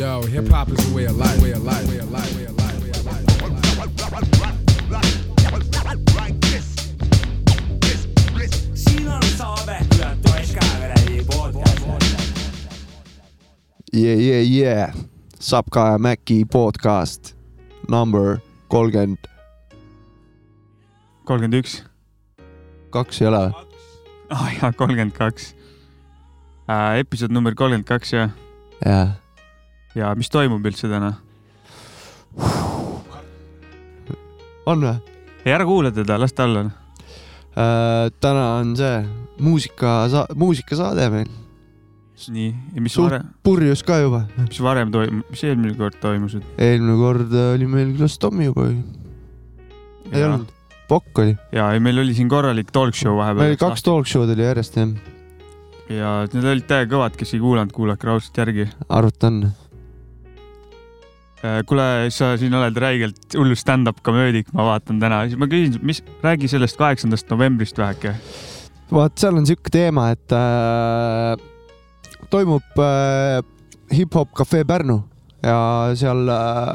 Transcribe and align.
Yo, 0.00 0.22
hip 0.22 0.48
hop 0.48 0.70
is 0.70 0.90
a 0.90 0.94
way 0.94 1.04
of 1.04 1.16
life, 1.18 1.42
way 1.42 1.50
of 1.50 1.62
life, 1.62 1.86
way 1.86 1.98
of 1.98 2.10
life, 2.10 2.34
way 2.34 2.44
of 2.44 2.56
life, 2.56 2.80
way 2.82 2.90
of 2.90 3.04
life. 3.04 3.20
siin 8.72 9.08
on 9.08 9.20
Saave, 9.36 9.76
toes 10.24 10.54
ka 10.56 10.64
kuradi 10.64 11.20
podcast. 11.28 11.84
yeah, 13.92 14.16
yeah, 14.16 14.40
yeah. 14.40 14.96
Sapka 15.38 15.92
ja 15.92 15.98
Mäki 15.98 16.48
podcast 16.48 17.36
number 17.88 18.40
kolmkümmend 18.72 19.18
kolmkümmend 21.28 21.60
üks, 21.60 21.82
kaks 22.90 23.20
ei 23.20 23.28
ole 23.28 23.44
või? 23.50 23.52
aa 24.32 24.40
oh, 24.40 24.48
jaa, 24.62 24.72
kolmkümmend 24.72 25.12
kaks. 25.12 25.52
episood 26.96 27.36
number 27.36 27.52
kolmkümmend 27.52 27.84
kaks 27.84 28.16
jah, 28.16 28.32
jah. 28.80 29.19
Ja 29.94 30.12
mis 30.18 30.30
toimub 30.30 30.66
üldse 30.66 30.90
täna? 30.90 31.14
on 34.70 34.84
või? 34.84 34.94
ei 35.44 35.54
ära 35.54 35.66
kuula 35.66 35.90
teda, 35.94 36.18
las 36.20 36.34
ta 36.36 36.46
olla. 36.46 36.68
täna 38.20 38.44
on 38.60 38.74
see 38.78 39.00
muusika, 39.40 40.04
muusikasaade 40.38 41.08
meil. 41.12 41.30
nii, 42.30 42.50
ja 42.74 42.82
mis 42.84 42.94
Suht- 42.94 43.08
varem, 43.08 43.28
purjus 43.42 43.82
ka 43.82 43.98
juba. 44.02 44.26
mis 44.38 44.60
varem 44.62 44.92
toimus, 44.92 45.26
mis 45.32 45.44
eelmine 45.48 45.76
kord 45.78 45.98
toimus? 46.02 46.36
eelmine 46.58 46.96
kord 47.00 47.36
oli 47.42 47.66
meil 47.66 47.94
külas 47.96 48.18
Tommy 48.20 48.50
juba 48.50 48.68
ju. 48.70 48.82
ei 50.12 50.24
olnud? 50.24 50.50
Pokk 50.90 51.22
oli. 51.22 51.36
ja, 51.52 51.70
ja 51.72 51.80
meil 51.80 52.02
oli 52.02 52.14
siin 52.14 52.28
korralik 52.28 52.70
talk 52.74 52.94
show 52.94 53.14
meil 53.14 53.22
vahepeal 53.22 53.54
oli. 53.54 53.62
kaks 53.62 53.86
talk 53.86 54.10
show'd 54.10 54.34
oli 54.34 54.46
järjest 54.46 54.76
jah. 54.76 54.94
ja 55.88 56.12
need 56.34 56.52
olid 56.52 56.68
täiega 56.68 56.92
kõvad, 56.94 57.18
kes 57.18 57.34
ei 57.34 57.42
kuulanud, 57.42 57.72
kuulake 57.74 58.06
raudselt 58.06 58.44
järgi. 58.44 58.68
arvutan. 58.88 59.42
kuule, 61.40 61.84
sa 62.12 62.34
siin 62.40 62.54
oled 62.54 62.76
räigelt 62.76 63.36
hullu 63.36 63.56
stand-up 63.56 64.02
komöödik, 64.04 64.50
ma 64.52 64.66
vaatan 64.66 64.98
täna, 65.00 65.22
siis 65.28 65.40
ma 65.40 65.48
küsin, 65.48 65.78
mis, 65.86 66.02
räägi 66.24 66.50
sellest 66.52 66.76
kaheksandast 66.76 67.30
novembrist 67.32 67.78
väheke. 67.80 68.14
vaat 68.92 69.16
seal 69.22 69.38
on 69.38 69.46
siuke 69.48 69.72
teema, 69.72 70.10
et 70.12 70.34
äh, 70.36 71.40
toimub 72.30 72.82
äh, 72.82 73.40
hip-hop 73.94 74.34
cafe 74.36 74.64
Pärnu 74.68 75.00
ja 75.42 75.60
seal 75.96 76.28
äh, 76.28 76.74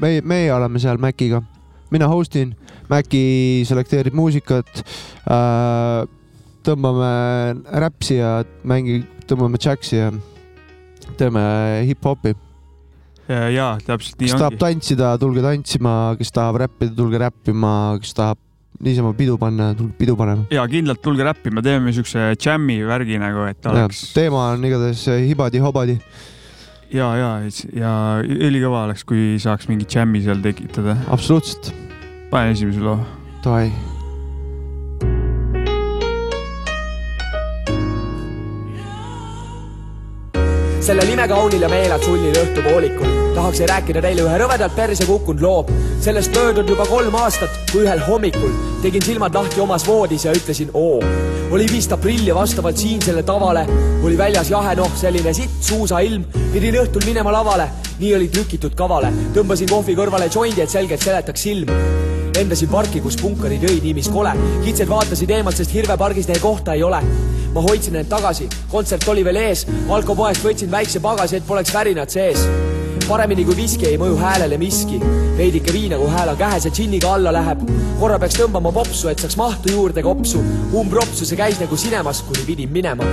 meie, 0.00 0.22
meie 0.22 0.54
oleme 0.54 0.80
seal 0.82 0.98
Maciga, 1.02 1.42
mina 1.90 2.08
host 2.08 2.36
in, 2.40 2.54
Maci 2.88 3.64
selekteerib 3.66 4.14
muusikat 4.14 4.82
äh,. 5.26 6.06
tõmbame 6.66 7.10
räpsi 7.82 8.16
ja 8.18 8.40
mängi, 8.66 9.00
tõmbame 9.30 9.58
džäksi 9.58 10.00
ja 10.00 10.08
teeme 11.18 11.42
hip-hopi. 11.86 12.32
Ja 13.28 13.70
täpselt 13.82 14.20
nii 14.20 14.30
kes 14.30 14.38
tahab 14.38 14.54
ongi. 14.54 14.62
tantsida, 14.62 15.12
tulge 15.20 15.44
tantsima, 15.44 15.94
kes 16.18 16.32
tahab 16.34 16.60
räppida, 16.62 16.94
tulge 16.98 17.20
räppima, 17.22 17.72
kes 18.02 18.14
tahab 18.16 18.42
niisama 18.82 19.12
pidu 19.16 19.38
panna, 19.40 19.72
tulge 19.74 19.96
pidu 19.98 20.16
panema. 20.18 20.46
ja 20.52 20.66
kindlalt 20.70 21.02
tulge 21.02 21.26
räppima, 21.26 21.64
teeme 21.64 21.94
siukse 21.96 22.30
jam'i 22.34 22.78
värgi 22.86 23.18
nagu, 23.22 23.46
et 23.50 23.66
oleks 23.72 24.06
teema 24.16 24.50
on 24.52 24.64
igatahes 24.68 25.06
hibadi-hobadi. 25.30 25.98
ja, 26.94 27.10
ja, 27.18 27.32
ja 27.74 27.96
ülikõva 28.22 28.86
oleks, 28.86 29.04
kui 29.08 29.34
saaks 29.42 29.70
mingi 29.72 29.88
jam'i 29.90 30.22
seal 30.26 30.42
tekitada. 30.44 30.98
absoluutselt, 31.08 31.72
panen 32.30 32.56
esimese 32.56 32.84
loo. 32.84 32.98
davai. 33.44 33.70
Sellel 40.80 41.12
imekaunil 41.12 41.62
ja 41.62 41.68
meelad 41.72 42.04
sunnil 42.04 42.36
õhtupoolikul 42.42 43.16
tahaks 43.36 43.60
rääkida 43.68 44.00
teile 44.04 44.24
ühe 44.24 44.38
rõvedalt 44.40 44.76
perse 44.76 45.06
kukkunud 45.06 45.42
loo. 45.44 45.66
sellest 46.00 46.34
möödunud 46.36 46.70
juba 46.72 46.86
kolm 46.86 47.14
aastat, 47.20 47.52
kui 47.72 47.84
ühel 47.84 48.00
hommikul 48.06 48.54
tegin 48.82 49.02
silmad 49.02 49.34
lahti 49.34 49.60
omas 49.60 49.86
voodis 49.86 50.24
ja 50.24 50.32
ütlesin 50.32 50.70
oo. 50.74 51.02
oli 51.50 51.66
vist 51.72 51.92
aprill 51.92 52.26
ja 52.26 52.34
vastavalt 52.34 52.76
siinsele 52.76 53.22
tavale 53.22 53.66
oli 54.02 54.18
väljas 54.18 54.50
jahe 54.50 54.74
noh, 54.76 54.90
selline 54.96 55.34
sitt 55.34 55.60
suusailm. 55.60 56.24
pidin 56.52 56.80
õhtul 56.82 57.04
minema 57.04 57.32
lavale, 57.32 57.68
nii 57.98 58.14
oli 58.14 58.28
trükitud 58.28 58.74
kavale. 58.74 59.12
tõmbasin 59.34 59.70
kohvi 59.70 59.96
kõrvale 59.96 60.32
jondi, 60.34 60.60
et 60.62 60.70
selgelt 60.70 61.02
seletaks 61.02 61.42
silm 61.42 62.05
lendasin 62.36 62.68
parki, 62.68 63.00
kus 63.00 63.16
punkarid 63.20 63.64
jõid 63.64 63.84
nii 63.86 63.94
mis 63.96 64.08
kole. 64.12 64.32
kitsed 64.64 64.88
vaatasid 64.90 65.30
eemalt, 65.38 65.56
sest 65.56 65.72
Hirvepargis 65.72 66.28
neil 66.28 66.40
kohta 66.42 66.74
ei 66.76 66.82
ole. 66.84 67.00
ma 67.54 67.62
hoidsin 67.64 67.96
end 67.96 68.10
tagasi, 68.12 68.48
kontsert 68.68 69.08
oli 69.08 69.24
veel 69.24 69.38
ees, 69.40 69.64
alkopoest 69.88 70.44
võtsin 70.44 70.70
väikse 70.70 71.00
pagasi, 71.00 71.36
et 71.36 71.46
poleks 71.46 71.72
värinad 71.74 72.12
sees. 72.12 72.42
paremini 73.08 73.44
kui 73.44 73.56
viski 73.56 73.86
ei 73.86 73.98
mõju 73.98 74.18
häälele 74.20 74.58
miski. 74.58 75.00
veidike 75.38 75.72
viina, 75.72 75.96
kui 75.96 76.08
hääl 76.12 76.34
on 76.34 76.36
kähes 76.36 76.64
ja 76.64 76.70
džinniga 76.70 77.14
alla 77.14 77.32
läheb. 77.32 77.64
korra 78.00 78.18
peaks 78.18 78.36
tõmbama 78.36 78.72
popsu, 78.72 79.08
et 79.08 79.18
saaks 79.18 79.36
mahtu 79.36 79.72
juurde 79.72 80.02
kopsu. 80.02 80.44
umbropsu 80.72 81.24
see 81.24 81.36
käis 81.36 81.60
nagu 81.60 81.76
sinemas, 81.76 82.22
kuni 82.22 82.44
pidin 82.46 82.72
minema. 82.72 83.04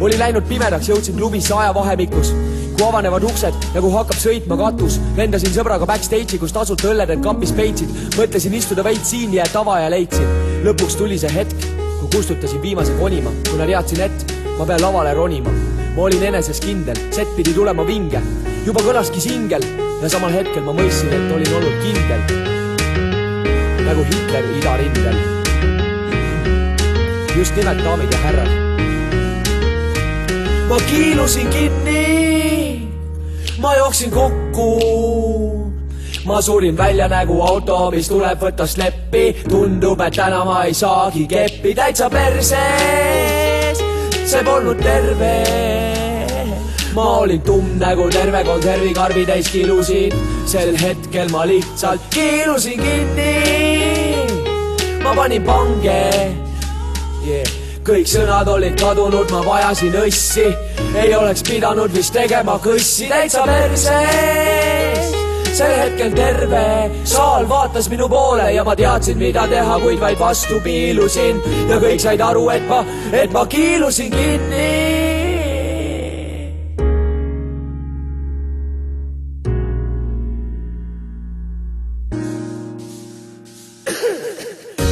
oli 0.00 0.18
läinud 0.18 0.48
pimedaks, 0.48 0.88
jõudsin 0.88 1.16
klubisse 1.16 1.54
ajavahemikus 1.54 2.32
kui 2.80 2.88
avanevad 2.88 3.24
uksed 3.28 3.56
nagu 3.74 3.88
hakkab 3.92 4.16
sõitma 4.16 4.56
katus, 4.56 4.94
lendasin 5.18 5.52
sõbraga 5.52 5.84
backstage'i, 5.84 6.38
kus 6.40 6.54
tasuta 6.56 6.88
õlled 6.88 7.10
end 7.12 7.24
kapis 7.26 7.50
peitsid, 7.52 7.90
mõtlesin 8.16 8.54
istuda 8.56 8.80
veits 8.86 9.10
siin 9.12 9.34
ja 9.36 9.44
tava 9.52 9.74
ja 9.82 9.90
leidsin. 9.92 10.24
lõpuks 10.64 10.96
tuli 10.96 11.18
see 11.20 11.28
hetk, 11.34 11.66
kui 11.98 12.08
kustutasin 12.14 12.62
viimase 12.62 12.94
konima, 12.96 13.28
kuna 13.50 13.66
teadsin, 13.68 14.00
et 14.06 14.32
ma 14.56 14.64
pean 14.64 14.80
lavale 14.80 15.12
ronima. 15.14 15.52
ma 15.96 16.06
olin 16.06 16.24
eneses 16.30 16.60
kindel, 16.64 16.96
set 17.12 17.28
pidi 17.36 17.52
tulema 17.52 17.84
vinge, 17.84 18.22
juba 18.64 18.80
kõlaski 18.80 19.20
singel 19.20 19.66
ja 20.00 20.08
samal 20.08 20.32
hetkel 20.32 20.64
ma 20.64 20.72
mõistsin, 20.72 21.12
et 21.12 21.36
olin 21.36 21.52
olnud 21.60 21.76
kindel 21.84 22.24
nagu 23.84 24.08
Hitler 24.08 24.50
idarindel. 24.56 25.20
just 27.36 27.56
nimelt, 27.60 27.84
daamid 27.84 28.08
ja 28.12 28.24
härrad 28.24 28.70
ma 30.70 30.76
kiilusin 30.86 31.48
kinni, 31.50 32.29
ma 33.60 33.76
jooksin 33.76 34.10
kokku. 34.10 35.70
ma 36.24 36.40
surin 36.42 36.76
välja 36.76 37.08
nagu 37.08 37.42
auto, 37.42 37.90
mis 37.90 38.08
tuleb 38.08 38.40
võtta 38.40 38.66
sleppi, 38.66 39.24
tundub, 39.48 40.00
et 40.00 40.16
täna 40.16 40.44
ma 40.44 40.64
ei 40.64 40.74
saagi 40.74 41.26
keppi 41.28 41.74
täitsa 41.74 42.10
perses. 42.10 43.82
see 44.24 44.42
polnud 44.44 44.80
terve. 44.82 45.34
ma 46.94 47.06
olin 47.22 47.40
tumm 47.42 47.78
nagu 47.78 48.08
terve 48.10 48.44
konservikarbi 48.44 49.26
täis 49.26 49.48
kilusin, 49.52 50.12
sel 50.46 50.76
hetkel 50.80 51.28
ma 51.30 51.46
lihtsalt 51.46 52.00
kiilusin 52.14 52.80
kinni. 52.80 53.34
ma 55.04 55.14
panin 55.14 55.44
pange 55.44 56.02
yeah.. 57.24 57.56
kõik 57.84 58.08
sõnad 58.08 58.48
olid 58.48 58.76
kadunud, 58.80 59.30
ma 59.32 59.44
vajasin 59.44 59.96
õssi, 60.04 60.48
ei 60.94 61.14
oleks 61.14 61.42
pidanud 61.46 61.94
vist 61.94 62.12
tegema 62.14 62.58
kõssi 62.62 63.08
täitsa 63.08 63.44
perses. 63.46 65.14
sel 65.52 65.72
hetkel 65.76 66.12
terve 66.16 66.64
saal 67.04 67.48
vaatas 67.48 67.88
minu 67.90 68.08
poole 68.08 68.52
ja 68.54 68.64
ma 68.64 68.76
teadsin, 68.76 69.18
mida 69.18 69.46
teha, 69.50 69.78
kuid 69.82 70.00
vaid 70.00 70.18
vastu 70.18 70.60
piilusin 70.64 71.42
ja 71.68 71.80
kõik 71.82 72.00
said 72.00 72.20
aru, 72.20 72.48
et 72.50 72.68
ma, 72.68 72.84
et 73.12 73.32
ma 73.32 73.46
kiilusin 73.46 74.10
kinni. 74.10 74.68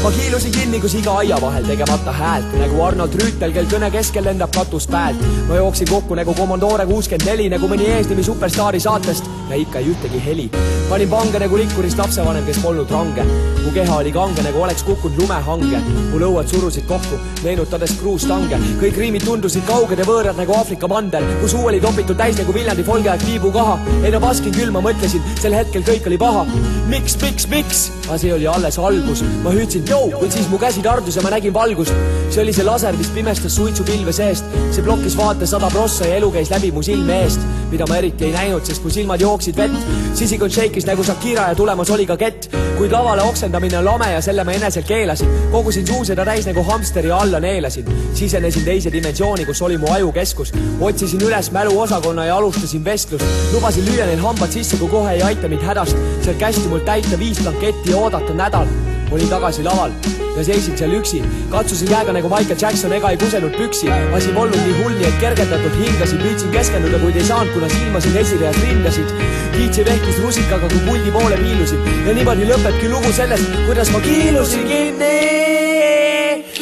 ma 0.03 0.11
kiilusin 0.11 0.53
kinni, 0.53 0.68
kus 0.83 0.95
iga 0.99 1.15
aia 1.21 1.37
vahel 1.41 1.65
tegemata 1.67 2.13
häält 2.13 2.53
nagu 2.61 2.83
Arnold 2.85 3.15
Rüütel, 3.19 3.53
kel 3.55 3.67
kõne 3.71 3.91
keskel 3.91 4.27
lendab 4.27 4.53
katus 4.55 4.87
päält. 4.91 5.21
ma 5.49 5.57
jooksin 5.57 5.89
kokku 5.89 6.15
nagu 6.15 6.35
Commodore 6.35 6.87
kuuskümmend 6.87 7.27
neli 7.27 7.49
nagu 7.49 7.69
mõni 7.69 7.89
eesnimi 7.97 8.23
superstaari 8.23 8.81
saatest 8.81 9.27
ja 9.51 9.57
ikka 9.57 9.79
ei 9.79 9.91
ühtegi 9.93 10.21
heli. 10.25 10.51
panin 10.89 11.09
pange 11.09 11.39
nagu 11.39 11.57
likkurist 11.57 11.99
lapsevanem, 11.99 12.45
kes 12.47 12.59
polnud 12.63 12.91
range. 12.91 13.25
mu 13.65 13.73
keha 13.75 13.97
oli 13.97 14.13
kange 14.13 14.43
nagu 14.43 14.63
oleks 14.63 14.83
kukkunud 14.83 15.19
lumehange. 15.19 15.81
mu 16.13 16.21
lõuad 16.21 16.47
surusid 16.53 16.87
kokku, 16.87 17.19
meenutades 17.45 17.97
kruustange. 18.01 18.59
kõik 18.81 18.99
riimid 18.99 19.25
tundusid 19.25 19.67
kauged 19.67 19.99
ja 19.99 20.05
võõrad 20.05 20.37
nagu 20.37 20.53
Aafrika 20.53 20.89
mandel, 20.89 21.25
mu 21.43 21.49
suu 21.49 21.67
oli 21.67 21.81
topitud 21.81 22.17
täis 22.17 22.39
nagu 22.39 22.55
Viljandi 22.55 22.85
folgeaeg 22.85 23.25
tiibukaha. 23.25 23.79
ei 24.05 24.11
no 24.11 24.21
paskin 24.21 24.53
küll, 24.53 24.71
ma 24.71 24.81
mõtlesin, 24.81 25.23
sel 25.41 25.55
hetkel 25.55 25.83
kõik 25.83 26.07
oli 26.07 26.19
paha. 26.19 26.47
miks, 26.89 27.17
miks, 27.23 27.49
miks? 27.49 27.91
aga 28.09 28.19
see 28.19 28.33
oli 28.33 28.47
alles 28.47 28.79
algus, 28.79 29.25
ma 29.45 29.51
hüüdsin 29.53 29.85
jõu, 29.89 30.13
kuid 30.19 30.33
siis 30.33 30.49
mu 30.49 30.59
käsi 30.69 30.83
tardus 30.85 31.17
ja 31.17 31.23
ma 31.25 31.31
nägin 31.33 31.55
valgust. 31.55 31.95
see 32.29 32.43
oli 32.43 32.53
see 32.53 32.65
laser, 32.65 32.97
mis 32.97 33.09
pimestas 33.09 33.55
suitsupilve 33.57 34.13
seest. 34.13 34.45
see 34.71 34.83
blokkis 34.85 35.17
vaate 35.17 35.47
sada 35.47 35.71
prossa 35.73 36.05
ja 36.05 36.17
elu 36.19 36.29
käis 36.33 36.51
läbi 36.53 36.69
mu 36.73 36.83
silme 36.85 37.23
eest, 37.23 37.41
mida 37.71 37.87
ma 37.89 37.97
eriti 37.97 38.27
ei 38.27 38.33
näinud, 38.35 38.67
sest 38.69 38.85
mu 38.85 38.91
silmad 38.93 39.21
jooksid 39.21 39.57
vett. 39.57 39.87
sisikond 40.15 40.53
shake'is 40.53 40.85
nagu 40.87 41.05
Shakira 41.05 41.47
ja 41.49 41.55
tulemas 41.55 41.91
oli 41.91 42.05
ka 42.07 42.17
kett. 42.21 42.51
kuid 42.77 42.93
lavale 42.93 43.23
oksendamine 43.23 43.79
on 43.79 43.85
lame 43.85 44.11
ja 44.13 44.21
selle 44.21 44.45
ma 44.45 44.53
eneselt 44.53 44.87
keelasin. 44.87 45.31
kogusin 45.53 45.87
suuseda 45.87 46.25
täis 46.29 46.47
nagu 46.47 46.63
hamster 46.63 47.07
ja 47.07 47.17
alla 47.17 47.41
neelasin. 47.41 47.89
sisenesin 48.15 48.65
teise 48.65 48.93
dimensiooni, 48.93 49.47
kus 49.47 49.63
oli 49.63 49.79
mu 49.79 49.89
ajukeskus. 49.93 50.53
otsisin 50.81 51.25
üles 51.31 51.51
mäluosakonna 51.53 52.27
ja 52.27 52.37
alustasin 52.37 52.85
vestlust. 52.85 53.25
lubasin 53.55 53.89
lüüa 53.89 54.05
neil 54.05 54.21
hambad 54.21 54.53
sisse, 54.53 54.77
kui 54.77 54.89
kohe 54.89 55.17
ei 55.17 55.23
aita 55.23 55.49
mind 55.49 55.65
hädast. 55.65 55.97
seal 56.21 56.37
kästi 56.37 56.69
mul 56.69 56.85
täita 56.85 57.19
viis 57.19 57.41
blanketti 57.41 57.91
ja 57.91 57.97
oodata 57.97 58.35
nädal. 58.35 58.88
Olin 59.11 59.29
tagasi 59.29 59.65
laval 59.65 59.91
ja 60.37 60.45
seisin 60.45 60.79
seal 60.79 60.93
üksi. 60.93 61.23
katsusin 61.51 61.89
käega 61.89 62.13
nagu 62.13 62.29
Michael 62.29 62.59
Jackson 62.61 62.93
ega 62.93 63.11
ei 63.11 63.17
kusenud 63.17 63.55
püksi. 63.57 63.91
asi 64.17 64.29
polnud 64.33 64.61
nii 64.67 64.83
hull, 64.83 64.95
nii 64.99 65.09
et 65.09 65.21
kergendatult 65.21 65.77
hingasin, 65.81 66.19
püüdsin 66.23 66.51
keskenduda, 66.55 66.99
kuid 67.03 67.17
ei 67.17 67.25
saanud, 67.25 67.53
kuna 67.53 67.69
silmasin 67.69 68.17
esireas 68.17 68.59
rindasid. 68.63 69.09
DJ 69.57 69.87
vehkis 69.89 70.19
rusikaga, 70.23 70.69
kui 70.69 70.81
puldi 70.87 71.11
poole 71.15 71.37
piilusin 71.37 71.81
ja 72.07 72.15
niimoodi 72.15 72.51
lõpebki 72.51 72.93
lugu 72.93 73.13
sellest, 73.13 73.57
kuidas 73.67 73.91
ma 73.95 74.01
kiilusin 74.05 74.69
kinni. 74.69 75.17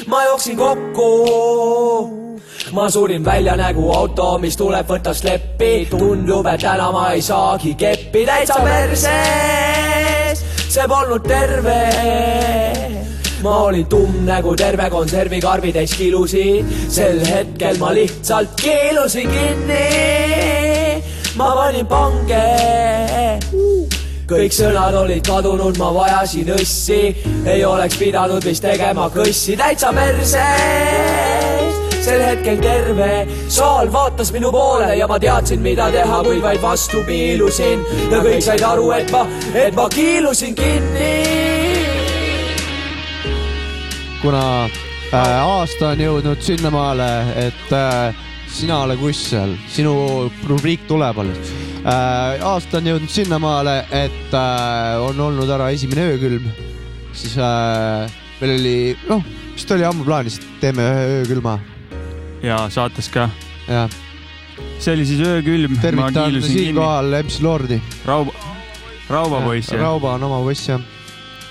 ma 0.07 0.25
jooksin 0.25 0.57
kokku 0.57 1.11
ma 2.73 2.91
surin 2.91 3.25
välja 3.25 3.57
nagu 3.57 3.91
auto, 3.93 4.39
mis 4.39 4.57
tuleb 4.57 4.89
võtta 4.89 5.15
sleppi, 5.15 5.87
tundub, 5.91 6.47
et 6.51 6.61
täna 6.61 6.91
ma 6.93 7.11
ei 7.15 7.23
saagi 7.23 7.75
keppi 7.79 8.27
täitsa 8.27 8.59
perses, 8.65 9.96
see 10.77 10.89
polnud 10.89 11.25
terve. 11.25 11.81
ma 13.43 13.53
olin 13.67 13.87
tumm 13.87 14.27
nagu 14.27 14.53
terve 14.57 14.91
konservikarbi 14.91 15.73
täis 15.73 15.95
kilusi, 15.97 16.65
sel 16.89 17.21
hetkel 17.25 17.79
ma 17.81 17.95
lihtsalt 17.97 18.53
kiilusin 18.61 19.31
kinni. 19.37 19.87
ma 21.37 21.49
panin 21.57 21.87
pange 21.87 22.45
kõik 24.27 24.53
sõnad 24.53 24.95
olid 25.01 25.23
kadunud, 25.23 25.79
ma 25.79 25.93
vajasin 25.95 26.51
õssi, 26.59 27.01
ei 27.47 27.65
oleks 27.65 27.97
pidanud 28.01 28.45
vist 28.45 28.65
tegema 28.67 29.07
kõssi 29.15 29.57
täitsa 29.57 29.95
perses. 29.95 31.86
Sel 32.07 32.23
hetkel 32.23 32.61
terve. 32.63 33.11
Saal 33.53 33.91
vaatas 33.93 34.33
minu 34.35 34.53
poole 34.55 34.93
ja 34.99 35.09
ma 35.11 35.19
teadsin, 35.23 35.63
mida 35.65 35.89
teha, 35.95 36.23
kuid 36.27 36.43
vaid 36.45 36.63
vastu 36.63 37.03
piilusin. 37.07 37.83
Ja 38.13 38.23
kõik 38.25 38.45
said 38.47 38.65
aru, 38.67 38.91
et 38.97 39.11
ma, 39.15 39.25
et 39.55 39.77
ma 39.77 39.89
kiilusin 39.93 40.57
kinni. 40.59 41.15
kuna 44.27 44.65
äh, 45.15 45.35
aasta 45.39 45.93
on 45.93 46.01
jõudnud 46.03 46.41
sinnamaale, 46.43 47.11
et 47.39 47.75
äh, 47.77 48.17
sina 48.51 48.81
ole 48.83 48.97
kuss 48.99 49.29
seal, 49.31 49.53
sinu 49.71 49.93
rubriik 50.49 50.89
tuleb 50.89 51.21
alles. 51.23 51.53
Äh,. 51.85 52.43
aasta 52.43 52.81
on 52.81 52.91
jõudnud 52.91 53.13
sinnamaale, 53.13 53.77
et 53.95 54.35
äh, 54.35 54.97
on 55.05 55.21
olnud 55.29 55.53
ära 55.59 55.69
esimene 55.77 56.09
öökülm, 56.17 56.51
siis 57.15 57.39
äh, 57.39 58.19
meil 58.41 58.57
oli, 58.57 58.77
noh, 59.07 59.23
vist 59.55 59.71
oli 59.77 59.87
ammu 59.87 60.09
plaanis, 60.09 60.41
et 60.41 60.61
teeme 60.65 60.91
ühe 60.91 61.23
öökülma 61.23 61.59
ja 62.43 62.59
saates 62.73 63.09
ka. 63.13 63.29
see 64.79 64.95
oli 64.95 65.07
siis 65.07 65.21
öökülm. 65.21 65.79
tervitan 65.81 66.43
siinkohal 66.43 67.23
MC 67.23 67.41
Lordi. 67.43 67.81
Rauba, 68.05 68.33
Rauba 69.09 69.41
poiss 69.41 69.73
Rauba 69.73 70.15
on 70.15 70.27
oma 70.29 70.43
poiss 70.45 70.69
jah, 70.69 70.83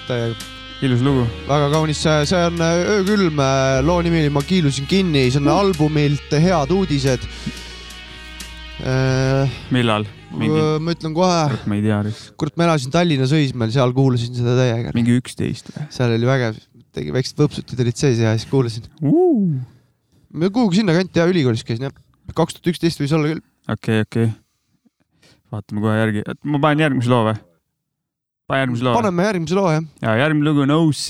täiega 0.08 0.36
ilus 0.84 1.02
lugu. 1.06 1.24
väga 1.48 1.70
kaunis, 1.72 2.02
see 2.04 2.42
on 2.46 2.60
äh, 2.62 2.82
öökülm, 2.98 3.40
loo 3.86 4.02
nimi 4.06 4.26
oli 4.26 4.34
Ma 4.34 4.44
kiilusin 4.46 4.88
kinni, 4.90 5.30
see 5.32 5.42
on 5.42 5.52
albumilt 5.54 6.36
Head 6.36 6.74
uudised. 6.76 7.26
millal? 9.72 10.06
mingi, 10.36 10.64
ma 10.84 10.92
ütlen 10.92 11.14
kohe, 11.16 11.44
ma 11.70 11.78
ei 11.78 11.84
tea, 11.86 12.02
kurat, 12.36 12.58
ma 12.60 12.66
elasin 12.68 12.92
Tallinnas 12.92 13.32
Õismäel, 13.36 13.72
seal 13.72 13.94
kuulasin 13.96 14.36
seda 14.36 14.58
täiega. 14.58 14.92
mingi 14.98 15.16
üksteist 15.16 15.72
või? 15.72 15.86
seal 15.96 16.12
oli 16.18 16.28
vägev, 16.28 16.60
tegi 16.96 17.16
väiksed 17.16 17.40
võpsutid 17.40 17.86
olid 17.86 18.02
sees 18.02 18.20
ja 18.20 18.36
siis 18.36 18.50
kuulasin. 18.52 18.90
ma 19.00 19.75
kuhugi 20.52 20.82
sinnakanti 20.82 21.22
ja 21.22 21.28
ülikoolis 21.32 21.66
käisin 21.68 21.90
jah, 21.90 21.98
kaks 22.36 22.58
tuhat 22.58 22.74
üksteist 22.74 23.02
võis 23.02 23.14
olla 23.16 23.34
küll. 23.34 23.44
okei, 23.72 24.06
okei. 24.06 24.32
vaatame 25.54 25.84
kohe 25.84 26.00
järgi, 26.00 26.26
ma 26.44 26.62
panen 26.64 26.88
järgmise 26.88 27.12
loo 27.12 27.26
või? 27.30 27.38
pane 28.48 28.66
järgmise 28.66 28.86
loo. 28.86 28.96
paneme 28.98 29.30
järgmise 29.30 29.58
loo 29.58 29.70
jah. 29.74 29.86
ja 30.02 30.18
järgmine 30.24 30.50
lugu 30.50 30.66
on 30.66 30.76
OC, 30.76 31.08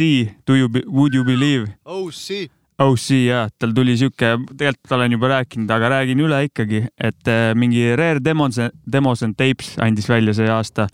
Do 0.48 0.56
you, 0.56 0.69
would 0.88 1.16
you 1.16 1.25
believe? 1.27 1.72
see. 2.12 2.50
OC 2.80 3.10
jah, 3.24 3.50
tal 3.60 3.72
tuli 3.72 3.95
siuke, 3.95 4.33
tegelikult 4.51 4.95
olen 4.98 5.13
juba 5.16 5.30
rääkinud, 5.31 5.69
aga 5.72 5.94
räägin 5.94 6.19
üle 6.25 6.42
ikkagi, 6.50 6.81
et 7.00 7.30
äh, 7.31 7.54
mingi 7.56 7.94
Rare 7.95 8.19
Demos, 8.24 8.60
Demos 8.83 9.24
and 9.24 9.38
Tapes 9.39 9.77
andis 9.80 10.10
välja 10.12 10.33
see 10.36 10.50
aasta. 10.51 10.89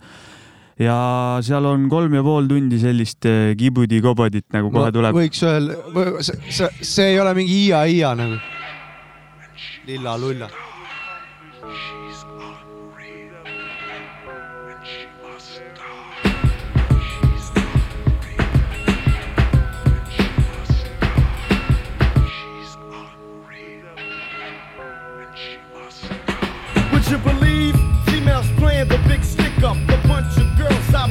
Ja 0.80 0.96
seal 1.44 1.66
on 1.68 1.88
kolm 1.92 2.14
ja 2.16 2.22
pool 2.24 2.48
tundi 2.50 2.80
sellist 2.80 3.26
äh, 3.28 3.52
kibudi-kobodit 3.58 4.48
nagu 4.56 4.72
kohe 4.72 4.92
tuleb. 4.94 5.16
võiks 5.16 5.42
öelda, 5.46 5.78
see, 6.24 6.68
see, 6.80 7.12
ei 7.12 7.20
ole 7.20 7.34
mingi 7.38 7.66
Ia-Ia 7.68 8.14
nagu. 8.18 8.40
lilla-lulla. 9.86 10.48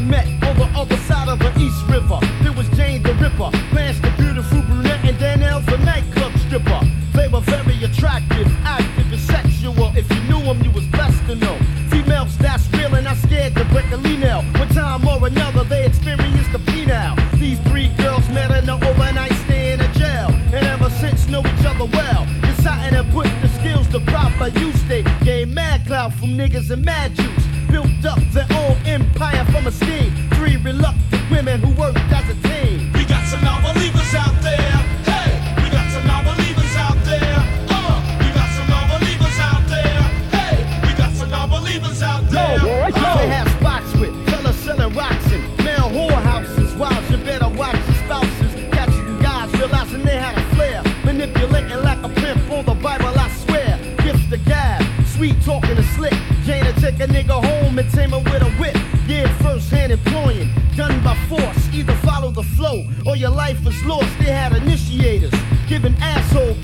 Met 0.07 0.25
on 0.43 0.57
the 0.57 0.69
other 0.75 0.97
side 0.97 1.27
of 1.27 1.39
the 1.39 1.51
East 1.59 1.85
River. 1.87 2.19
There 2.41 2.53
was 2.53 2.67
Jane 2.69 3.03
the 3.03 3.13
Ripper, 3.15 3.51
Blanche 3.71 4.01
the 4.01 4.13
beautiful 4.17 4.61
brunette, 4.61 5.03
and 5.05 5.17
Danielle 5.19 5.61
the 5.61 5.77
nightclub 5.79 6.33
stripper. 6.39 6.81
They 7.13 7.27
were 7.27 7.41
very 7.41 7.83
attractive, 7.83 8.47
active, 8.63 9.11
and 9.11 9.19
sexual. 9.19 9.91
If 9.95 10.09
you 10.11 10.21
knew 10.29 10.41
them, 10.43 10.61
you 10.63 10.71
was 10.71 10.85
blessed 10.87 11.23
to 11.27 11.35
know. 11.35 11.57
Females 11.89 12.37
that's 12.37 12.71
real 12.73 12.95
and 12.95 13.05
not 13.05 13.17
scared 13.17 13.55
to 13.55 13.65
break 13.65 13.91
a 13.91 13.97
lean 13.97 14.21
One 14.21 14.69
time 14.69 15.07
or 15.07 15.27
another, 15.27 15.63
they 15.63 15.85
experienced 15.85 16.51
the 16.51 16.59
penile. 16.59 17.15
These 17.39 17.59
three 17.69 17.89
girls 17.97 18.27
met 18.29 18.51
in 18.51 18.69
an 18.69 18.83
overnight 18.83 19.33
stay 19.45 19.73
in 19.73 19.81
a 19.81 19.93
jail, 19.93 20.29
and 20.53 20.65
ever 20.65 20.89
since 20.89 21.27
know 21.27 21.41
each 21.41 21.65
other 21.65 21.85
well. 21.85 22.25
Deciding 22.41 22.97
to 22.97 23.03
put 23.11 23.27
the 23.41 23.49
skills 23.59 23.87
to 23.89 23.99
proper 24.11 24.47
use, 24.59 24.81
they 24.85 25.03
gained 25.23 25.53
mad 25.53 25.85
clout 25.85 26.13
from 26.13 26.37
niggas 26.37 26.71
and 26.71 26.83
mad 26.83 27.13
juice. 27.15 27.60
Built 27.71 28.05
up 28.05 28.19
their 28.33 28.47
own 28.51 28.75
empire 28.85 29.45
from 29.45 29.67
a 29.67 29.71
scheme. 29.71 30.11
Three 30.35 30.57
reluctant 30.57 31.31
women 31.31 31.61
who 31.61 31.71
worked 31.79 31.97
as 32.11 32.27
a 32.29 32.35
team. 32.47 32.91
We 32.93 33.05
got 33.05 33.25
some 33.27 33.41
non-believers 33.43 34.13
out 34.13 34.35
there. 34.41 34.75
Hey, 35.07 35.31
we 35.63 35.69
got 35.71 35.89
some 35.91 36.05
non-believers 36.05 36.75
out 36.75 36.99
there. 37.05 37.39
Uh, 37.71 37.95
we 38.19 38.27
got 38.35 38.49
some 38.57 38.67
non-believers 38.67 39.39
out 39.39 39.63
there. 39.71 40.01
Hey, 40.35 40.55
we 40.83 40.91
got 40.97 41.13
some 41.13 41.29
non-believers 41.29 42.01
out 42.01 42.29
there. 42.29 42.59
They 42.59 43.27
have 43.29 43.49
spots 43.59 43.93
with 43.95 44.13
fellas 44.29 44.57
selling 44.57 44.93
rocks 44.93 45.31
and 45.31 45.43
male 45.63 45.89
whorehouses. 45.95 46.75
Wives, 46.77 47.09
you 47.09 47.17
better 47.23 47.49
watch 47.49 47.79
your 47.87 47.95
spouses. 48.03 48.51
Catching 48.75 49.19
guys 49.19 49.49
realizing 49.53 50.03
they 50.03 50.17
had 50.17 50.37
a 50.37 50.43
flair. 50.55 50.83
Manipulating 51.05 51.81
like 51.83 52.03
a 52.03 52.09
pimp 52.09 52.51
on 52.51 52.65
the 52.65 52.73
Bible, 52.73 53.13
I 53.17 53.29
swear. 53.45 53.79
Gifts 54.03 54.27
the 54.29 54.39
gab, 54.39 54.83
sweet 55.05 55.41
talking 55.43 55.77
and 55.77 55.85
slick. 55.95 56.13
Jane 56.43 56.65
to 56.65 56.73
take 56.81 56.99
a 56.99 57.05
nigga 57.05 57.37
home 57.37 57.60
him 57.77 58.23
with 58.25 58.41
a 58.41 58.51
whip. 58.59 58.75
Yeah, 59.07 59.31
first 59.37 59.69
hand 59.71 59.91
employing, 59.91 60.49
done 60.75 61.01
by 61.03 61.15
force. 61.29 61.73
Either 61.73 61.95
follow 61.97 62.31
the 62.31 62.43
flow 62.43 62.85
or 63.05 63.15
your 63.15 63.29
life 63.29 63.65
is 63.65 63.85
lost. 63.85 64.09
They 64.19 64.31
had 64.31 64.53
initiators, 64.53 65.33
giving 65.67 65.95
asshole 66.01 66.55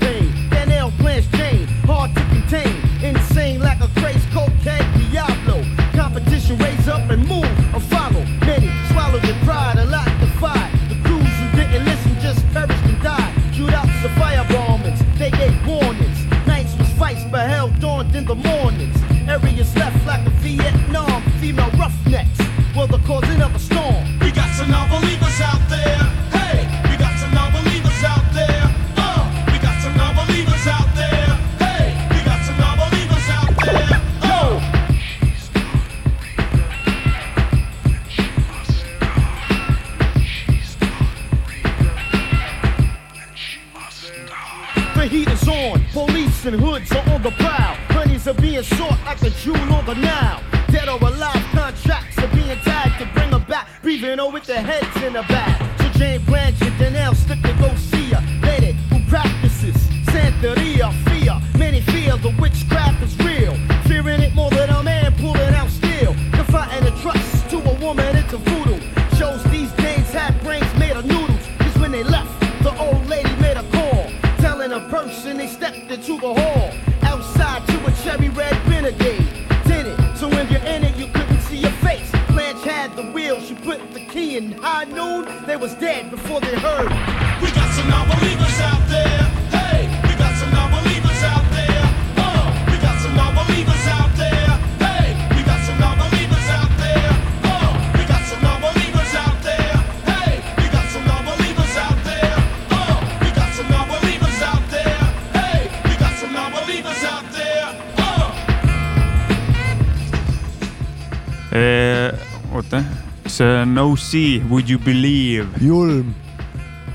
on 113.78 113.92
OC, 113.92 114.42
Would 114.50 114.68
you 114.70 114.78
believe, 114.78 115.46
julm, 115.60 116.14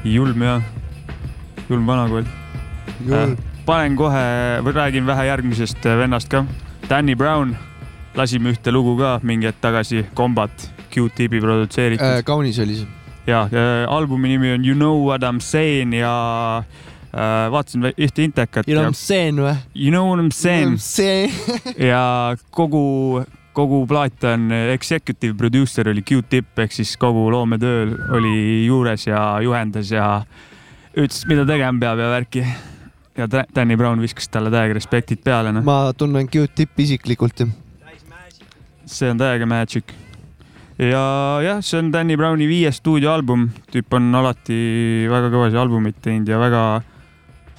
julm 0.03 0.41
jah, 0.43 0.61
julm 1.69 1.85
vanakool. 1.87 2.25
julm. 3.07 3.37
panen 3.65 3.95
kohe, 3.95 4.23
või 4.65 4.73
räägin 4.75 5.05
vähe 5.07 5.25
järgmisest 5.29 5.85
äh, 5.87 5.97
vennast 5.97 6.27
ka. 6.29 6.43
Danny 6.89 7.15
Brown, 7.15 7.55
lasime 8.15 8.51
ühte 8.51 8.71
lugu 8.75 8.97
ka 8.99 9.19
mingi 9.23 9.47
hetk 9.47 9.61
tagasi, 9.63 10.03
Combat, 10.15 10.51
Q-tipi 10.91 11.39
produtseeritud 11.41 12.05
Äh, 12.19 12.23
kaunis 12.27 12.59
oli 12.59 12.75
see. 12.81 12.87
ja 13.27 13.45
äh, 13.47 13.85
albumi 13.89 14.29
nimi 14.33 14.51
on 14.53 14.65
You 14.65 14.75
know 14.75 14.99
what 15.07 15.23
I 15.23 15.31
m 15.31 15.39
saying 15.39 15.93
ja 15.95 16.63
äh, 17.13 17.51
vaatasin 17.51 17.81
vä- 17.87 17.93
ühte 17.97 18.23
intekat 18.23 18.67
You 18.67 18.75
know 18.75 18.83
ja 18.83 18.89
what 18.89 18.93
I'm 18.93 18.99
saying 18.99 19.39
või? 19.39 19.55
You 19.73 19.91
know 19.95 20.09
what 20.11 20.19
I 20.19 20.27
m 20.27 20.31
saying 20.31 20.77
see. 20.77 21.31
ja 21.79 22.35
kogu, 22.51 23.23
kogu 23.53 23.83
plaat 23.89 24.23
on 24.29 24.51
executive 24.73 25.37
producer 25.37 25.89
oli 25.89 26.03
Q-tip 26.05 26.59
ehk 26.65 26.75
siis 26.75 26.95
kogu 27.01 27.29
loometööl 27.33 27.95
oli 28.17 28.35
juures 28.67 29.07
ja 29.07 29.23
juhendas 29.43 29.91
ja 29.93 30.07
ütles, 30.93 31.23
mida 31.29 31.45
tegema 31.49 31.79
peab 31.79 32.01
ja 32.01 32.13
värki. 32.13 32.45
ja 33.17 33.27
Danny 33.29 33.77
Brown 33.77 34.01
viskas 34.01 34.29
talle 34.29 34.49
täiega 34.53 34.73
respektid 34.77 35.21
peale, 35.23 35.53
noh. 35.53 35.65
ma 35.65 35.93
tunnen 35.97 36.27
Q-tippi 36.29 36.89
isiklikult 36.89 37.45
see 38.85 39.11
on 39.11 39.19
täiega 39.19 39.47
magic. 39.47 39.93
ja 40.77 41.03
jah, 41.43 41.61
see 41.63 41.79
on 41.79 41.91
Danny 41.93 42.17
Browni 42.17 42.47
viies 42.49 42.79
stuudioalbum, 42.81 43.47
tüüp 43.71 43.93
on 43.95 44.09
alati 44.17 44.57
väga 45.11 45.29
kõvasid 45.33 45.59
albumeid 45.61 45.99
teinud 46.03 46.29
ja 46.29 46.39
väga, 46.41 46.63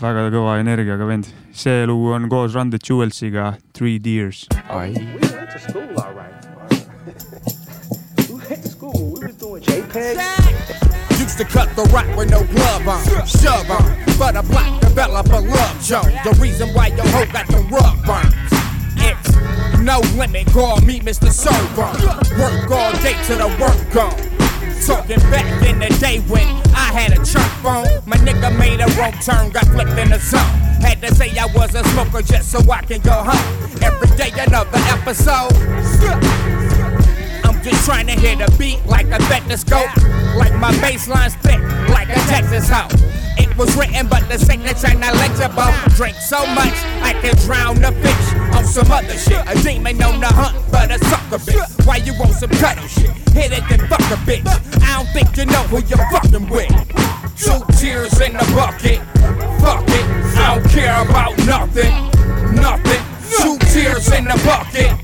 väga 0.00 0.28
kõva 0.32 0.58
energiaga 0.60 1.06
vend. 1.06 1.28
see 1.52 1.86
lugu 1.86 2.12
on 2.14 2.28
koos 2.28 2.54
Run 2.54 2.70
the 2.70 2.78
Jewelsiga 2.78 3.58
Three 3.72 3.98
Deers. 3.98 4.46
We 4.50 4.94
went 4.94 5.50
to 5.50 5.58
school, 5.58 6.00
all 6.00 6.12
right. 6.14 6.34
we 8.28 8.34
went 8.34 8.62
to 8.62 8.68
school. 8.68 9.14
We 9.14 9.26
was 9.26 9.36
doing 9.36 9.62
JPEG. 9.62 10.18
Used 11.20 11.38
to 11.38 11.44
cut 11.44 11.74
the 11.76 11.84
rock 11.94 12.06
with 12.16 12.30
no 12.30 12.42
glove 12.44 12.88
on, 12.88 13.26
shove 13.26 13.70
on. 13.70 14.04
But 14.18 14.36
a 14.36 14.42
black 14.42 14.80
developer 14.80 15.40
love 15.40 15.82
Joe. 15.82 16.02
The 16.24 16.36
reason 16.40 16.68
why 16.74 16.88
your 16.88 17.06
hoe 17.08 17.26
got 17.32 17.46
the 17.46 17.62
rug 17.70 18.04
burns. 18.04 18.34
It's 18.96 19.78
no 19.78 20.00
limit, 20.18 20.46
call 20.48 20.80
me 20.80 21.00
Mr. 21.00 21.30
Sober. 21.30 21.86
Work 22.40 22.70
all 22.70 22.92
day 23.02 23.14
to 23.24 23.34
the 23.36 23.48
work 23.60 23.92
gone. 23.92 24.34
Talking 24.87 25.19
back 25.31 25.47
in 25.67 25.79
the 25.79 25.88
day 25.99 26.19
when 26.29 26.47
I 26.75 26.93
had 26.93 27.12
a 27.12 27.17
church 27.25 27.41
phone. 27.62 27.87
My 28.05 28.19
nigga 28.19 28.57
made 28.59 28.81
a 28.81 28.87
wrong 29.00 29.12
turn, 29.12 29.49
got 29.49 29.64
flipped 29.69 29.99
in 29.99 30.11
the 30.11 30.19
zone. 30.19 30.41
Had 30.83 31.00
to 31.00 31.14
say 31.14 31.31
I 31.38 31.47
was 31.55 31.75
a 31.75 31.83
smoker 31.85 32.21
just 32.21 32.53
so 32.53 32.59
I 32.71 32.83
can 32.83 33.00
go 33.00 33.12
home. 33.12 33.83
Every 33.83 34.14
day 34.19 34.31
another 34.37 34.79
episode. 34.93 35.57
I'm 37.45 37.62
just 37.62 37.87
trying 37.87 38.09
to 38.09 38.12
hit 38.12 38.43
a 38.43 38.59
beat 38.59 38.85
like 38.85 39.07
a 39.07 39.23
stethoscope. 39.23 39.97
Like 40.37 40.53
my 40.61 40.71
bassline's 40.83 41.35
thick, 41.37 41.61
like 41.88 42.11
a 42.11 42.21
Texas 42.29 42.69
hoe. 42.69 42.88
It 43.37 43.57
was 43.57 43.76
written, 43.76 44.07
but 44.07 44.29
the 44.29 44.38
signature 44.38 44.95
not 44.99 45.14
legible. 45.14 45.71
Drink 45.97 46.17
so 46.17 46.47
much, 46.55 46.75
I 47.03 47.14
can 47.21 47.35
drown 47.47 47.76
the 47.81 47.93
fish 48.03 48.26
on 48.55 48.64
some 48.64 48.91
other 48.91 49.17
shit. 49.17 49.43
A 49.47 49.55
demon 49.62 50.03
on 50.03 50.21
the 50.21 50.26
hunt, 50.26 50.57
but 50.71 50.91
a 50.91 50.99
sucker 51.05 51.38
bitch. 51.38 51.87
Why 51.87 51.97
you 51.97 52.14
want 52.19 52.35
some 52.35 52.50
cuddle 52.50 52.87
shit? 52.87 53.11
Hit 53.35 53.53
it, 53.53 53.64
then 53.69 53.87
fuck 53.88 54.00
a 54.00 54.19
bitch. 54.26 54.47
I 54.83 55.03
don't 55.03 55.11
think 55.12 55.37
you 55.37 55.47
know 55.47 55.62
who 55.71 55.83
you're 55.87 56.07
fucking 56.11 56.49
with. 56.49 56.71
Two 57.37 57.59
tears 57.79 58.21
in 58.21 58.35
the 58.35 58.47
bucket. 58.55 59.00
Fuck 59.61 59.85
it, 59.88 60.05
I 60.38 60.55
don't 60.55 60.69
care 60.71 61.03
about 61.03 61.37
nothing. 61.47 61.93
Nothing. 62.55 63.03
Two 63.41 63.59
tears 63.73 64.12
in 64.12 64.25
the 64.25 64.41
bucket. 64.45 64.95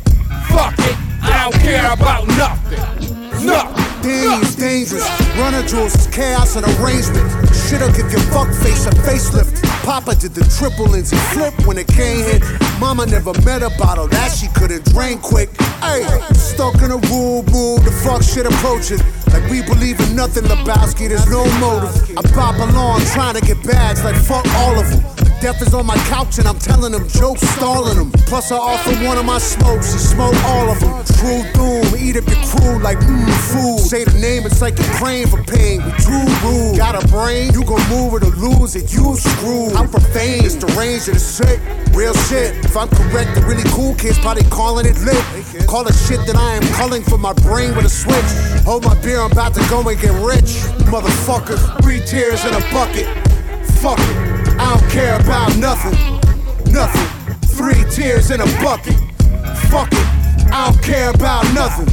Fuck 0.49 0.79
it, 0.79 0.97
I 1.23 1.51
don't 1.51 1.61
care 1.63 1.93
about 1.93 2.27
nothing. 2.29 3.47
Nothing. 3.47 4.00
Is 4.03 4.57
dangerous. 4.57 5.05
Runner 5.37 5.63
jewels 5.67 5.95
is 5.95 6.07
chaos 6.07 6.57
and 6.57 6.65
arrangement. 6.81 7.29
Shit'll 7.55 7.93
give 7.93 8.11
your 8.11 8.21
fuck 8.33 8.49
face 8.49 8.87
a 8.87 8.91
facelift. 9.05 9.63
Papa 9.85 10.15
did 10.15 10.35
the 10.35 10.41
triple 10.57 10.95
and 10.95 11.07
flip 11.07 11.55
when 11.67 11.77
it 11.77 11.87
came 11.87 12.25
hit. 12.25 12.43
Mama 12.81 13.05
never 13.05 13.35
met 13.45 13.63
a 13.63 13.69
bottle 13.77 14.09
that 14.09 14.33
she 14.33 14.49
couldn't 14.59 14.87
drain 14.93 15.19
quick. 15.19 15.51
Hey, 15.83 16.03
stuck 16.33 16.77
in 16.77 16.91
a 16.91 16.97
rule, 17.13 17.43
rule, 17.53 17.79
the 17.79 17.93
fuck 18.03 18.23
shit 18.23 18.47
approaching. 18.47 18.99
Like 19.35 19.45
we 19.51 19.61
believe 19.63 20.01
in 20.01 20.17
nothing, 20.17 20.45
Lebowski, 20.45 21.09
there's 21.09 21.29
no 21.29 21.45
motive. 21.61 21.93
I 22.17 22.23
pop 22.33 22.57
along 22.57 23.03
trying 23.13 23.35
to 23.35 23.43
get 23.43 23.63
bags, 23.65 24.03
like 24.03 24.17
fuck 24.17 24.47
all 24.65 24.81
of 24.81 24.89
them. 24.89 25.05
Death 25.41 25.63
is 25.63 25.73
on 25.73 25.87
my 25.87 25.97
couch 26.13 26.39
and 26.39 26.47
I'm 26.47 26.59
telling 26.59 26.93
them 26.93 27.09
jokes, 27.09 27.41
stalling 27.57 27.97
them. 27.97 28.13
Plus 28.29 28.53
I 28.53 28.57
offer 28.57 28.93
one 29.05 29.17
of 29.17 29.25
my 29.25 29.39
smokes, 29.39 29.93
she 29.93 29.99
smoke 29.99 30.37
all 30.45 30.71
of 30.71 30.81
them. 30.81 30.93
True 31.17 31.43
doom, 31.57 31.97
eat 31.97 32.17
up 32.17 32.29
your 32.29 32.45
crew 32.45 32.79
like 32.83 32.99
mmm 32.99 33.41
food. 33.49 33.79
Say 33.91 34.05
the 34.05 34.21
name, 34.21 34.47
it's 34.47 34.63
like 34.63 34.79
you're 34.79 34.95
praying 35.03 35.27
for 35.27 35.43
pain. 35.43 35.83
We 35.83 35.91
too 35.99 36.23
rude. 36.47 36.79
Got 36.79 36.95
a 36.95 37.03
brain, 37.09 37.53
you 37.53 37.65
gon' 37.65 37.83
move 37.91 38.15
it 38.15 38.23
or 38.23 38.31
lose 38.39 38.77
it. 38.77 38.95
You 38.95 39.17
screwed. 39.17 39.73
I'm 39.73 39.89
for 39.89 39.99
fame, 40.15 40.45
it's 40.45 40.55
the 40.55 40.71
range 40.79 41.09
of 41.09 41.15
the 41.15 41.19
sick. 41.19 41.59
Real 41.91 42.15
shit. 42.31 42.55
If 42.65 42.77
I'm 42.77 42.87
correct, 42.87 43.35
the 43.35 43.43
really 43.43 43.67
cool 43.75 43.97
kids 43.97 44.17
probably 44.21 44.45
calling 44.45 44.87
it 44.87 44.95
lit. 45.03 45.19
Call 45.67 45.89
it 45.89 45.95
shit 46.07 46.25
that 46.31 46.37
I 46.37 46.55
am 46.55 46.63
culling 46.79 47.03
for 47.03 47.19
my 47.19 47.33
brain 47.43 47.75
with 47.75 47.85
a 47.85 47.91
switch. 47.91 48.31
Hold 48.63 48.85
my 48.85 48.95
beer, 49.03 49.19
I'm 49.19 49.33
about 49.33 49.55
to 49.55 49.69
go 49.69 49.83
and 49.83 49.99
get 50.01 50.15
rich. 50.23 50.63
Motherfucker, 50.87 51.59
three 51.83 51.99
tears 52.07 52.45
in 52.45 52.55
a 52.55 52.63
bucket. 52.71 53.11
Fuck 53.83 53.99
it. 53.99 54.55
I 54.55 54.71
don't 54.71 54.89
care 54.89 55.19
about 55.19 55.57
nothing. 55.59 55.99
Nothing. 56.71 57.11
Three 57.59 57.83
tears 57.91 58.31
in 58.31 58.41
a 58.41 58.47
bucket. 58.63 58.95
Fuck 59.67 59.91
it. 59.91 60.07
I 60.55 60.71
don't 60.71 60.81
care 60.81 61.11
about 61.11 61.43
nothing. 61.59 61.91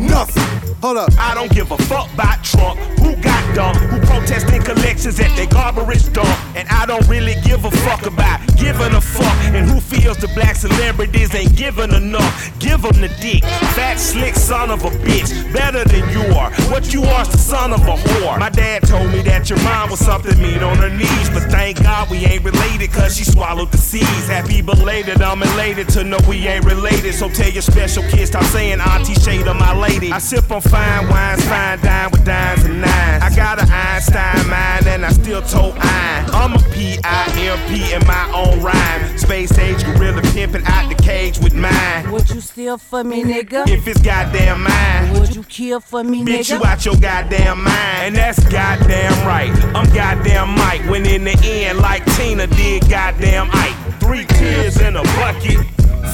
Nothing. 0.00 0.65
Hold 0.86 0.98
up. 0.98 1.10
I 1.18 1.34
don't 1.34 1.50
give 1.50 1.72
a 1.72 1.78
fuck 1.78 2.14
about 2.14 2.44
Trump. 2.44 2.78
Who 3.00 3.16
got 3.16 3.45
dumped? 3.56 3.80
Who 3.80 3.98
protesting 4.00 4.62
collections 4.62 5.18
at 5.18 5.34
their 5.34 5.46
garbage 5.46 6.12
dump? 6.12 6.28
And 6.54 6.68
I 6.68 6.84
don't 6.84 7.06
really 7.08 7.34
give 7.42 7.64
a 7.64 7.70
fuck 7.70 8.04
about 8.04 8.40
giving 8.56 8.92
a 8.94 9.00
fuck. 9.00 9.36
And 9.56 9.68
who 9.68 9.80
feels 9.80 10.18
the 10.18 10.28
black 10.28 10.56
celebrities 10.56 11.34
ain't 11.34 11.56
giving 11.56 11.92
enough? 11.92 12.52
Give 12.58 12.80
them 12.82 13.00
the 13.00 13.08
dick. 13.20 13.42
Fat, 13.74 13.96
slick 13.96 14.34
son 14.34 14.70
of 14.70 14.84
a 14.84 14.90
bitch. 14.90 15.30
Better 15.52 15.84
than 15.84 16.04
you 16.12 16.22
are. 16.36 16.50
What 16.70 16.92
you 16.92 17.02
are 17.04 17.22
is 17.22 17.28
the 17.28 17.38
son 17.38 17.72
of 17.72 17.80
a 17.80 17.96
whore. 17.96 18.38
My 18.38 18.50
dad 18.50 18.82
told 18.82 19.10
me 19.10 19.22
that 19.22 19.48
your 19.48 19.60
mom 19.62 19.90
was 19.90 20.00
something 20.00 20.36
mean 20.40 20.62
on 20.62 20.76
her 20.76 20.90
knees. 20.90 21.28
But 21.30 21.50
thank 21.50 21.82
God 21.82 22.10
we 22.10 22.18
ain't 22.26 22.44
related 22.44 22.92
cause 22.92 23.16
she 23.16 23.24
swallowed 23.24 23.72
the 23.72 23.78
seeds. 23.78 24.28
Happy 24.28 24.60
belated, 24.60 25.22
I'm 25.22 25.42
elated 25.42 25.88
to 25.90 26.04
know 26.04 26.18
we 26.28 26.46
ain't 26.46 26.66
related. 26.66 27.14
So 27.14 27.28
tell 27.30 27.50
your 27.50 27.62
special 27.62 28.02
kids, 28.10 28.30
stop 28.30 28.44
saying 28.44 28.80
Auntie 28.80 29.14
Shade 29.14 29.46
of 29.48 29.56
my 29.56 29.74
lady. 29.74 30.12
I 30.12 30.18
sip 30.18 30.50
on 30.50 30.60
fine 30.60 31.08
wines, 31.08 31.44
fine 31.46 31.78
dine 31.80 32.10
with 32.10 32.24
dimes 32.24 32.64
and 32.64 32.82
nines. 32.82 33.22
I 33.22 33.30
got 33.34 33.45
an 33.54 33.70
Einstein 33.70 34.48
mind 34.50 34.86
and 34.88 35.06
I 35.06 35.10
still 35.10 35.40
tote 35.42 35.74
iron. 35.78 36.30
I'm 36.34 36.52
a 36.54 36.58
P-I-M-P 36.74 37.94
in 37.94 38.06
my 38.06 38.30
own 38.34 38.60
rhyme. 38.60 39.16
Space 39.16 39.56
age 39.58 39.84
gorilla 39.84 40.20
pimping 40.34 40.64
out 40.66 40.88
the 40.88 41.00
cage 41.00 41.38
with 41.38 41.54
mine. 41.54 42.10
Would 42.10 42.28
you 42.30 42.40
steal 42.40 42.76
for 42.76 43.04
me, 43.04 43.22
nigga? 43.22 43.68
If 43.68 43.86
it's 43.86 44.02
goddamn 44.02 44.64
mine. 44.64 45.12
Would 45.20 45.34
you 45.34 45.44
kill 45.44 45.80
for 45.80 46.02
me, 46.02 46.22
nigga? 46.22 46.38
Bitch, 46.38 46.58
you 46.58 46.64
out 46.64 46.84
your 46.84 46.96
goddamn 46.96 47.62
mind. 47.62 48.02
And 48.06 48.16
that's 48.16 48.42
goddamn 48.48 49.26
right. 49.26 49.50
I'm 49.74 49.88
goddamn 49.94 50.50
Mike. 50.50 50.82
When 50.90 51.06
in 51.06 51.24
the 51.24 51.38
end, 51.44 51.78
like 51.78 52.04
Tina 52.16 52.48
did 52.48 52.88
goddamn 52.90 53.48
Ike. 53.52 54.00
Three 54.00 54.26
tears 54.26 54.80
in 54.80 54.96
a 54.96 55.02
bucket. 55.02 55.64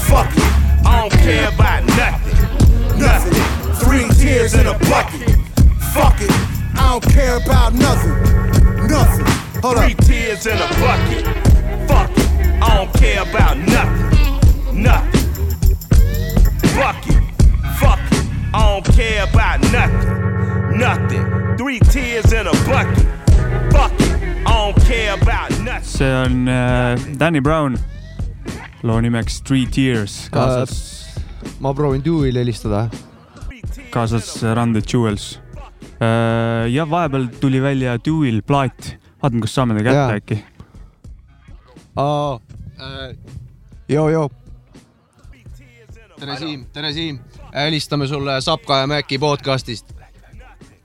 Fuck 0.07 0.31
it. 0.37 0.87
I 0.87 1.01
don't 1.01 1.13
care 1.21 1.49
about 1.49 1.85
nothing. 1.87 2.99
Nothing. 2.99 3.75
Three 3.77 4.09
tears 4.23 4.55
in 4.55 4.67
a 4.67 4.79
bucket. 4.91 5.31
Fuck 5.95 6.21
it. 6.21 6.52
I 6.75 6.99
don't 6.99 7.05
care 7.13 7.37
about 7.37 7.73
nothing. 7.75 8.17
Nothing. 8.89 9.27
Hold 9.63 9.77
Three 9.79 9.93
up. 9.93 9.99
tears 10.05 10.47
in 10.47 10.57
a 10.59 10.69
bucket. 10.81 11.25
Fuck 11.89 12.11
it. 12.19 12.29
I 12.63 12.77
don't 12.77 12.93
care 12.95 13.23
about 13.23 13.57
nothing. 13.59 14.83
Nothing. 14.83 15.21
Fuck 16.77 17.07
it. 17.09 17.23
Fuck 17.79 18.01
it. 18.13 18.27
I 18.55 18.61
don't 18.81 18.85
care 18.97 19.25
about 19.25 19.61
nothing. 19.73 20.79
Nothing. 20.79 21.57
Three 21.57 21.79
tears 21.81 22.33
in 22.33 22.47
a 22.47 22.53
bucket. 22.67 23.07
Fuck 23.73 23.93
it. 24.01 24.13
I 24.47 24.73
don't 24.73 24.85
care 24.85 25.15
about 25.15 25.51
nothing. 25.61 25.85
see 25.85 26.05
on 26.05 26.49
äh, 26.49 26.97
Danny 27.19 27.41
Brown, 27.41 27.79
loo 28.83 29.01
nimeks 29.01 29.41
Three 29.43 29.67
Tears, 29.67 30.29
kaasas, 30.33 31.07
ma 31.61 31.73
proovin 31.73 32.03
Dewey'le 32.03 32.39
helistada. 32.41 32.91
kaasas 33.91 34.43
Run 34.43 34.73
the 34.73 34.81
Jewels. 34.81 35.39
Ja 36.73 36.87
vahepeal 36.91 37.27
tuli 37.41 37.61
välja 37.63 37.97
Dewey'l 38.05 38.43
plaat, 38.47 38.95
vaatame, 39.23 39.43
kas 39.45 39.55
saame 39.55 39.77
ta 39.79 39.85
kätte 39.87 40.17
äkki. 40.21 40.39
joo, 43.89 44.09
joo. 44.11 44.31
tere, 46.21 46.37
Siim, 46.39 46.65
tere, 46.73 46.93
Siim. 46.93 47.19
helistame 47.55 48.07
sulle 48.07 48.41
Sapka 48.41 48.79
ja 48.79 48.87
Mäki 48.87 49.19
podcastist. 49.19 49.93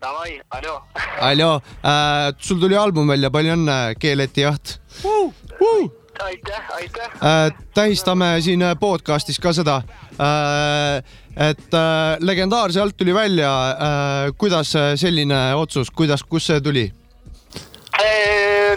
Davai, 0.02 0.42
aljo. 0.50 0.82
Aljo 1.22 1.62
äh,, 1.86 2.34
sul 2.38 2.60
tuli 2.60 2.78
album 2.78 3.08
välja, 3.08 3.32
palju 3.34 3.56
õnne, 3.58 3.78
Keeleti 4.00 4.46
jaht 4.46 4.80
uh!. 5.04 5.34
Uh! 5.58 5.90
aitäh, 6.24 6.72
aitäh. 6.76 7.06
Äh, 7.06 7.52
tähistame 7.74 8.36
siin 8.42 8.64
podcastis 8.80 9.40
ka 9.40 9.54
seda 9.54 9.82
äh,, 10.20 11.04
et 11.50 11.74
äh, 11.74 12.18
legendaarse 12.20 12.82
alt 12.82 12.98
tuli 12.98 13.14
välja 13.14 13.52
äh,, 13.70 14.32
kuidas 14.38 14.74
selline 14.96 15.56
otsus, 15.56 15.92
kuidas, 15.92 16.24
kust 16.24 16.54
see 16.54 16.62
tuli? 16.62 16.92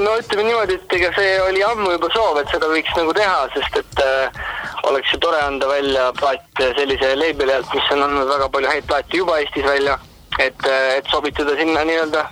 no 0.00 0.16
ütleme 0.18 0.47
niimoodi, 0.47 0.76
et 0.78 0.94
ega 0.97 1.11
see 1.16 1.32
oli 1.44 1.62
ammu 1.64 1.92
juba 1.94 2.09
soov, 2.14 2.38
et 2.40 2.52
seda 2.52 2.68
võiks 2.70 2.92
nagu 2.97 3.12
teha, 3.16 3.40
sest 3.56 3.80
et 3.82 4.02
äh, 4.04 4.40
oleks 4.88 5.12
ju 5.12 5.20
tore 5.23 5.40
anda 5.44 5.68
välja 5.68 6.11
plaat 6.18 6.62
sellise 6.78 7.12
label'i 7.18 7.56
alt, 7.56 7.75
mis 7.75 7.90
on 7.94 8.04
andnud 8.06 8.30
väga 8.30 8.49
palju 8.54 8.73
häid 8.73 8.88
plaate 8.88 9.20
juba 9.20 9.38
Eestis 9.42 9.66
välja, 9.66 9.99
et, 10.38 10.66
et 10.97 11.12
sobitada 11.12 11.56
sinna 11.59 11.85
nii-öelda 11.88 12.25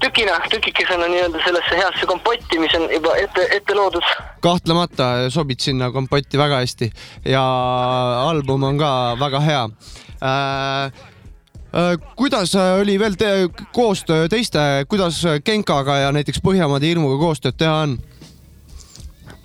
tükina, 0.00 0.38
tükikesena 0.50 1.08
nii-öelda 1.08 1.42
sellesse 1.44 1.76
heasse 1.78 2.06
kompotti, 2.06 2.58
mis 2.58 2.74
on 2.74 2.88
juba 2.92 3.16
ette, 3.16 3.48
ette 3.56 3.74
loodud. 3.74 4.14
kahtlemata 4.40 5.30
sobid 5.30 5.60
sinna 5.60 5.90
kompotti 5.90 6.38
väga 6.38 6.62
hästi 6.62 6.90
ja 7.24 7.44
album 8.28 8.62
on 8.62 8.78
ka 8.78 8.90
väga 9.20 9.40
hea 9.40 9.68
äh,. 10.22 11.04
Äh, 11.76 11.98
kuidas 12.16 12.54
oli 12.54 12.98
veel 12.98 13.16
te 13.20 13.48
koostöö 13.72 14.28
teiste, 14.28 14.58
kuidas 14.88 15.18
Genkaga 15.44 15.96
ja 15.96 16.12
näiteks 16.12 16.40
Põhjamaade 16.40 16.88
Hirmuga 16.88 17.18
koostööd 17.20 17.58
teha 17.58 17.74
on? 17.84 17.98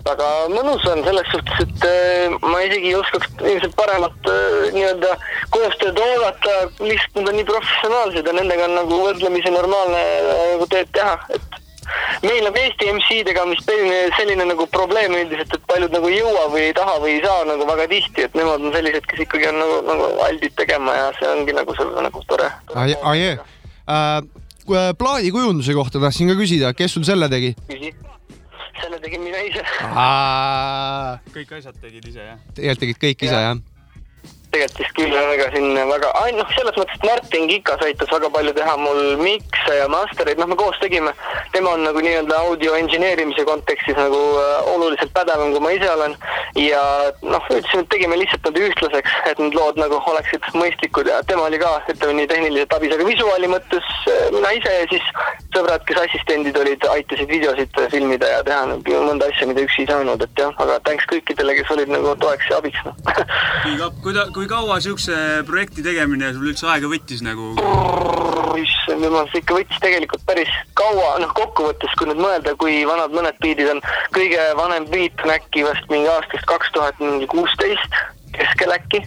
Väga 0.06 0.28
mõnus 0.52 0.84
on 0.90 1.02
selles 1.06 1.30
suhtes, 1.32 1.64
et 1.64 1.86
äh, 1.88 2.36
ma 2.42 2.60
isegi 2.66 2.90
ei 2.90 2.98
oskaks 2.98 3.30
ilmselt 3.40 3.74
paremat 3.78 4.30
äh, 4.30 4.68
nii-öelda 4.74 5.14
koostööd 5.54 5.98
oodata, 6.02 6.58
lihtsalt 6.82 7.18
nad 7.20 7.32
on 7.32 7.38
nii 7.38 7.48
professionaalsed 7.48 8.30
ja 8.30 8.36
nendega 8.36 8.68
on 8.68 8.78
nagu 8.80 9.02
võrdlemisi 9.06 9.52
normaalne 9.54 10.02
äh, 10.02 10.44
nagu 10.54 10.68
tööd 10.72 10.90
teha, 10.96 11.16
et 11.36 11.60
meil 12.26 12.46
on 12.48 12.58
Eesti 12.58 12.90
MC-dega 12.92 13.46
vist 13.50 13.66
selline, 13.68 14.02
selline 14.18 14.46
nagu 14.50 14.66
probleem 14.74 15.14
üldiselt, 15.18 15.54
et 15.56 15.66
paljud 15.70 15.94
nagu 15.94 16.10
ei 16.10 16.20
jõua 16.20 16.46
või 16.52 16.66
ei 16.68 16.76
taha 16.76 16.98
või 17.02 17.16
ei 17.16 17.24
saa 17.24 17.46
nagu 17.48 17.66
väga 17.68 17.88
tihti, 17.90 18.26
et 18.26 18.38
nemad 18.38 18.62
on 18.62 18.76
sellised, 18.76 19.08
kes 19.10 19.24
ikkagi 19.26 19.50
on 19.50 19.58
nagu, 19.62 19.80
nagu 19.88 20.12
aldid 20.28 20.54
tegema 20.58 20.94
ja 20.98 21.10
see 21.18 21.32
ongi 21.32 21.56
nagu 21.56 21.76
selle 21.78 22.06
nagu 22.06 22.24
tore. 22.30 22.50
Aie, 22.78 23.34
äh, 23.90 24.94
plaadikujunduse 24.98 25.74
kohta 25.74 26.02
tahtsin 26.02 26.30
ka 26.30 26.38
küsida, 26.38 26.72
kes 26.76 26.98
sul 26.98 27.06
selle 27.06 27.30
tegi? 27.32 27.54
küsi, 27.70 27.92
selle 28.80 28.98
tegin 29.02 29.22
mina 29.24 29.42
ise. 29.48 29.64
kõik 31.34 31.52
asjad 31.58 31.76
tegid 31.82 32.08
ise, 32.08 32.24
jah? 32.30 32.40
tegelikult 32.56 32.84
tegid 32.86 33.02
kõik 33.04 33.26
ise 33.28 33.42
jah? 33.46 33.60
Tegelikult 34.52 34.80
vist 34.82 34.94
küll 34.96 35.16
ega 35.34 35.48
siin 35.54 35.72
väga, 35.88 36.10
noh, 36.36 36.50
selles 36.56 36.76
mõttes, 36.76 36.98
et 36.98 37.06
Martin 37.08 37.48
Kikas 37.48 37.84
aitas 37.86 38.10
väga 38.12 38.30
palju 38.34 38.52
teha 38.56 38.74
mul 38.80 39.00
mikse 39.20 39.76
ja 39.78 39.88
master'eid, 39.92 40.40
noh, 40.40 40.50
me 40.50 40.58
koos 40.60 40.78
tegime. 40.82 41.12
tema 41.52 41.74
on 41.76 41.84
nagu 41.84 42.00
nii-öelda 42.04 42.36
audio 42.46 42.74
engineerimise 42.76 43.44
kontekstis 43.48 43.96
nagu 43.96 44.20
äh, 44.40 44.72
oluliselt 44.74 45.12
pädevam, 45.16 45.52
kui 45.52 45.60
ma 45.64 45.72
ise 45.76 45.90
olen. 45.90 46.16
ja 46.56 46.82
noh, 47.22 47.44
ütlesime, 47.48 47.84
et 47.84 47.90
tegime 47.94 48.18
lihtsalt 48.20 48.48
nad 48.48 48.60
ühtlaseks, 48.60 49.14
et 49.30 49.38
need 49.40 49.56
lood 49.56 49.80
nagu 49.80 50.00
oleksid 50.12 50.48
mõistlikud 50.56 51.08
ja 51.08 51.22
tema 51.28 51.48
oli 51.48 51.60
ka, 51.62 51.72
ütleme 51.94 52.18
nii 52.20 52.28
tehniliselt 52.32 52.76
abis, 52.76 52.92
aga 52.96 53.08
visuaali 53.08 53.50
mõttes 53.52 53.88
äh, 54.12 54.26
mina 54.36 54.52
ise 54.58 54.74
ja 54.78 54.88
siis 54.92 55.08
sõbrad, 55.54 55.84
kes 55.88 56.02
assistendid 56.04 56.56
olid, 56.60 56.84
aitasid 56.92 57.28
videosid 57.30 57.80
filmida 57.92 58.28
ja 58.36 58.44
teha 58.46 58.66
nagu 58.72 59.00
mõnda 59.08 59.28
asja, 59.32 59.48
mida 59.48 59.64
üksi 59.64 59.84
ei 59.84 59.90
saanud, 59.90 60.24
et 60.24 60.40
jah, 60.44 60.52
aga 60.62 60.78
thanks 60.86 61.08
kõikidele, 61.10 61.56
kes 61.58 61.72
olid 61.76 61.92
nagu 61.92 62.14
toeks 62.20 62.52
ja 62.52 62.60
abiks 62.60 62.84
up, 63.86 63.96
kui 64.04 64.14
ta, 64.16 64.26
kui 64.34 64.41
kaua 64.50 64.78
siukse 64.82 65.16
projekti 65.48 65.84
tegemine 65.84 66.32
sul 66.34 66.50
üldse 66.52 66.68
aega 66.70 66.90
võttis 66.90 67.22
nagu? 67.24 67.52
issand 68.62 69.04
jumal, 69.04 69.28
see 69.32 69.40
ikka 69.40 69.56
võttis 69.56 69.82
tegelikult 69.82 70.24
päris 70.28 70.50
kaua, 70.78 71.14
noh 71.22 71.30
kokkuvõttes, 71.36 71.94
kui 71.98 72.08
nüüd 72.10 72.20
mõelda, 72.20 72.54
kui 72.60 72.82
vanad 72.88 73.14
mõned 73.16 73.38
biidid 73.42 73.70
on, 73.72 73.80
kõige 74.16 74.48
vanem 74.58 74.88
biit 74.92 75.22
on 75.24 75.32
äkki 75.34 75.64
vast 75.66 75.86
mingi 75.92 76.10
aastast 76.12 76.44
kaks 76.50 76.74
tuhat 76.76 77.00
mingi 77.00 77.28
kuusteist 77.32 78.02
keskel 78.32 78.72
äkki, 78.72 79.00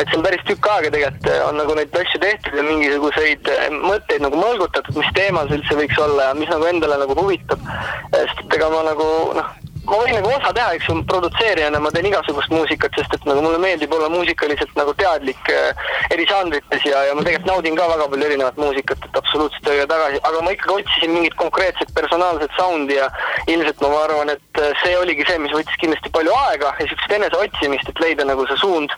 et 0.00 0.06
see 0.08 0.16
on 0.16 0.24
päris 0.24 0.44
tükk 0.48 0.68
aega 0.72 0.92
tegelikult 0.94 1.28
on 1.46 1.58
nagu 1.60 1.74
neid 1.76 1.96
asju 2.02 2.20
tehtud 2.22 2.56
ja 2.56 2.64
mingisuguseid 2.66 3.50
eh, 3.52 3.66
mõtteid 3.74 4.24
nagu 4.24 4.38
mõlgutatud, 4.40 4.96
mis 4.96 5.10
teemal 5.16 5.50
see 5.50 5.60
üldse 5.60 5.76
võiks 5.76 6.00
olla 6.00 6.30
ja 6.30 6.38
mis 6.38 6.48
nagu 6.52 6.68
endale 6.70 6.96
nagu 7.02 7.16
huvitab. 7.18 7.68
sest 8.14 8.44
et 8.46 8.56
ega 8.56 8.70
ma 8.72 8.80
nagu 8.88 9.08
noh, 9.36 9.52
ma 9.86 9.98
võin 9.98 10.14
nagu 10.14 10.30
osa 10.30 10.52
teha, 10.54 10.74
eks 10.76 10.88
ju, 10.88 10.94
produtseerijana 11.10 11.80
ma 11.82 11.90
teen 11.94 12.06
igasugust 12.06 12.52
muusikat, 12.54 12.94
sest 12.98 13.16
et 13.16 13.24
nagu 13.26 13.42
mulle 13.42 13.58
meeldib 13.62 13.92
olla 13.96 14.08
muusikaliselt 14.12 14.74
nagu 14.78 14.94
teadlik 14.98 15.50
äh, 15.50 15.82
eri 16.14 16.26
žanrites 16.30 16.86
ja, 16.86 17.02
ja 17.08 17.16
ma 17.18 17.24
tegelikult 17.26 17.50
naudin 17.50 17.78
ka 17.78 17.88
väga 17.90 18.06
palju 18.12 18.28
erinevat 18.28 18.60
muusikat, 18.62 19.08
et 19.08 19.18
absoluutselt 19.18 19.70
õige 19.72 19.88
tagasi, 19.90 20.20
aga 20.28 20.42
ma 20.44 20.54
ikkagi 20.54 20.76
otsisin 20.78 21.14
mingit 21.16 21.34
konkreetset 21.40 21.90
personaalset 21.96 22.54
sound'i 22.58 22.98
ja 23.00 23.10
ilmselt 23.50 23.82
ma 23.82 23.90
arvan, 24.04 24.34
et 24.36 24.62
äh, 24.62 24.70
see 24.84 24.94
oligi 25.00 25.26
see, 25.28 25.40
mis 25.42 25.56
võttis 25.56 25.82
kindlasti 25.82 26.14
palju 26.14 26.36
aega 26.44 26.74
ja 26.78 26.88
siukest 26.88 27.16
eneseotsimist, 27.18 27.90
et 27.90 28.04
leida 28.06 28.28
nagu 28.28 28.46
see 28.50 28.62
suund 28.62 28.94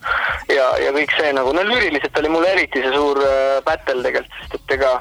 ja, 0.52 0.68
ja 0.84 0.92
kõik 0.96 1.16
see 1.16 1.32
nagu, 1.36 1.56
no 1.56 1.64
lüüriliselt 1.64 2.20
oli 2.20 2.34
mul 2.36 2.44
eriti 2.52 2.84
see 2.84 2.92
suur 2.92 3.22
äh, 3.24 3.58
battle 3.64 4.04
tegelikult, 4.04 4.40
sest 4.42 4.60
et 4.60 4.78
ega 4.78 4.98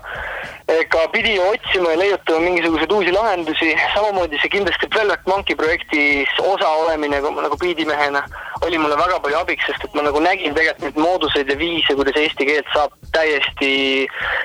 ega 0.67 1.07
pidi 1.11 1.33
otsima 1.39 1.91
ja 1.91 1.99
leiutama 1.99 2.39
mingisuguseid 2.39 2.91
uusi 2.91 3.11
lahendusi, 3.11 3.73
samamoodi 3.93 4.39
see 4.41 4.51
kindlasti 4.53 4.87
Velvet 4.95 5.25
Monkey 5.27 5.55
projektis 5.73 6.29
osa 6.39 6.69
olemine 6.69 7.21
nagu, 7.21 7.57
biidimehena 7.57 8.23
oli 8.61 8.77
mulle 8.77 8.95
väga 8.95 9.19
palju 9.19 9.37
abiks, 9.37 9.65
sest 9.65 9.83
et 9.83 9.95
ma 9.95 10.03
nagu 10.05 10.19
nägin 10.19 10.53
tegelikult 10.55 10.83
neid 10.83 10.99
mooduseid 11.01 11.49
ja 11.49 11.57
viise, 11.57 11.95
kuidas 11.95 12.17
eesti 12.19 12.45
keelt 12.47 12.69
saab 12.73 12.93
täiesti, 13.11 13.71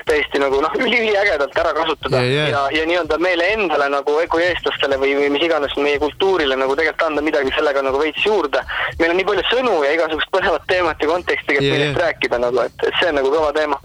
täiesti 0.09 0.41
nagu 0.41 0.61
noh, 0.61 0.73
üliägedalt 0.79 1.57
ära 1.57 1.73
kasutada 1.77 2.19
Yeah, 2.19 2.49
yeah. 2.49 2.49
ja, 2.51 2.79
ja 2.79 2.85
nii-öelda 2.89 3.17
meile 3.21 3.45
endale 3.53 3.87
nagu 3.93 4.17
kui 4.29 4.43
eestlastele 4.43 4.97
või, 4.99 5.13
või 5.17 5.29
mis 5.33 5.45
iganes 5.45 5.75
meie 5.79 5.99
kultuurile 6.01 6.57
nagu 6.59 6.75
tegelikult 6.75 7.05
anda 7.07 7.23
midagi 7.23 7.53
sellega 7.55 7.83
nagu 7.85 8.01
veits 8.01 8.25
juurde. 8.25 8.61
meil 8.99 9.13
on 9.13 9.17
nii 9.21 9.27
palju 9.29 9.45
sõnu 9.53 9.77
ja 9.85 9.93
igasugust 9.95 10.31
põnevat 10.35 10.67
teemat 10.67 11.01
ja 11.01 11.11
konteksti, 11.13 11.57
Yeah, 11.59 11.75
millest 11.75 11.95
yeah. 11.95 12.03
rääkida 12.05 12.37
nagu, 12.39 12.59
et, 12.65 12.85
et 12.87 12.99
see 12.99 13.09
on 13.09 13.19
nagu 13.21 13.31
kõva 13.33 13.53
teema. 13.55 13.79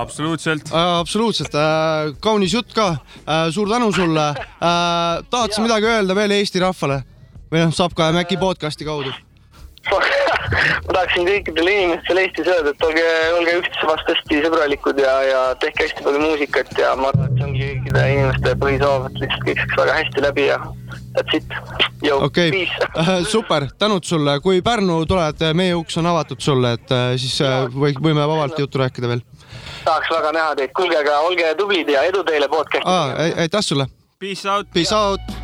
absoluutselt. 0.00 0.72
absoluutselt. 0.72 1.54
Äh,, 1.54 2.14
kaunis 2.20 2.54
jutt 2.54 2.72
ka. 2.74 2.88
Äh,, 3.26 3.50
suur 3.50 3.68
tänu 3.68 3.92
sulle. 3.92 4.28
Äh,. 4.28 5.24
tahad 5.30 5.52
sa 5.52 5.62
midagi 5.62 5.86
öelda 5.86 6.14
veel 6.14 6.30
Eesti 6.30 6.60
rahvale? 6.60 7.02
Või 7.52 7.62
noh, 7.62 7.74
saab 7.74 7.94
ka 7.94 8.10
Maci 8.12 8.36
podcast'i 8.36 8.84
kaudu? 8.84 9.14
ma 10.86 10.92
tahaksin 10.92 11.26
kõikidele 11.26 11.72
inimestele 11.74 12.24
Eestis 12.26 12.48
öelda, 12.50 12.72
et 12.72 12.84
olge, 12.86 13.04
olge 13.36 13.54
üksteise 13.60 13.88
vastu 13.88 14.14
hästi 14.14 14.40
sõbralikud 14.44 15.00
ja, 15.02 15.14
ja 15.26 15.42
tehke 15.62 15.86
hästi 15.86 16.04
palju 16.06 16.22
muusikat 16.22 16.72
ja 16.80 16.92
ma 16.98 17.10
arvan, 17.12 17.28
et 17.30 17.38
see 17.38 17.46
ongi 17.48 17.68
kõikide 17.70 18.04
inimeste 18.14 18.54
põhisoov, 18.62 19.08
et 19.08 19.20
lihtsalt 19.22 19.46
kõik 19.48 19.62
saaks 19.62 19.78
väga 19.82 19.96
hästi 20.00 20.24
läbi 20.26 20.46
ja 20.48 20.58
that's 21.16 21.38
it. 21.38 21.56
okei. 22.12 22.66
super, 23.34 23.68
tänud 23.78 24.06
sulle, 24.06 24.38
kui 24.44 24.62
Pärnu 24.66 25.00
tuled, 25.08 25.46
meie 25.58 25.74
uks 25.78 25.98
on 26.02 26.10
avatud 26.12 26.42
sulle, 26.42 26.76
et 26.78 26.94
äh, 26.94 27.08
siis 27.20 27.38
äh, 27.44 27.66
või, 27.72 27.94
võime 27.98 28.26
vabalt 28.26 28.58
juttu 28.62 28.82
rääkida 28.82 29.14
veel 29.14 29.24
tahaks 29.86 30.10
väga 30.10 30.32
näha 30.36 30.54
teid, 30.58 30.74
kuulge 30.76 30.98
aga 30.98 31.18
olge 31.30 31.54
tublid 31.62 31.88
ja 31.88 32.04
edu 32.10 32.24
teile 32.26 32.48
podcast'i 32.48 32.84
ah,. 32.84 33.14
aitäh 33.46 33.64
sulle. 33.70 33.86
Peace 34.18 34.48
out. 34.50 34.70
Peace 34.74 34.94
out. 34.94 35.36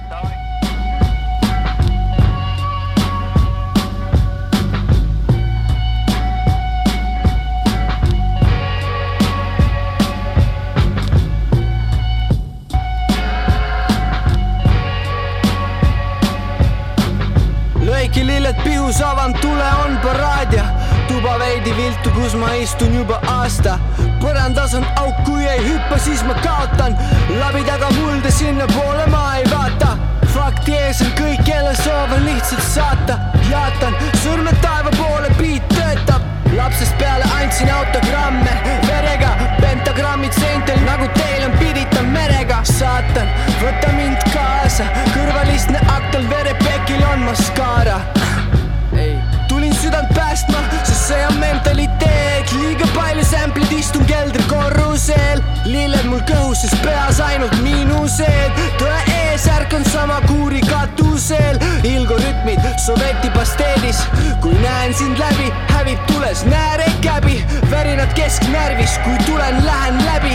kius 18.93 19.03
avan 19.03 19.35
tule 19.35 19.69
on 19.85 19.99
paraad 19.99 20.53
ja 20.53 20.82
tuba 21.23 21.39
veidi 21.39 21.71
viltu, 21.77 22.11
kus 22.11 22.35
ma 22.35 22.49
istun 22.59 22.95
juba 22.95 23.21
aasta. 23.31 23.79
põrandas 24.23 24.73
on 24.75 24.85
auk, 24.99 25.19
kui 25.25 25.45
ei 25.47 25.61
hüppa, 25.63 25.99
siis 25.99 26.23
ma 26.27 26.35
kaotan. 26.43 26.97
läbi 27.39 27.63
taga 27.65 27.91
mulda, 27.95 28.31
sinnapoole 28.31 29.07
ma 29.07 29.37
ei 29.37 29.45
vaata. 29.51 29.97
fakti 30.35 30.75
ees 30.75 31.03
on 31.05 31.13
kõik, 31.21 31.45
kelle 31.47 31.75
soov 31.85 32.15
on 32.17 32.25
lihtsalt 32.27 32.67
saata. 32.75 33.19
jaatan 33.51 33.95
sõrmed 34.25 34.59
taeva 34.65 34.91
poole, 34.99 35.31
beat 35.39 35.69
töötab. 35.77 36.27
lapsest 36.57 36.99
peale 36.99 37.29
andsin 37.39 37.71
autogramme 37.71 38.57
verega, 38.89 39.31
pentagrammid 39.61 40.35
seintel 40.41 40.81
nagu 40.89 41.07
teil 41.21 41.45
on 41.47 41.55
piditav 41.63 42.09
merega. 42.17 42.65
saatan, 42.65 43.31
võta 43.63 43.95
mind 43.95 44.27
kaasa, 44.35 44.91
kõrvalistne 45.15 45.87
aktel 45.99 46.27
verepekil 46.35 47.07
on 47.13 47.29
maskaara 47.31 48.01
südant 49.93 50.15
päästma, 50.15 50.59
sest 50.85 51.09
see 51.09 51.27
on 51.27 51.37
mentaliteet, 51.37 52.53
liiga 52.57 52.87
palju 52.95 53.25
sämplid, 53.25 53.73
istun 53.77 54.05
keldrikorrusel, 54.09 55.43
lilled 55.69 56.07
mul 56.09 56.23
kõhus, 56.29 56.63
sest 56.65 56.79
peas 56.85 57.21
ainult 57.21 57.53
miinused, 57.61 58.63
tõe 58.81 58.95
eesärk 59.13 59.75
on 59.77 59.85
sama 59.93 60.21
kuuri 60.31 60.63
katusel, 60.65 61.61
ilgorütmid 61.85 62.65
soveti 62.81 63.29
pasteedis, 63.37 64.01
kui 64.41 64.57
näen 64.65 64.97
sind 64.97 65.21
läbi, 65.21 65.51
hävib 65.75 66.01
tules 66.09 66.47
näärek 66.49 67.05
häbi, 67.13 67.43
värinad 67.69 68.17
kesknärvis, 68.17 68.97
kui 69.05 69.19
tulen, 69.27 69.61
lähen 69.67 70.01
läbi, 70.07 70.33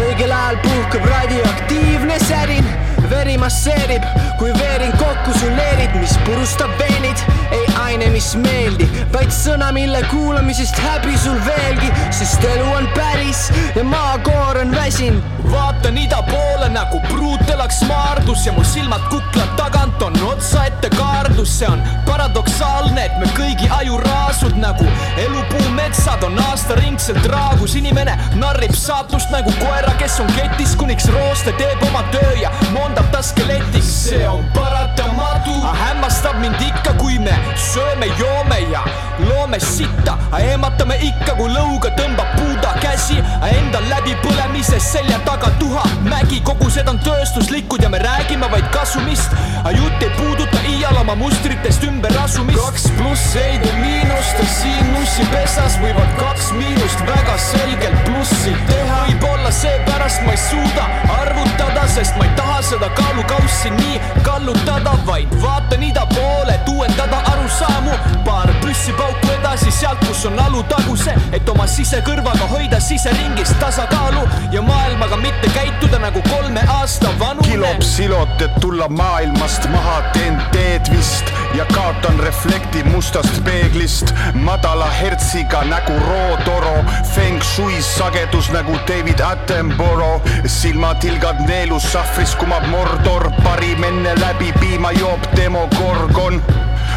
õigel 0.00 0.32
ajal 0.32 0.60
puhkab 0.64 1.12
radioaktiivne 1.12 2.18
särin. 2.24 2.72
Veri 3.10 3.34
masseerib, 3.36 4.04
kui 4.40 4.48
veerin 4.56 4.94
kokku 4.96 5.34
su 5.36 5.50
leerid, 5.52 5.92
mis 6.00 6.16
purustab 6.24 6.72
veenid, 6.80 7.20
ei 7.52 7.73
aine, 7.84 8.08
mis 8.14 8.32
meeldib, 8.40 8.90
vaid 9.12 9.32
sõna, 9.34 9.70
mille 9.74 10.00
kuulamisest 10.10 10.78
häbi 10.80 11.16
sul 11.20 11.38
veelgi, 11.46 11.90
sest 12.14 12.44
elu 12.48 12.66
on 12.76 12.88
päris 12.96 13.48
ja 13.76 13.84
maakoor 13.84 14.62
on 14.64 14.74
väsinud. 14.74 15.22
vaatan 15.44 15.98
ida 15.98 16.22
poole 16.22 16.68
nagu 16.72 17.00
pruut 17.08 17.50
elaks 17.50 17.82
maardus. 17.86 18.46
Ja 18.46 18.52
mu 18.52 18.64
silmad 18.64 19.02
kukla 19.10 19.44
tagant 19.56 20.02
on 20.02 20.16
otsaette 20.26 20.88
kaardus, 20.96 21.58
see 21.58 21.68
on 21.68 21.82
paradoksaalne, 22.06 23.04
et 23.04 23.18
me 23.20 23.28
kõigi 23.36 23.68
ajuraasud 23.78 24.56
nagu 24.58 24.86
elupuu 25.20 25.68
metsad 25.76 26.24
on 26.24 26.38
aastaringselt 26.48 27.26
raagus, 27.30 27.76
inimene 27.78 28.16
narrib 28.40 28.74
saatust 28.74 29.30
nagu 29.30 29.52
koera, 29.60 29.92
kes 30.00 30.18
on 30.24 30.32
ketis, 30.32 30.74
kuniks 30.80 31.06
rooste 31.12 31.52
teeb 31.60 31.84
oma 31.90 32.02
töö 32.14 32.32
ja 32.40 32.50
moondab 32.72 33.12
ta 33.12 33.22
skeletiks, 33.22 33.92
see 34.08 34.24
on 34.28 34.42
paratamatu, 34.56 35.60
hämmastab 35.84 36.40
mind 36.40 36.60
ikka, 36.70 36.96
kui 36.98 37.18
me 37.18 37.36
sööme, 37.74 38.06
joome 38.18 38.58
ja 38.70 38.82
loome 39.18 39.58
sitta, 39.60 40.14
ehmatame 40.38 40.96
ikka, 41.02 41.34
kui 41.38 41.50
lõuga 41.50 41.90
tõmbab 41.98 42.34
puuda 42.38 42.74
käsi, 42.82 43.16
enda 43.48 43.80
läbipõlemises 43.88 44.86
selja 44.94 45.18
taga 45.26 45.50
tuha 45.58 45.82
mägi, 46.06 46.40
kogu 46.46 46.70
seda 46.70 46.94
on 46.94 47.00
tööstuslikud 47.04 47.82
ja 47.82 47.90
me 47.90 47.98
räägime 48.02 48.50
vaid 48.52 48.66
kasumist, 48.74 49.34
jutt 49.74 50.06
ei 50.06 50.12
puuduta 50.18 50.62
iial 50.70 51.00
oma 51.02 51.16
mustritest 51.18 51.86
ümberasumist. 51.88 52.60
kaks 52.60 52.88
pluss 52.98 53.36
ei 53.42 53.58
tee 53.62 53.76
miinust 53.82 54.42
siin 54.60 54.92
nussipesas 54.94 55.78
võivad 55.82 56.18
kaks 56.20 56.52
miinust 56.58 57.06
väga 57.10 57.38
selgelt 57.50 58.04
plussi 58.06 58.54
teha. 58.70 59.04
Võib-olla 59.44 59.60
seepärast 59.60 60.22
ma 60.24 60.32
ei 60.32 60.38
suuda 60.40 60.84
arvutada, 61.20 61.84
sest 61.88 62.16
ma 62.16 62.24
ei 62.24 62.30
taha 62.36 62.62
seda 62.64 62.88
kaalukaussi 62.96 63.70
nii 63.76 64.00
kallutada, 64.24 64.96
vaid 65.04 65.28
vaatan 65.42 65.82
ida 65.82 66.06
poole, 66.14 66.54
et 66.54 66.68
uuendada 66.68 67.20
arusaamu. 67.32 67.92
paar 68.24 68.48
püssipauku 68.74 69.28
edasi 69.30 69.70
sealt, 69.70 70.00
kus 70.06 70.24
on 70.26 70.38
alutaguse, 70.42 71.12
et 71.36 71.48
oma 71.48 71.66
sisekõrvaga 71.70 72.48
hoida 72.50 72.80
siseringis 72.82 73.52
tasakaalu 73.60 74.24
ja 74.52 74.62
maailmaga 74.66 75.16
mitte 75.22 75.50
käituda 75.54 76.00
nagu 76.02 76.22
kolme 76.26 76.64
aasta 76.74 77.12
vanu. 77.20 77.42
kilop 77.46 77.82
silot, 77.86 78.42
et 78.42 78.56
tulla 78.60 78.88
maailmast 78.88 79.68
maha, 79.70 80.00
teen 80.16 80.40
teed 80.52 80.90
vist 80.90 81.30
ja 81.54 81.66
kaotan 81.70 82.18
reflekti 82.26 82.82
mustast 82.90 83.38
peeglist. 83.44 84.10
madala 84.34 84.90
hertsiga 84.90 85.62
nägu 85.70 85.94
rootoro, 86.08 86.74
feng 87.14 87.42
shui's 87.54 87.94
sagedus 87.98 88.50
nagu 88.50 88.74
David 88.90 89.20
Attenborough, 89.20 90.22
silmatilgad 90.46 91.46
neelus 91.46 91.92
sahvris 91.92 92.34
kumab 92.34 92.66
Mordor, 92.74 93.30
parim 93.44 93.84
enne 93.84 94.18
läbi 94.20 94.52
piima 94.60 94.92
joob 94.98 95.30
Demogorgon 95.36 96.42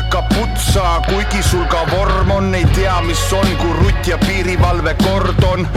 kaputsa, 0.10 1.02
kuigi 1.08 1.42
sul 1.44 1.66
ka 1.72 1.86
vorm 1.92 2.32
on, 2.32 2.56
ei 2.56 2.66
tea, 2.76 2.96
mis 3.02 3.22
on, 3.34 3.48
kui 3.60 3.74
rutt 3.80 4.08
ja 4.08 4.18
piirivalve 4.18 4.94
kordon. 5.04 5.68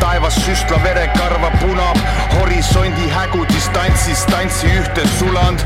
taevas 0.00 0.34
süstla 0.44 0.78
verekarva 0.82 1.50
punab, 1.60 1.98
horisondi 2.34 3.08
hägu 3.10 3.44
distantsis 3.52 4.24
tantsi 4.30 4.66
ühte 4.66 5.06
suland. 5.18 5.64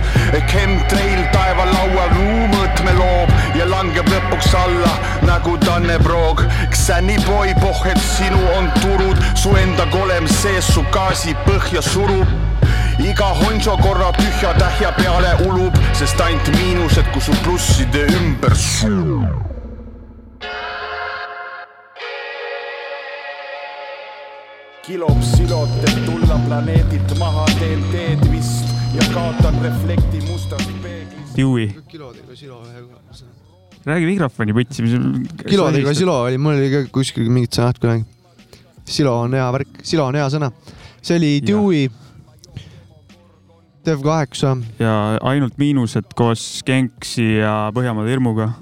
Chemtrail 0.53 1.27
taevalaual 1.33 2.15
luumõõtme 2.19 2.97
loob 3.01 3.35
ja 3.59 3.69
langeb 3.71 4.09
lõpuks 4.13 4.55
alla 4.63 4.95
nagu 5.27 5.59
Dannebrog. 5.67 6.47
Xänniboy, 6.71 7.55
poh, 7.61 7.85
et 7.91 8.01
sinu 8.15 8.41
on 8.57 8.73
turud, 8.81 9.21
su 9.35 9.57
enda 9.61 9.87
kolem 9.95 10.29
sees 10.41 10.73
su 10.75 10.85
gaasi 10.95 11.37
põhja 11.49 11.83
surub 11.83 12.44
iga 13.03 13.31
honšo 13.41 13.77
korra 13.83 14.13
tühja 14.19 14.53
tähja 14.59 14.93
peale 14.97 15.35
ulub, 15.49 15.75
sest 15.97 16.21
ainult 16.21 16.51
miinused, 16.59 17.11
kui 17.13 17.23
su 17.23 17.35
plusside 17.43 18.07
ümber 18.21 18.55
surub. 18.55 19.55
kilop 24.85 25.23
silot, 25.25 25.71
et 25.81 26.01
tulla 26.05 26.37
planeedilt 26.45 27.15
maha, 27.17 27.47
teen 27.57 27.81
teed 27.89 28.21
vist 28.29 28.69
ja 28.93 29.07
kaotan 29.15 29.57
reflekti 29.65 30.21
mustast 30.27 30.69
peeglist. 30.83 31.33
Dewey, 31.39 31.71
kilodega 31.89 32.37
silo 32.37 32.61
ühega. 32.67 33.01
räägi 33.87 34.11
mikrofoni 34.11 34.53
putsi, 34.53 34.85
mis. 34.85 34.93
kilodega 35.49 35.95
silo 35.97 36.19
oli, 36.27 36.37
mul 36.37 36.61
oli 36.61 36.69
ka 36.69 36.85
kuskil 36.93 37.33
mingid 37.33 37.57
sõnad 37.57 37.81
kunagi. 37.81 38.05
silo 38.85 39.17
on 39.25 39.33
hea 39.33 39.49
värk, 39.57 39.81
silo 39.83 40.05
on 40.05 40.21
hea 40.21 40.29
sõna. 40.37 40.53
see 41.01 41.17
oli 41.17 41.35
Dewey. 41.41 41.89
Dev 43.85 44.05
kaheksa. 44.05 44.57
ja 44.79 44.95
ainult 45.23 45.59
miinused 45.61 46.15
koos 46.17 46.63
Genksi 46.67 47.37
ja 47.41 47.73
Põhjamaade 47.75 48.13
hirmuga. 48.13 48.53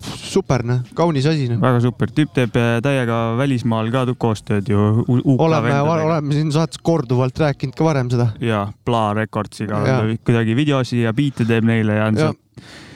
super, 0.00 0.62
noh, 0.64 0.84
kaunis 0.96 1.26
asi, 1.28 1.48
noh. 1.50 1.60
väga 1.60 1.80
super, 1.84 2.12
tüüp 2.16 2.34
teeb 2.36 2.54
äh, 2.56 2.76
täiega 2.84 3.22
välismaal 3.40 3.90
ka 3.92 4.04
koostööd 4.14 4.68
ju. 4.70 5.04
oleme, 5.36 5.74
oleme 5.80 6.36
siin 6.36 6.52
saates 6.52 6.80
korduvalt 6.82 7.38
rääkinud 7.38 7.76
ka 7.76 7.84
varem 7.84 8.12
seda. 8.12 8.30
ja 8.40 8.66
Bla 8.84 9.10
Recordsiga 9.14 9.82
kuidagi 10.24 10.56
videosi 10.56 11.02
ja 11.02 11.12
biite 11.16 11.48
teeb 11.48 11.66
neile 11.68 12.00
ja 12.00 12.06
on 12.12 12.22
Jah. 12.22 12.32
see 12.36 12.88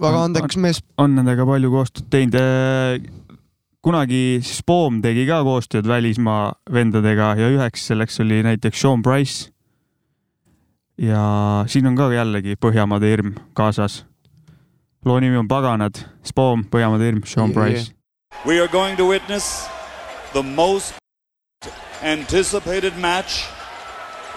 väga 0.00 0.24
andekas 0.28 0.58
mees. 0.60 0.82
on 1.00 1.16
nendega 1.18 1.46
palju 1.48 1.70
koostööd 1.72 2.08
teinud. 2.12 3.08
kunagi 3.86 4.40
Spoom 4.44 5.00
tegi 5.04 5.26
ka 5.28 5.42
koostööd 5.46 5.86
välismaa 5.88 6.54
vendadega 6.72 7.34
ja 7.38 7.50
üheks 7.54 7.86
selleks 7.90 8.20
oli 8.24 8.42
näiteks 8.46 8.80
Sean 8.82 9.02
Price. 9.02 9.52
Ja 10.98 11.64
siin 11.66 11.86
on 11.86 11.96
ka 11.96 12.12
jällegi 12.12 12.56
Põhjamaade 12.56 13.10
hirm 13.10 13.34
kaasas. 13.54 14.04
loo 15.04 15.20
nimi 15.20 15.36
on 15.36 15.48
Paganad, 15.48 15.94
Spoom, 16.24 16.64
Põhjamaade 16.64 17.04
hirm, 17.04 17.20
Sean 17.24 17.52
Price. 17.52 17.92
We 18.46 18.60
are 18.60 18.68
going 18.68 18.96
to 18.96 19.06
witness 19.06 19.68
the 20.32 20.42
most 20.42 20.94
anticipated 22.02 22.96
match 22.98 23.46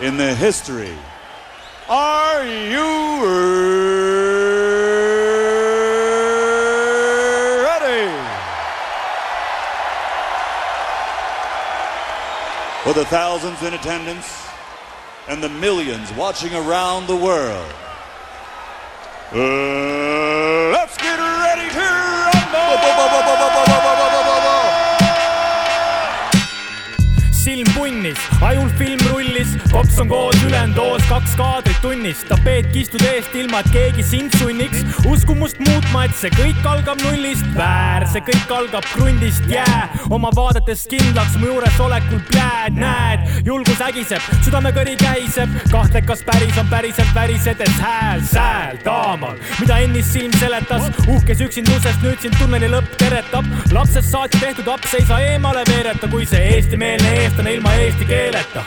in 0.01 0.17
the 0.17 0.35
history. 0.35 0.93
Are 1.89 2.45
you 2.45 3.25
ready? 7.65 8.07
For 12.83 12.93
the 12.93 13.05
thousands 13.05 13.63
in 13.63 13.73
attendance 13.73 14.48
and 15.29 15.43
the 15.43 15.49
millions 15.49 16.11
watching 16.13 16.53
around 16.55 17.05
the 17.05 17.15
world. 17.15 17.71
Uh, 19.31 20.71
let's 20.71 20.97
get 20.97 21.19
ready 21.19 21.69
to 21.69 21.98
silm 27.39 27.67
punnis, 27.73 28.19
ajul 28.41 28.69
film 28.77 28.99
rullis, 29.09 29.51
kops 29.71 29.99
on 29.99 30.09
koos, 30.11 30.35
ülejäänud 30.45 30.75
doos, 30.75 31.03
kaks 31.09 31.35
kaadrit 31.39 31.77
tunnis. 31.81 32.23
tapeet 32.27 32.67
kistud 32.73 33.01
eest, 33.07 33.35
ilma 33.35 33.59
et 33.63 33.69
keegi 33.71 34.03
sind 34.03 34.35
sunniks. 34.37 34.83
Uskumust 35.07 35.59
muutma, 35.63 36.03
et 36.05 36.15
see 36.19 36.31
kõik 36.35 36.65
algab 36.67 36.99
nullist, 37.03 37.47
väär, 37.55 38.05
see 38.11 38.23
kõik 38.27 38.51
algab 38.55 38.87
krundist, 38.91 39.47
jää. 39.47 39.87
Oma 40.09 40.31
vaadetes 40.35 40.83
kindlaks, 40.91 41.37
mu 41.39 41.47
juuresolekul 41.53 42.21
plääd, 42.31 42.75
näed, 42.79 43.23
julgus 43.47 43.79
ägiseb, 43.87 44.27
südamekõri 44.45 44.97
käiseb, 44.99 45.55
kahtled, 45.71 46.05
kas 46.09 46.23
päris 46.27 46.59
on 46.59 46.67
päriselt 46.71 47.15
värisedes 47.15 47.79
hääl, 47.79 48.23
sääl 48.33 48.81
taamal, 48.83 49.39
mida 49.61 49.79
ennist 49.85 50.11
silm 50.15 50.35
seletas, 50.39 50.91
uhkes 51.07 51.45
üksindusest 51.47 52.03
nüüd 52.03 52.19
sind 52.23 52.35
tunneli 52.41 52.67
lõpp 52.71 52.99
teretab, 52.99 53.47
lapsest 53.75 54.11
saati 54.11 54.43
tehtud 54.43 54.67
aps 54.75 54.97
ei 54.99 55.07
saa 55.07 55.23
eemale 55.23 55.63
veereta, 55.69 56.11
kui 56.11 56.27
see 56.29 56.43
eestimeelne 56.57 57.15
eestlane 57.23 57.38
ilma 57.47 57.73
eesti 57.73 58.05
keeleta. 58.05 58.63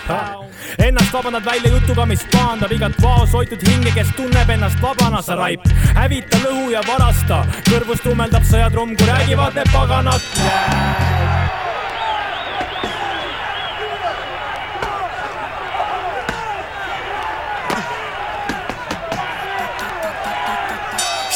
Ennast 0.79 1.13
vabandad 1.13 1.45
välja 1.45 1.71
jutuga, 1.71 2.07
mis 2.07 2.25
paandab 2.33 2.73
igat 2.73 2.97
vaos 3.03 3.33
hoitud 3.33 3.63
hinge, 3.69 3.93
kes 3.95 4.13
tunneb 4.17 4.51
ennast 4.51 4.81
vabana, 4.83 5.23
sa 5.23 5.37
raip. 5.37 5.67
hävita, 5.95 6.39
lõhu 6.45 6.71
ja 6.73 6.85
varasta, 6.89 7.45
kõrvus 7.71 8.05
tummeldab 8.05 8.47
sõjatrumm, 8.49 8.97
kui 8.97 9.11
räägivad 9.11 9.59
need 9.59 9.75
paganad 9.75 10.31
yeah.. 10.39 11.62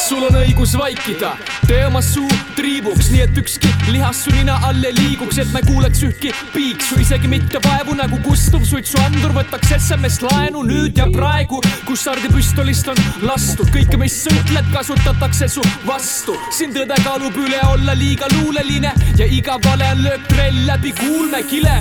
Sul 0.07 0.23
on 0.23 0.37
õigus 0.39 0.77
vaikida, 0.79 1.33
tee 1.67 1.81
oma 1.87 1.99
suu 2.05 2.29
triibuks, 2.55 3.09
nii 3.11 3.25
et 3.25 3.39
ükski 3.41 3.71
lihas 3.91 4.21
su 4.23 4.31
nina 4.37 4.55
all 4.69 4.85
ei 4.87 4.95
liiguks, 4.95 5.41
et 5.43 5.49
me 5.55 5.63
kuuleks 5.67 6.05
ühtki 6.07 6.31
piiksu, 6.53 7.01
isegi 7.03 7.27
mitte 7.31 7.59
vaevu 7.65 7.97
nagu 7.99 8.21
kustuv 8.23 8.63
suitsuandur 8.69 9.35
võtaks 9.35 9.73
SMS 9.81 10.21
laenu 10.23 10.63
nüüd 10.69 11.01
ja 11.01 11.09
praegu, 11.11 11.59
kus 11.89 12.05
sardipüstolist 12.07 12.93
on 12.93 13.01
lastud, 13.27 13.71
kõike, 13.75 13.99
mis 13.99 14.15
sa 14.23 14.35
ütled, 14.35 14.69
kasutatakse 14.75 15.49
su 15.57 15.65
vastu. 15.89 16.37
siin 16.55 16.75
tõde 16.77 17.01
kaalub 17.03 17.35
üle 17.43 17.59
olla 17.67 17.97
liiga 17.99 18.31
luuleline 18.37 18.95
ja 19.19 19.27
iga 19.27 19.59
vale 19.65 19.91
on 19.97 20.05
lööktrell 20.07 20.63
läbi 20.71 20.95
kuulmekile. 21.01 21.81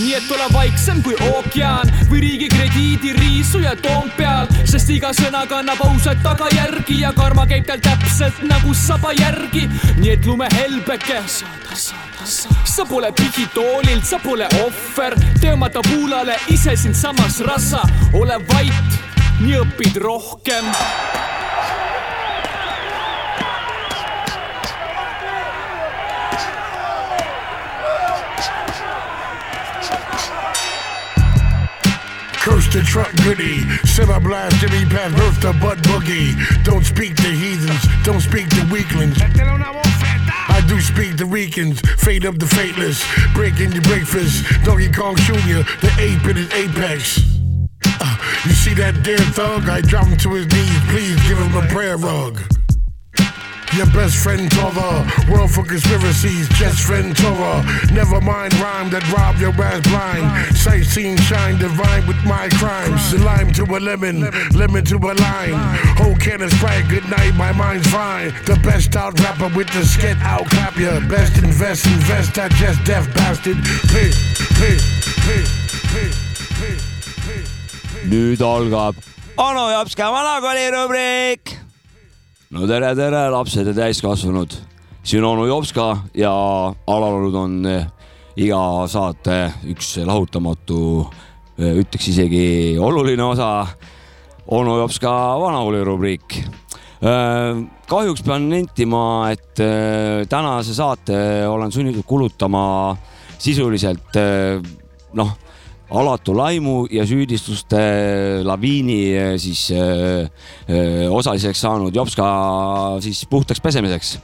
nii 0.00 0.14
et 0.16 0.30
ole 0.32 0.46
vaiksem 0.52 1.02
kui 1.02 1.16
ookean 1.28 1.92
või 2.08 2.20
riigi 2.24 2.48
krediidiriisuja 2.48 3.76
Toompeal, 3.82 4.48
sest 4.64 4.88
iga 4.90 5.12
sõna 5.12 5.44
kannab 5.50 5.82
ausaid 5.84 6.22
tagajärgi 6.24 7.00
ja 7.02 7.12
karma 7.12 7.49
käib 7.50 7.66
tal 7.66 7.80
täpselt 7.82 8.42
nagu 8.46 8.74
saba 8.74 9.12
järgi. 9.16 9.66
nii 9.98 10.12
et 10.12 10.26
lumehelbeke, 10.26 11.22
sa 12.64 12.84
pole 12.88 13.10
pigitoolilt, 13.12 14.06
sa 14.06 14.18
pole 14.22 14.46
ohver, 14.62 15.16
tee 15.40 15.52
oma 15.52 15.70
tabulale 15.70 16.38
ise 16.48 16.76
siinsamas 16.76 17.40
rassa, 17.46 17.82
ole 18.12 18.38
vait, 18.52 19.02
nii 19.40 19.58
õpid 19.64 20.00
rohkem 20.02 20.70
Curse 32.60 32.74
the 32.74 32.82
truck 32.82 33.16
goodie, 33.24 33.60
semi 33.86 34.18
blast 34.18 34.56
Jimmy 34.56 34.84
Pass, 34.84 35.14
birth 35.14 35.40
the 35.40 35.58
butt 35.62 35.78
boogie. 35.78 36.36
Don't 36.62 36.84
speak 36.84 37.16
to 37.16 37.28
heathens, 37.28 37.86
don't 38.04 38.20
speak 38.20 38.50
to 38.50 38.68
weaklings. 38.70 39.16
I 39.18 40.62
do 40.68 40.78
speak 40.80 41.16
to 41.16 41.24
Ricans, 41.24 41.80
fade 42.02 42.26
up 42.26 42.38
the 42.38 42.46
fateless, 42.46 43.02
break 43.32 43.60
in 43.60 43.72
your 43.72 43.82
breakfast. 43.84 44.44
Donkey 44.62 44.92
Kong 44.92 45.16
Jr., 45.16 45.64
the 45.80 45.90
ape 45.98 46.26
in 46.28 46.36
his 46.36 46.52
apex. 46.52 47.24
Uh, 47.98 48.16
you 48.44 48.52
see 48.52 48.74
that 48.74 49.02
dead 49.02 49.20
thug? 49.32 49.70
I 49.70 49.80
drop 49.80 50.06
him 50.06 50.18
to 50.18 50.34
his 50.34 50.46
knees, 50.48 50.80
please 50.90 51.16
give 51.28 51.38
him 51.38 51.56
a 51.56 51.66
prayer 51.68 51.96
rug. 51.96 52.42
Your 53.76 53.86
best 53.86 54.16
friend 54.16 54.50
Torah, 54.50 55.06
world 55.30 55.50
for 55.50 55.64
conspiracies, 55.64 56.48
just 56.58 56.80
friend 56.80 57.16
Torah. 57.16 57.64
Never 57.92 58.20
mind 58.20 58.52
rhyme 58.58 58.90
that 58.90 59.06
rob 59.12 59.36
your 59.38 59.52
ass 59.62 59.80
blind. 59.88 60.26
Sight 60.56 60.84
Sightseeing 60.84 61.16
shine 61.18 61.58
divine 61.58 62.06
with 62.06 62.22
my 62.24 62.48
crimes. 62.58 63.14
Lime 63.22 63.52
to 63.52 63.62
a 63.64 63.78
lemon, 63.78 64.28
lemon 64.52 64.84
to 64.86 64.96
a 64.96 65.14
lime. 65.14 65.54
Whole 65.96 66.16
can 66.16 66.42
of 66.42 66.50
Sprite, 66.52 66.88
good 66.88 67.08
night, 67.08 67.34
my 67.36 67.52
mind's 67.52 67.86
fine. 67.88 68.34
The 68.44 68.58
best 68.64 68.96
out 68.96 69.18
rapper 69.20 69.48
with 69.56 69.68
the 69.70 69.84
skit 69.84 70.16
out 70.18 70.46
clap 70.50 70.76
ya. 70.76 71.00
Best 71.08 71.38
invest, 71.38 71.86
invest, 71.86 72.34
digest 72.34 72.84
deaf 72.84 73.06
bastard. 73.14 73.56
Pay, 73.94 74.10
pay, 74.58 74.76
pay, 75.26 75.44
pay, 75.94 76.10
pay, 76.58 76.74
pay. 77.30 77.50
nüüd 78.10 78.40
algab 78.40 78.94
onu 79.36 79.70
Jopska 79.72 80.12
vanakooli 80.12 80.70
rubriik. 80.72 81.59
No 82.50 82.66
tere, 82.66 82.90
tere, 82.98 83.28
lapsed 83.30 83.68
ja 83.70 83.72
täiskasvanud. 83.76 84.54
siin 85.02 85.24
on 85.24 85.38
onu 85.38 85.46
Jopska 85.46 85.84
ja 86.14 86.32
alanud 86.86 87.34
on 87.34 87.52
eh, 87.66 87.84
iga 88.36 88.86
saate 88.90 89.36
üks 89.70 89.94
lahutamatu, 90.04 90.80
ütleks 91.60 92.08
isegi 92.10 92.76
oluline 92.80 93.22
osa, 93.22 93.66
onu 94.46 94.78
Jopska 94.80 95.12
vanakooli 95.40 95.84
rubriik. 95.84 96.40
kahjuks 97.88 98.22
pean 98.26 98.48
nentima, 98.48 99.30
et 99.30 99.60
eh, 99.62 100.26
tänase 100.28 100.74
saate 100.74 101.46
olen 101.46 101.72
sunnitud 101.72 102.02
kulutama 102.02 102.96
sisuliselt 103.38 104.16
eh, 104.16 104.58
noh 105.14 105.36
alatu 105.90 106.34
laimu 106.36 106.84
ja 106.90 107.04
süüdistuste 107.06 107.80
laviini 108.46 109.00
eh, 109.14 109.32
siis 109.42 109.68
äh, 109.74 110.28
äh, 110.70 111.06
osaliseks 111.10 111.60
saanud 111.60 111.94
Jopska 111.96 112.26
siis 113.02 113.24
puhtaks 113.30 113.60
pesemiseks. 113.60 114.18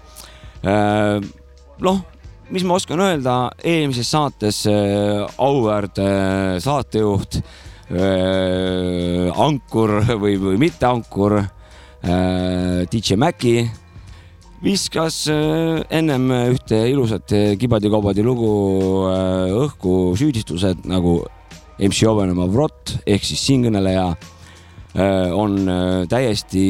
Noh, 1.87 1.99
mis 2.51 2.65
ma 2.67 2.75
oskan 2.79 3.03
öelda, 3.05 3.35
eelmises 3.63 4.09
saates 4.11 4.63
auväärt 5.39 6.01
saatejuht 6.65 7.37
ankur 9.45 9.93
või, 10.17 10.35
või 10.43 10.57
mitte 10.59 10.89
ankur 10.89 11.37
DJ 12.91 13.21
Maci 13.21 13.55
viskas 14.65 15.21
ennem 15.31 16.27
ühte 16.57 16.81
ilusat 16.91 17.37
kibadi-kobadi 17.61 18.27
lugu 18.27 18.51
õhku 19.61 20.17
süüdistused 20.19 20.89
nagu 20.89 21.21
MC 21.79 22.07
Oven 22.09 22.33
Mavrot 22.37 22.97
ehk 23.07 23.25
siis 23.27 23.43
siinkõneleja 23.45 24.05
äh, 24.09 25.33
on 25.37 25.59
äh, 25.69 26.07
täiesti 26.09 26.63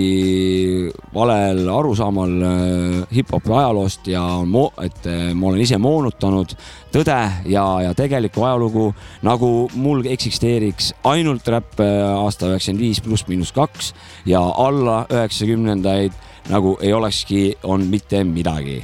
valel 1.15 1.69
arusaamal 1.71 2.35
äh, 2.43 2.97
hip-hopi 3.15 3.53
ajaloost 3.55 4.11
ja 4.11 4.25
on 4.41 4.51
mo- 4.51 4.73
et 4.83 5.07
ma 5.35 5.53
olen 5.53 5.63
ise 5.63 5.79
moonutanud 5.79 6.57
tõde 6.95 7.21
ja, 7.53 7.65
ja 7.85 7.95
tegelikku 7.95 8.43
ajalugu 8.43 8.89
nagu 9.27 9.53
mul 9.79 10.03
eksisteeriks 10.11 10.93
ainult 11.07 11.47
räpp 11.55 11.81
aasta 11.85 12.51
üheksakümmend 12.51 12.83
viis 12.83 13.03
pluss 13.05 13.29
miinus 13.31 13.55
kaks 13.55 13.95
ja 14.27 14.43
alla 14.43 15.05
üheksakümnendaid 15.13 16.19
nagu 16.51 16.77
ei 16.83 16.93
olekski 16.95 17.47
olnud 17.67 17.91
mitte 17.91 18.23
midagi. 18.25 18.79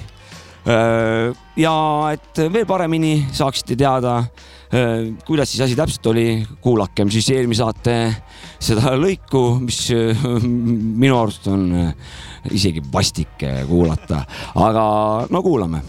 Ja 1.57 1.75
et 2.11 2.39
veel 2.55 2.67
paremini 2.67 3.13
saaksite 3.35 3.77
teada, 3.79 4.17
kuidas 5.25 5.51
siis 5.53 5.61
asi 5.61 5.77
täpselt 5.77 6.07
oli, 6.07 6.47
kuulakem 6.61 7.11
siis 7.13 7.29
eelmise 7.35 7.61
saate 7.61 7.97
seda 8.63 8.95
lõiku, 8.97 9.59
mis 9.61 9.85
äh, 9.93 10.23
minu 10.43 11.19
arust 11.21 11.49
on 11.53 11.67
äh, 11.77 11.91
isegi 12.53 12.81
vastik 12.93 13.43
äh, 13.45 13.63
kuulata, 13.69 14.23
aga 14.55 14.85
no 15.31 15.43
kuulame 15.45 15.83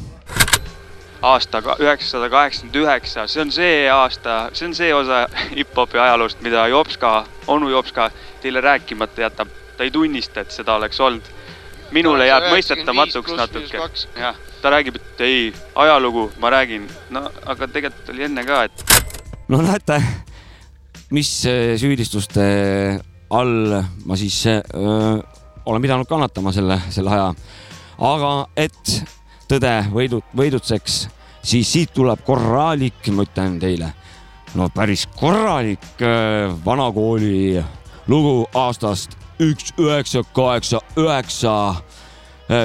aasta 1.24 1.62
üheksasada 1.80 2.28
kaheksakümmend 2.30 2.82
üheksa, 2.82 3.28
see 3.32 3.42
on 3.46 3.52
see 3.56 3.76
aasta, 3.88 4.50
see 4.52 4.68
on 4.68 4.76
see 4.76 4.92
osa 4.94 5.22
hip-hopi 5.56 6.02
ajaloost, 6.04 6.42
mida 6.44 6.68
Jopska, 6.68 7.14
onu 7.48 7.70
Jopska 7.72 8.10
teile 8.44 8.62
rääkimata 8.62 9.22
jätab. 9.22 9.48
ta 9.78 9.84
ei 9.84 9.92
tunnista, 9.92 10.42
et 10.42 10.52
seda 10.52 10.76
oleks 10.76 11.00
olnud. 11.00 11.24
Minule 11.94 12.28
jääb 12.28 12.50
95 12.50 12.54
mõistetamatuks 12.56 13.38
natuke. 13.38 13.82
jah, 14.20 14.38
ta 14.62 14.74
räägib, 14.74 15.00
et 15.00 15.24
ei, 15.26 15.48
ajalugu, 15.76 16.30
ma 16.42 16.52
räägin, 16.54 16.88
no 17.14 17.26
aga 17.46 17.68
tegelikult 17.68 18.14
oli 18.14 18.28
enne 18.30 18.46
ka, 18.48 18.64
et 18.68 18.86
no 19.54 19.62
näete, 19.62 20.00
mis 21.14 21.32
äh, 21.50 21.74
süüdistuste 21.80 22.46
all 23.34 23.82
ma 24.06 24.18
siis 24.20 24.46
öö, 24.48 25.18
olen 25.66 25.82
pidanud 25.82 26.08
kannatama 26.10 26.52
selle, 26.52 26.80
selle 26.94 27.10
aja. 27.10 27.34
aga 27.98 28.32
et 28.58 28.94
tõde 29.50 29.74
võidu, 29.94 30.22
võidutseks, 30.38 31.08
siis 31.44 31.72
siit 31.72 31.94
tuleb 31.96 32.22
korralik, 32.26 33.02
ma 33.16 33.26
ütlen 33.26 33.58
teile, 33.62 33.90
no 34.56 34.70
päris 34.76 35.08
korralik 35.18 36.02
öö, 36.02 36.52
vanakooli 36.66 37.64
lugu 38.08 38.46
aastast 38.54 39.18
üks 39.44 39.74
üheksa 39.80 40.24
kaheksa 40.34 40.80
üheksa. 40.98 41.76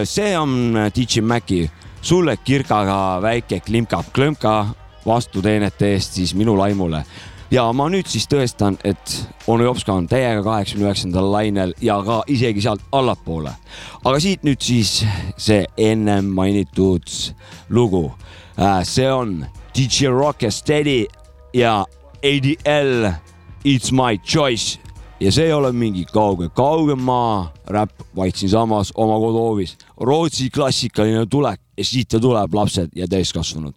see 0.05 0.38
on 0.38 0.77
DJ 0.95 1.21
Maci, 1.21 1.71
sulle 2.03 2.37
kirkaga 2.37 3.23
väike 3.23 3.61
klimkab-klõmka 3.61 4.67
vastuteenete 5.07 5.93
eest 5.95 6.19
siis 6.19 6.35
minu 6.35 6.59
laimule 6.59 7.05
ja 7.51 7.64
ma 7.73 7.88
nüüd 7.88 8.09
siis 8.11 8.27
tõestan, 8.29 8.77
et 8.85 9.14
onu 9.49 9.64
Jopska 9.64 9.95
on 9.95 10.09
täiega 10.09 10.43
kaheksakümne 10.45 10.88
üheksandal 10.88 11.31
lainel 11.33 11.75
ja 11.81 11.99
ka 12.05 12.21
isegi 12.29 12.62
sealt 12.64 12.83
allapoole. 12.93 13.53
aga 14.05 14.21
siit 14.21 14.45
nüüd 14.45 14.61
siis 14.61 15.05
see 15.37 15.64
ennem 15.77 16.29
mainitud 16.35 17.09
lugu. 17.71 18.12
see 18.83 19.12
on 19.12 19.47
DJ 19.75 20.12
Rockesteady 20.12 21.07
ja 21.55 21.85
ADL 22.23 23.12
It's 23.64 23.91
my 23.93 24.17
choice 24.19 24.79
ja 25.20 25.33
see 25.33 25.46
ei 25.46 25.52
ole 25.52 25.72
mingi 25.72 26.04
kauge, 26.04 26.48
kaugem 26.54 27.00
maa 27.02 27.52
räpp, 27.66 28.00
vaid 28.16 28.37
siinsamas 28.37 28.92
oma 28.94 29.18
koduhoovis. 29.18 29.76
Rootsi 30.00 30.50
klassikaline 30.50 31.26
tulek 31.26 31.61
ja 31.76 31.85
siit 31.85 32.09
ta 32.09 32.20
tuleb, 32.20 32.54
lapsed 32.54 32.90
ja 32.96 33.09
täiskasvanud. 33.09 33.74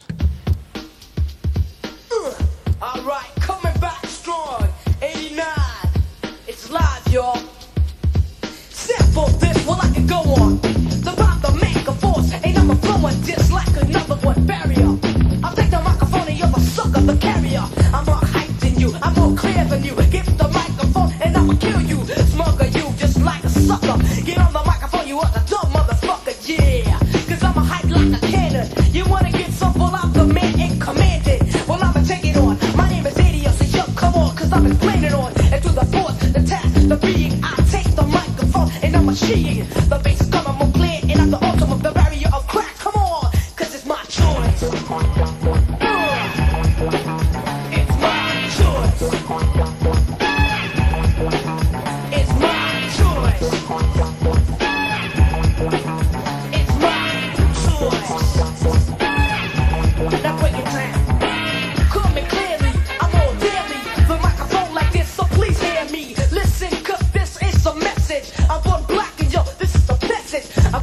Alright, 2.82 3.34
coming 3.48 3.80
back 3.80 4.06
strong. 4.08 4.66
89. 5.02 5.46
It's 6.48 6.70
live, 6.70 7.14
y'all. 7.14 7.38
Simple 8.70 9.28
this, 9.40 9.66
well, 9.66 9.80
I 9.82 9.90
can 9.94 10.08
go 10.08 10.22
on. 10.42 10.60
The 10.62 11.14
rhyme, 11.18 11.42
the 11.42 11.52
make 11.62 11.88
a 11.88 11.94
force. 11.94 12.34
Ain't 12.44 12.56
number 12.56 12.76
flowing 12.76 13.22
just 13.24 13.52
like 13.52 13.70
another 13.82 14.16
one 14.26 14.46
barrier. 14.46 14.98
I'll 15.44 15.56
take 15.56 15.70
the 15.72 15.82
microphone 15.84 16.28
and 16.28 16.38
you're 16.38 16.48
the 16.50 16.60
sucker, 16.60 17.02
the 17.02 17.18
carrier. 17.18 17.64
I'm 17.94 18.06
more 18.06 18.22
hyped 18.34 18.60
than 18.60 18.80
you, 18.80 18.94
I'm 19.02 19.14
more 19.14 19.36
clear 19.38 19.66
than 19.66 19.84
you. 19.84 19.96
Give 20.12 20.21
the 36.92 37.08
being, 37.08 37.40
I 37.42 37.56
take 37.72 37.96
the 37.96 38.04
microphone 38.04 38.70
and 38.84 38.96
I'm 38.98 39.04
a 39.04 39.12
machine. 39.12 39.66
The 39.88 40.00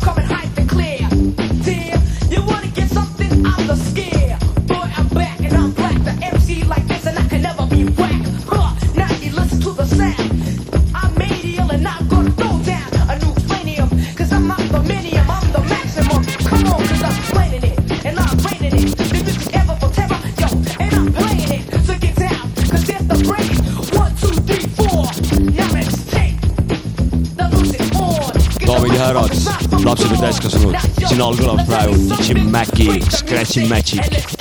Coming. 0.01 0.29
hype 0.29 0.38
täiskasvanud, 31.19 31.19
siin 31.19 31.23
all 31.25 31.39
kõlab 31.39 31.65
praegu 31.67 32.19
Jim 32.23 32.51
Maci 32.53 33.01
Scratchy 33.11 33.67
Magic. 33.67 34.38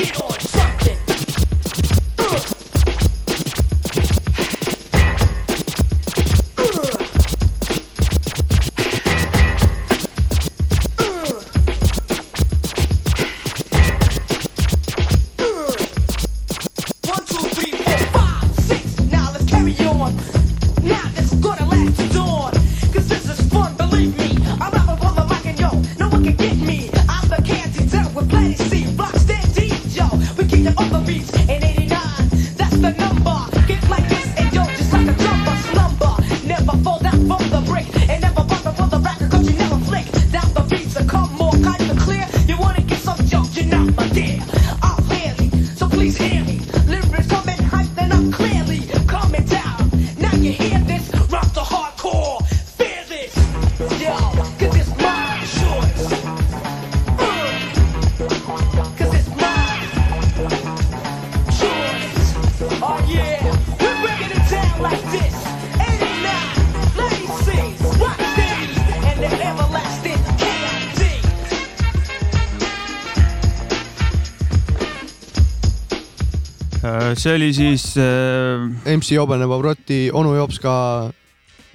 See 77.18 77.36
oli 77.38 77.52
siis 77.56 77.92
äh, 77.98 78.96
MC 78.98 79.16
Jobene 79.16 79.48
Pavroti 79.50 80.08
onu 80.14 80.36
Jopska 80.36 80.74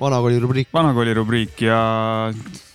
vanakooli 0.00 0.38
rubriik. 0.42 0.68
vanakooli 0.74 1.14
rubriik 1.14 1.62
ja 1.66 2.32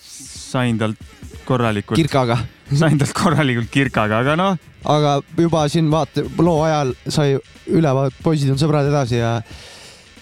sain 0.07 0.77
talt 0.77 0.99
korralikult. 1.45 1.97
Kirkaga. 1.99 2.37
sain 2.81 2.99
talt 2.99 3.13
korralikult 3.15 3.71
kirkaga, 3.71 4.19
aga 4.23 4.35
noh, 4.39 4.57
aga 4.83 5.17
juba 5.37 5.67
siin 5.71 5.91
vaata 5.91 6.25
loo 6.43 6.61
ajal 6.67 6.93
sai 7.07 7.37
ülevaate, 7.67 8.15
poisid 8.23 8.51
on 8.51 8.59
sõbrad 8.59 8.89
edasi 8.89 9.21
ja 9.21 9.37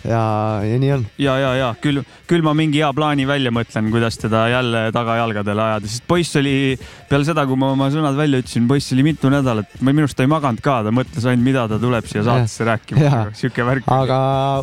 ja, 0.10 0.24
ja 0.65 0.80
nii 0.80 0.91
on. 0.96 1.06
ja, 1.22 1.36
ja, 1.39 1.52
ja 1.60 1.70
küll, 1.82 2.02
küll 2.30 2.44
ma 2.46 2.54
mingi 2.58 2.82
hea 2.82 2.89
plaani 2.96 3.26
välja 3.28 3.52
mõtlen, 3.54 3.89
kuidas 3.94 4.18
teda 4.22 4.46
jälle 4.52 4.84
tagajalgadele 4.96 5.63
ajada, 5.65 5.89
sest 5.91 6.06
poiss 6.08 6.38
oli 6.39 6.76
peale 7.10 7.28
seda, 7.28 7.46
kui 7.50 7.60
ma 7.60 7.72
oma 7.74 7.89
sõnad 7.94 8.18
välja 8.18 8.41
ütlesin, 8.44 8.68
poiss 8.70 8.94
oli 8.96 9.06
mitu 9.08 9.32
nädalat, 9.34 9.78
ma 9.82 9.94
minu 9.94 10.06
arust 10.06 10.18
ta 10.18 10.26
ei 10.26 10.32
maganud 10.32 10.63
ka, 10.65 10.80
ta 10.86 10.94
mõtles 10.96 11.28
ainult, 11.30 11.46
mida 11.46 11.65
ta 11.72 11.80
tuleb 11.82 12.10
siia 12.10 12.26
saatesse 12.28 12.68
rääkima 12.70 13.24
sihuke 13.38 13.68
värk. 13.68 13.89
aga 13.96 14.20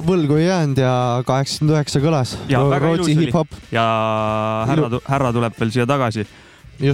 võlgu 0.06 0.38
ei 0.40 0.46
jäänud 0.48 0.82
ja 0.82 0.94
kaheksakümmend 1.28 1.76
üheksa 1.76 2.04
kõlas. 2.04 2.36
Rootsi 2.82 3.16
hip-hop. 3.18 3.58
ja 3.74 3.86
härra, 4.70 5.02
härra 5.08 5.34
tuleb 5.34 5.58
veel 5.58 5.74
siia 5.74 5.88
tagasi. 5.88 6.26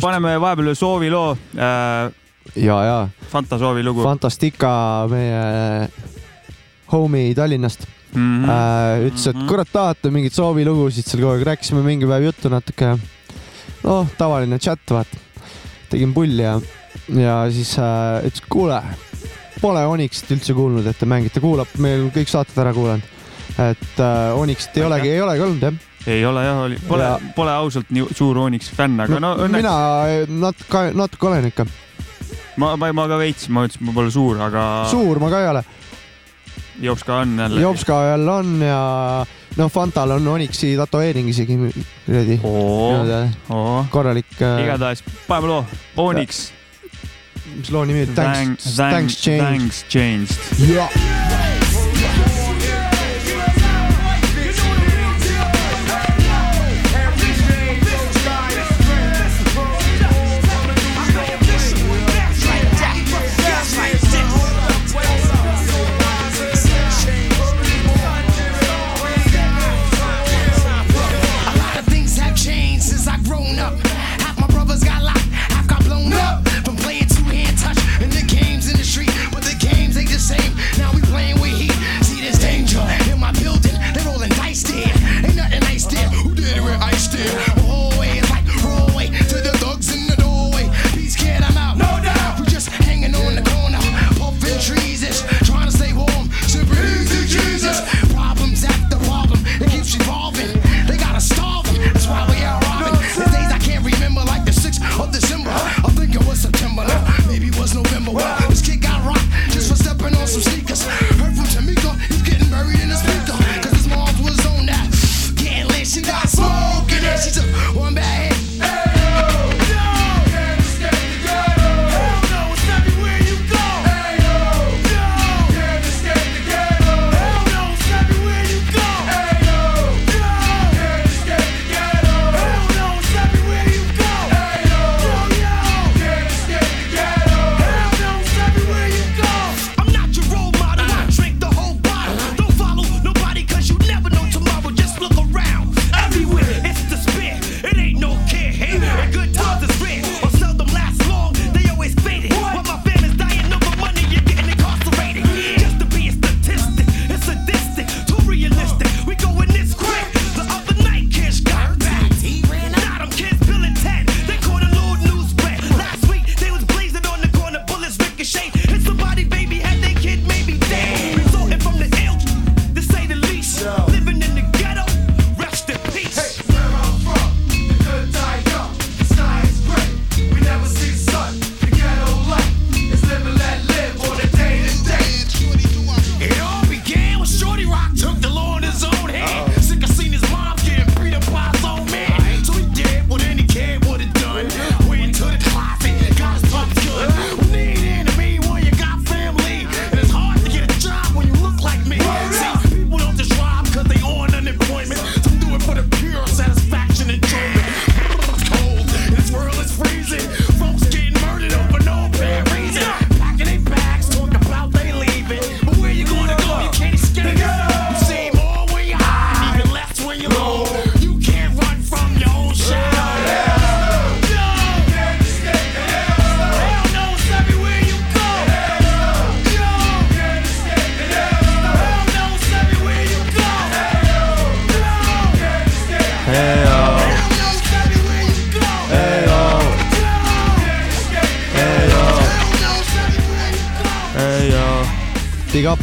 paneme 0.00 0.38
vahepeal 0.40 0.72
ühe 0.72 0.78
sooviloo 0.78 1.28
äh,. 1.56 2.08
ja, 2.56 2.80
ja. 2.84 2.98
Fanta 3.28 3.58
soovilugu. 3.60 4.02
Fantastica, 4.06 4.70
meie 5.10 5.88
homie 6.92 7.34
Tallinnast 7.36 7.97
mm. 8.14 8.44
-hmm. 8.44 9.06
Ütles, 9.08 9.26
et 9.30 9.40
kurat 9.48 9.70
tahate 9.72 10.10
mingeid 10.14 10.36
soovilugusid 10.36 11.06
seal 11.06 11.22
kogu 11.22 11.36
aeg, 11.36 11.46
rääkisime 11.52 11.82
mingi 11.84 12.08
päev 12.08 12.28
juttu 12.28 12.52
natuke. 12.52 12.96
noh, 13.84 14.08
tavaline 14.18 14.58
chat, 14.58 14.80
vaata. 14.90 15.16
tegin 15.90 16.14
pulli 16.14 16.42
ja, 16.42 16.60
ja 17.08 17.36
siis 17.50 17.78
äh, 17.78 18.24
ütles, 18.28 18.44
kuule, 18.48 18.82
pole 19.60 19.84
Onyxit 19.86 20.30
üldse 20.36 20.54
kuulnud, 20.54 20.86
et 20.86 20.98
te 20.98 21.06
mängite, 21.08 21.40
kuulab, 21.40 21.70
meil 21.78 22.08
kõik 22.14 22.30
saated 22.30 22.58
ära 22.62 22.74
kuulanud. 22.76 23.04
et 23.58 24.00
äh, 24.00 24.38
Onyxit 24.38 24.76
ei 24.76 24.84
olegi, 24.86 25.12
ei 25.14 25.22
olegi 25.22 25.46
olnud 25.46 25.66
jah. 25.68 25.74
ei 26.06 26.24
ole 26.26 26.44
jah, 26.44 26.62
oli, 26.66 26.78
pole 26.88 27.04
Ja-, 27.04 27.18
pole 27.36 27.52
ausalt 27.52 27.90
nii 27.90 28.08
suur 28.14 28.38
Onyxi 28.46 28.76
fänn, 28.76 29.00
aga 29.00 29.20
no 29.20 29.34
õnneks 29.44 29.62
mina 29.62 29.74
natuke, 30.46 30.84
natuke 30.94 31.30
olen 31.30 31.50
ikka. 31.50 31.66
ma, 32.56 32.76
ma, 32.76 32.92
ma 32.92 33.08
ka 33.08 33.18
veits, 33.18 33.48
ma 33.48 33.66
ütlesin, 33.68 33.88
ma 33.88 33.96
pole 33.96 34.14
suur, 34.14 34.40
aga 34.48 34.62
suur 34.90 35.20
ma 35.22 35.32
ka 35.32 35.42
ei 35.44 35.52
ole. 35.56 35.64
Jopska 36.80 37.16
on 37.16 37.38
jälle. 37.38 37.60
Jopska 37.60 38.04
jälle 38.04 38.30
on 38.30 38.60
ja 38.62 39.26
noh, 39.56 39.70
Fantal 39.72 40.10
on 40.10 40.28
Onyxi 40.28 40.76
tätoveering 40.76 41.28
isegi 41.28 41.58
kuradi. 42.06 42.40
korralik. 43.90 44.26
äh, 44.42 44.64
igatahes 44.64 45.04
paneme 45.28 45.48
loo, 45.48 45.64
Onyx. 45.96 46.52
mis 47.56 47.70
loo 47.70 47.84
nimi 47.84 48.02
oli? 48.02 48.14
Thanks, 48.14 48.76
Thanks 48.76 49.22
Change. 49.22 49.42
Thanks 49.42 49.84
changed. 49.88 50.36
jah. 50.74 51.27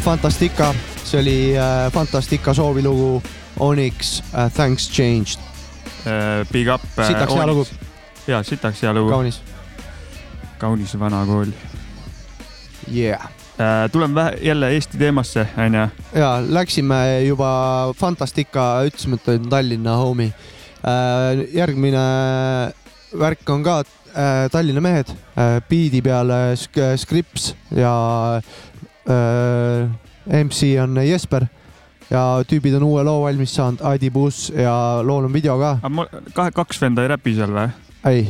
Fantastica, 0.06 0.74
see 1.04 1.18
oli 1.20 1.58
äh, 1.58 1.92
Fantastica 1.92 2.54
soovilugu 2.54 3.24
Onyx 3.60 4.20
äh, 4.34 4.52
Thanks 4.54 4.92
Changed. 4.92 5.40
Big 6.52 6.68
up. 6.70 6.82
Sitaks 7.08 7.34
hea 7.34 7.48
lugu.. 7.48 7.64
jaa, 8.28 8.44
sitaks 8.44 8.84
hea 8.84 8.94
lugu. 8.94 9.10
kaunis. 9.10 9.42
kaunis 10.62 10.94
vana 11.00 11.24
kool. 11.26 11.50
Yeah. 12.94 13.30
tuleme 13.92 14.16
vähe 14.16 14.38
jälle 14.42 14.70
Eesti 14.74 14.98
teemasse, 14.98 15.48
onju. 15.58 15.88
ja 16.14 16.44
läksime 16.50 17.24
juba 17.24 17.94
Fantastica, 17.98 18.84
ütlesime, 18.86 19.16
et 19.16 19.28
on 19.28 19.50
Tallinna 19.50 19.96
homie. 19.98 20.34
järgmine 21.54 22.06
värk 23.20 23.50
on 23.50 23.64
ka 23.64 23.80
äh, 23.80 24.52
Tallinna 24.52 24.82
mehed, 24.82 25.10
biidi 25.70 26.02
peal 26.02 26.30
äh, 26.30 26.54
Sk- 26.54 26.98
Skrips 26.98 27.56
ja 27.72 27.96
äh, 28.38 28.44
MC 29.06 30.72
on 30.82 30.98
Jesper 31.06 31.46
ja 32.10 32.22
tüübid 32.48 32.76
on 32.78 32.86
uue 32.88 33.04
loo 33.06 33.24
valmis 33.24 33.54
saanud, 33.58 33.82
Adi 33.86 34.12
Buss 34.14 34.52
ja 34.54 35.02
lool 35.06 35.28
on 35.28 35.34
video 35.34 35.58
ka. 35.62 35.78
kahe, 36.34 36.54
kaks 36.56 36.82
venda 36.82 37.06
ei 37.06 37.12
räpi 37.14 37.36
seal 37.38 37.54
või? 37.56 37.70
ei, 38.10 38.28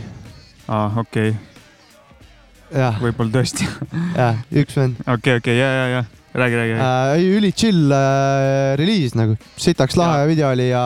aa, 0.67 0.91
okei 1.03 1.33
okay.. 2.71 2.93
võib-olla 3.01 3.31
tõesti. 3.39 3.67
jah, 4.21 4.39
üks 4.63 4.79
vend. 4.79 5.01
okei, 5.17 5.41
okei, 5.41 5.57
ja, 5.59 5.71
ja, 5.79 5.85
ja 5.97 6.05
räägi, 6.35 6.61
räägi, 6.61 6.77
räägi. 6.77 7.19
äh,. 7.19 7.35
üli 7.39 7.51
chill 7.51 7.91
äh, 7.91 8.75
reliis 8.79 9.15
nagu, 9.15 9.37
sitaks 9.57 9.99
lahe 9.99 10.23
ja. 10.23 10.31
video 10.31 10.51
oli 10.55 10.69
ja 10.71 10.85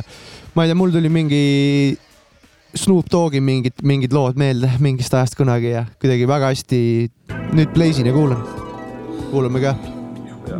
äh, 0.00 0.18
ma 0.54 0.64
ei 0.64 0.72
tea, 0.72 0.78
mul 0.78 0.94
tuli 0.94 1.12
mingi 1.12 1.44
Snoop 2.76 3.08
Dogi 3.12 3.40
mingid, 3.40 3.80
mingid 3.84 4.12
lood 4.12 4.36
meelde 4.40 4.68
mingist 4.84 5.14
ajast 5.16 5.36
kunagi 5.38 5.72
ja 5.72 5.86
kuidagi 6.00 6.28
väga 6.28 6.52
hästi 6.52 6.80
nüüd 7.56 7.72
pleisin 7.76 8.08
ja 8.08 8.16
kuulan. 8.16 8.65
Kuulame 9.30 9.60
ka. 9.60 9.72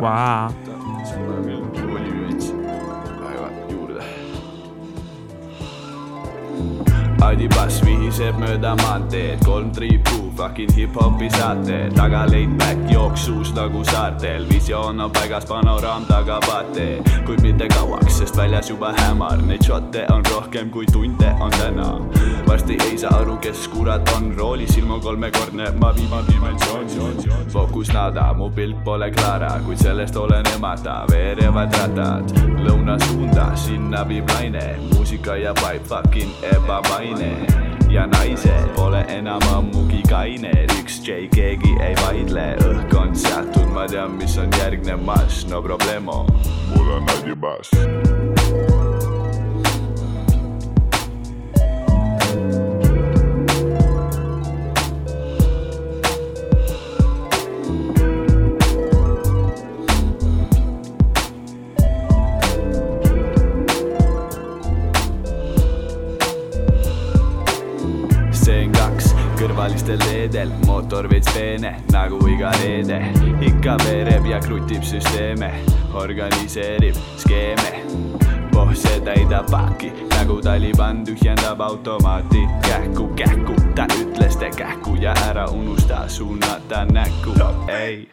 Vau. 0.01 0.51
Adidas 7.27 7.81
vihiseb 7.83 8.37
mööda 8.39 8.69
maanteed, 8.79 9.41
kolm 9.43 9.73
triipu, 9.75 10.29
fucking 10.37 10.71
hip-hopi 10.77 11.27
saate, 11.33 11.79
taga 11.91 12.21
laid 12.31 12.53
back 12.61 12.85
jooksus 12.87 13.51
nagu 13.57 13.81
saartel, 13.89 14.45
visioon 14.47 15.01
on 15.03 15.11
paigas, 15.11 15.43
panoraam 15.49 16.05
taga 16.07 16.37
vaate, 16.45 16.85
kuid 17.27 17.43
mitte 17.43 17.67
kauaks, 17.73 18.21
sest 18.21 18.39
väljas 18.39 18.71
juba 18.71 18.93
hämar, 19.01 19.43
neid 19.49 19.65
šotte 19.67 20.05
on 20.13 20.23
rohkem 20.31 20.71
kui 20.71 20.87
tunde 20.87 21.33
on 21.43 21.51
täna. 21.57 21.89
varsti 22.47 22.77
ei 22.85 22.97
saa 22.97 23.11
aru, 23.19 23.35
kes 23.43 23.67
kurat 23.73 24.07
on. 24.15 24.31
Roolis, 24.37 24.77
ilmu 24.77 24.99
kolmekordne, 25.03 25.71
ma 25.81 25.91
viiman 25.95 26.23
dimensiooni. 26.31 27.27
fookus 27.51 27.91
nada, 27.93 28.33
mu 28.33 28.49
pilt 28.49 28.83
pole 28.83 29.11
klaara, 29.11 29.59
kuid 29.65 29.83
sellest 29.83 30.15
olen 30.15 30.45
emata, 30.55 31.03
veerevad 31.11 31.73
ratad, 31.73 32.31
lõuna 32.63 32.97
suunda, 33.03 33.51
sinna 33.55 34.05
viib 34.07 34.29
naine, 34.31 34.77
muusika 34.93 35.35
ja 35.35 35.53
vibe 35.59 35.85
fucking 35.89 36.31
ebamaine 36.53 37.16
ja 37.89 38.05
naised 38.07 38.69
pole 38.75 39.05
enam 39.09 39.41
ammugi 39.55 40.03
kained, 40.09 40.73
üks 40.79 40.99
J 41.07 41.27
keegi 41.33 41.73
ei 41.83 41.95
vaidle, 42.03 42.47
õhk 42.67 42.97
on 42.99 43.15
seatud, 43.15 43.67
ma 43.73 43.87
tean, 43.89 44.17
mis 44.19 44.37
on 44.37 44.51
järgnemas, 44.59 45.45
no 45.51 45.61
problemo, 45.65 46.25
mul 46.73 46.97
on 46.99 47.13
Adidas. 47.15 48.76
Kõrvalistel 69.67 69.99
teedel, 69.99 70.51
mootor 70.63 71.09
veits 71.11 71.27
peene 71.35 71.73
nagu 71.91 72.21
iga 72.31 72.53
reede. 72.61 73.01
ikka 73.43 73.75
veereb 73.83 74.25
ja 74.25 74.39
krutib 74.39 74.83
süsteeme, 74.83 75.49
organiseerib 75.93 76.95
skeeme. 77.17 77.83
Pohse 78.53 79.01
täidab 79.03 79.51
paaki 79.51 79.91
nagu 80.13 80.39
Taliban 80.41 81.03
tühjendab 81.03 81.59
automaati. 81.61 82.47
kähku, 82.61 83.07
kähku, 83.15 83.55
ta 83.75 83.87
ütles 83.99 84.37
te 84.37 84.49
kähku 84.55 84.95
ja 85.01 85.13
ära 85.27 85.49
unusta 85.51 86.07
suunata 86.07 86.85
näkku, 86.85 87.33
ei 87.67 88.07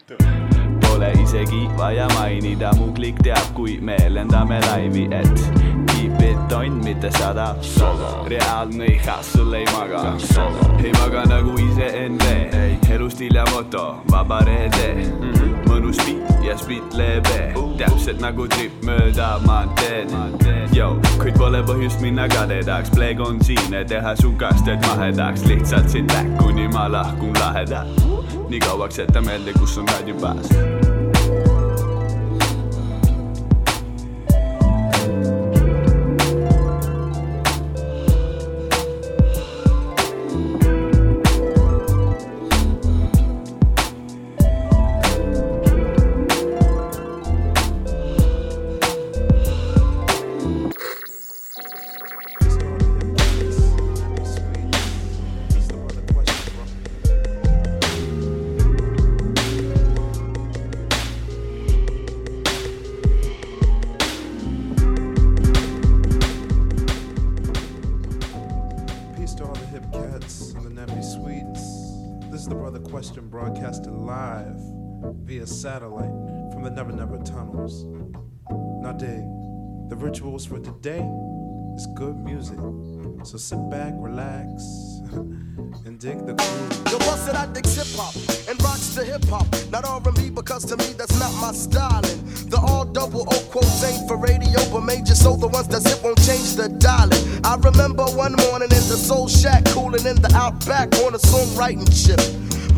Pole 0.81 1.11
isegi 1.23 1.69
vaja 1.77 2.07
mainida, 2.13 2.73
mu 2.75 2.91
klikk 2.93 3.23
teab, 3.23 3.53
kui 3.53 3.79
me 3.81 3.95
lendame 4.09 4.59
laivi, 4.59 5.07
et 5.11 5.84
it 6.03 6.53
on, 6.53 6.83
mitte 6.83 7.11
sada, 7.11 7.55
reaalne 8.27 8.85
iha, 8.85 9.23
sul 9.23 9.53
ei 9.53 9.65
maga, 9.65 10.17
ei 10.83 10.91
maga 10.91 11.25
nagu 11.25 11.53
iseend, 11.59 12.21
elustiil 12.89 13.35
ja 13.35 13.45
moto, 13.51 14.01
vaba 14.11 14.39
reede, 14.45 15.09
mõnus 15.67 15.99
beat 16.05 16.45
ja 16.45 16.57
spit 16.57 16.93
leebe, 16.93 17.53
täpselt 17.79 18.21
nagu 18.23 18.47
trip 18.47 18.83
mööda 18.85 19.35
maanteed, 19.45 20.11
Yo, 20.75 20.89
kuid 21.21 21.37
pole 21.39 21.61
põhjust 21.63 22.01
minna 22.03 22.27
kadedaks, 22.27 22.91
pleeg 22.95 23.21
on 23.23 23.39
siin, 23.45 23.73
et 23.73 23.87
teha 23.91 24.15
su 24.19 24.33
kasted 24.39 24.83
mahedaks, 24.89 25.45
lihtsalt 25.47 25.89
sit 25.93 26.09
back, 26.11 26.27
kuni 26.41 26.67
ma 26.73 26.89
lahkun 26.91 27.35
lahedalt, 27.39 28.03
nii 28.49 28.59
kauaks 28.67 28.99
jäta 29.03 29.23
meelde, 29.23 29.55
kus 29.59 29.77
on 29.79 29.87
raadiobaas 29.93 30.51
Peace 30.51 30.94
sit 83.45 83.69
back, 83.69 83.93
relax, 83.97 84.63
and 85.85 85.99
dig 85.99 86.17
the 86.25 86.33
groove. 86.33 86.91
Yo, 86.91 86.97
bust 86.97 87.29
it, 87.29 87.35
I 87.35 87.45
dig 87.53 87.67
hip 87.67 87.85
hop 87.93 88.15
and 88.49 88.59
rocks 88.63 88.89
the 88.95 89.05
hip 89.05 89.23
hop. 89.25 89.45
Not 89.69 89.85
R&B 89.85 90.31
because 90.31 90.65
to 90.65 90.75
me 90.77 90.93
that's 90.97 91.13
not 91.19 91.31
my 91.39 91.51
styling. 91.51 92.25
The 92.49 92.57
all 92.57 92.85
double 92.85 93.21
O 93.21 93.39
quotes 93.51 93.83
ain't 93.83 94.07
for 94.07 94.17
radio, 94.17 94.57
but 94.71 94.81
major 94.81 95.13
so 95.13 95.35
the 95.35 95.47
ones 95.47 95.67
that 95.67 95.81
zip 95.81 96.03
won't 96.03 96.17
change 96.25 96.55
the 96.55 96.69
dialing. 96.69 97.21
I 97.45 97.53
remember 97.57 98.05
one 98.17 98.33
morning 98.49 98.71
in 98.73 98.85
the 98.89 98.97
Soul 98.97 99.27
Shack, 99.27 99.63
cooling 99.65 100.07
in 100.07 100.19
the 100.23 100.33
Outback 100.33 100.95
on 101.05 101.13
a 101.13 101.19
songwriting 101.19 101.85
chip. 101.93 102.17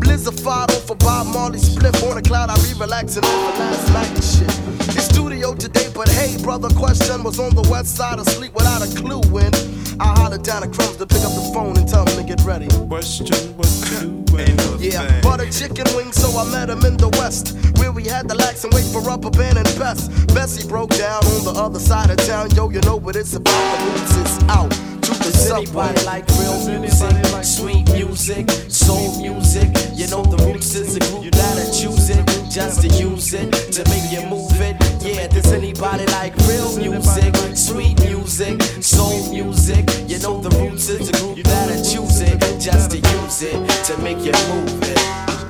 Blizzard 0.00 0.46
off 0.46 0.90
a 0.90 0.94
Bob 0.96 1.28
Marley 1.28 1.60
split 1.60 1.96
on 2.02 2.18
a 2.18 2.22
cloud. 2.22 2.50
I 2.50 2.56
be 2.56 2.78
relaxing 2.78 3.24
over 3.24 3.56
last 3.56 3.88
night 3.94 4.12
and 4.12 4.24
shit. 4.24 4.87
In 5.18 5.24
studio 5.24 5.52
today, 5.52 5.90
but 5.92 6.08
hey, 6.08 6.40
brother, 6.42 6.68
question 6.70 7.24
was 7.24 7.40
on 7.40 7.52
the 7.52 7.68
west 7.68 7.96
side 7.96 8.20
asleep 8.20 8.54
without 8.54 8.82
a 8.82 8.94
clue 8.94 9.20
when 9.32 9.52
I 9.98 10.14
hollered 10.16 10.44
down 10.44 10.62
at 10.62 10.72
Crumbs 10.72 10.96
to 10.98 11.06
pick 11.06 11.22
up 11.22 11.34
the 11.34 11.50
phone 11.52 11.76
and 11.76 11.88
tell 11.88 12.06
him 12.06 12.16
to 12.18 12.22
get 12.22 12.40
ready. 12.46 12.68
Question 12.86 13.26
what 13.56 13.66
you 13.90 14.22
doing? 14.22 14.56
Yeah, 14.78 15.20
butter 15.20 15.50
chicken 15.50 15.86
wing, 15.96 16.12
so 16.12 16.30
I 16.38 16.48
met 16.52 16.70
him 16.70 16.84
in 16.84 16.96
the 16.96 17.08
west. 17.18 17.56
Where 17.78 17.90
we 17.90 18.04
had 18.04 18.28
to 18.28 18.36
lax 18.36 18.62
and 18.62 18.72
wait 18.72 18.84
for 18.86 19.00
rubber 19.02 19.30
band 19.30 19.58
and 19.58 19.66
best. 19.76 20.08
Bessie 20.32 20.66
broke 20.68 20.90
down 20.90 21.24
on 21.26 21.42
the 21.42 21.54
other 21.58 21.80
side 21.80 22.10
of 22.10 22.18
town. 22.18 22.52
Yo, 22.52 22.70
you 22.70 22.80
know 22.82 22.96
what 22.96 23.16
it's 23.16 23.34
about. 23.34 23.58
The 23.74 23.90
roots 23.90 24.16
is 24.22 24.48
out 24.48 24.70
to 24.70 25.10
the 25.18 25.32
Does 25.34 25.48
subway. 25.48 25.64
anybody 25.66 26.04
like 26.06 26.28
real 26.38 26.78
music, 26.78 27.44
sweet 27.44 27.90
music, 27.90 28.48
soul 28.70 29.20
music? 29.20 29.68
You 29.98 30.06
know 30.06 30.22
the 30.22 30.38
roots 30.46 30.76
is 30.76 30.94
a 30.94 31.00
group 31.00 31.32
that'll 31.32 31.74
choose 31.74 32.08
it 32.10 32.37
just 32.58 32.82
to 32.82 32.88
use 32.88 33.34
it 33.34 33.52
to 33.70 33.88
make 33.88 34.10
you 34.10 34.20
move 34.28 34.60
it. 34.60 34.74
Yeah, 35.00 35.28
does 35.28 35.52
anybody 35.52 36.04
like 36.06 36.34
real 36.48 36.76
music, 36.76 37.32
sweet 37.56 37.96
music, 38.00 38.60
soul 38.82 39.30
music? 39.30 39.84
You 40.08 40.18
know 40.18 40.40
the 40.40 40.50
roots 40.58 40.88
is 40.88 41.08
a 41.08 41.12
group 41.12 41.38
that'll 41.44 41.76
choose 41.76 42.20
it 42.20 42.40
just 42.58 42.90
to 42.90 42.96
use 42.96 43.42
it 43.42 43.84
to 43.84 43.96
make 43.98 44.18
you 44.26 44.34
move 44.50 44.82
it. 44.82 44.98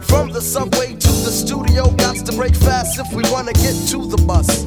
From 0.05 0.29
the 0.29 0.43
subway 0.43 0.97
to 0.97 1.13
the 1.25 1.33
studio, 1.33 1.89
got 1.93 2.17
to 2.27 2.33
break 2.33 2.55
fast 2.55 3.01
if 3.01 3.11
we 3.15 3.23
wanna 3.33 3.55
get 3.55 3.75
to 3.89 4.07
the 4.07 4.23
bus. 4.27 4.67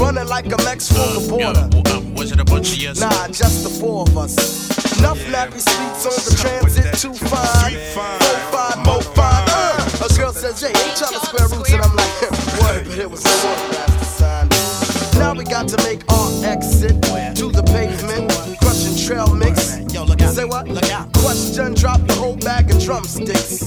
Running 0.00 0.28
like 0.28 0.46
a 0.46 0.56
Mex 0.64 0.88
from 0.88 1.12
the 1.12 1.22
uh, 1.26 1.68
border. 1.68 2.00
Was 2.16 2.32
it 2.32 2.40
a 2.40 2.44
bunch 2.44 2.72
of 2.72 2.78
yes? 2.78 3.00
Nah, 3.00 3.28
just 3.28 3.64
the 3.64 3.68
four 3.68 4.04
of 4.08 4.16
us. 4.16 4.34
Enough 4.98 5.18
nappy 5.28 5.60
streets 5.60 6.06
on 6.08 6.16
the 6.24 6.34
transit 6.40 6.88
too 6.98 7.12
fine. 7.12 7.76
Four, 7.92 8.18
five, 8.50 8.84
says, 10.42 10.64
ain't 10.64 10.74
y'all 10.98 11.12
the 11.12 11.24
square 11.26 11.48
roots? 11.54 11.72
And 11.72 11.82
I'm 11.82 11.94
like, 11.94 12.10
what? 12.58 12.84
But 12.84 12.98
it 12.98 13.08
was 13.08 13.22
so 13.22 13.30
fast 13.30 14.18
sign. 14.18 14.48
Now 15.16 15.34
we 15.34 15.44
got 15.44 15.68
to 15.68 15.76
make 15.84 16.02
our 16.10 16.44
exit 16.44 17.00
to 17.38 17.52
the 17.52 17.62
pavement. 17.62 18.28
Crushing 18.58 18.96
trail 19.06 19.32
mix. 19.34 19.78
Say 20.34 20.44
what? 20.44 20.66
Look 20.66 20.90
out. 20.90 21.12
Question, 21.12 21.74
drop 21.74 22.00
the 22.08 22.14
whole 22.14 22.36
bag 22.36 22.70
of 22.72 22.82
drumsticks. 22.82 23.62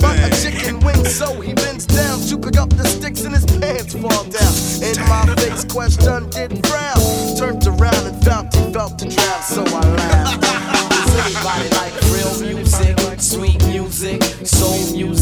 But 0.00 0.18
a 0.18 0.28
chicken 0.42 0.80
wing, 0.80 1.02
so 1.06 1.40
he 1.40 1.54
bends 1.54 1.86
down 1.86 2.20
to 2.28 2.36
pick 2.36 2.58
up 2.58 2.68
the 2.70 2.84
sticks 2.84 3.24
and 3.24 3.32
his 3.34 3.46
pants 3.46 3.94
fall 3.94 4.24
down. 4.28 4.52
In 4.84 4.98
my 5.08 5.24
face, 5.36 5.64
question 5.64 6.28
did 6.28 6.66
frown. 6.66 7.00
Turned 7.38 7.66
around 7.66 8.04
and 8.04 8.22
felt 8.22 8.54
he 8.54 8.70
felt 8.70 8.98
the 8.98 9.08
drown, 9.08 9.42
so 9.42 9.62
I 9.64 9.80
laughed. 9.96 10.42
Does 10.90 11.16
anybody 11.24 11.68
like 11.80 11.94
real 12.12 12.54
music, 12.54 12.98
sweet 13.20 13.64
music, 13.66 14.22
soul 14.44 14.92
music? 14.92 15.21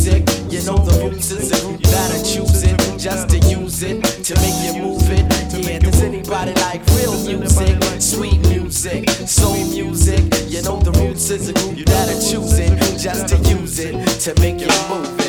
You 1.31 1.37
know 1.37 1.47
the 1.47 1.63
roots 1.63 1.87
is 1.87 2.21
a 2.21 2.35
choosing 2.35 2.99
just 2.99 3.29
to 3.29 3.39
use 3.49 3.83
it 3.85 4.03
to 4.25 4.35
make 4.41 4.65
you 4.65 4.83
move 4.83 5.11
it. 5.11 5.65
Yeah, 5.65 5.79
does 5.79 6.03
anybody 6.03 6.55
like 6.55 6.85
real 6.97 7.13
music, 7.25 8.01
sweet 8.01 8.41
music, 8.49 9.09
soul 9.29 9.55
music? 9.67 10.25
You 10.49 10.63
know 10.63 10.81
the 10.81 10.91
roots 10.91 11.31
is 11.31 11.49
a 11.49 11.53
group 11.53 11.87
that 11.87 12.09
are 12.09 12.21
choosing 12.21 12.77
just 12.99 13.29
to 13.29 13.37
use 13.49 13.79
it 13.79 13.93
to 14.23 14.41
make 14.41 14.61
you 14.61 14.69
move 14.89 15.20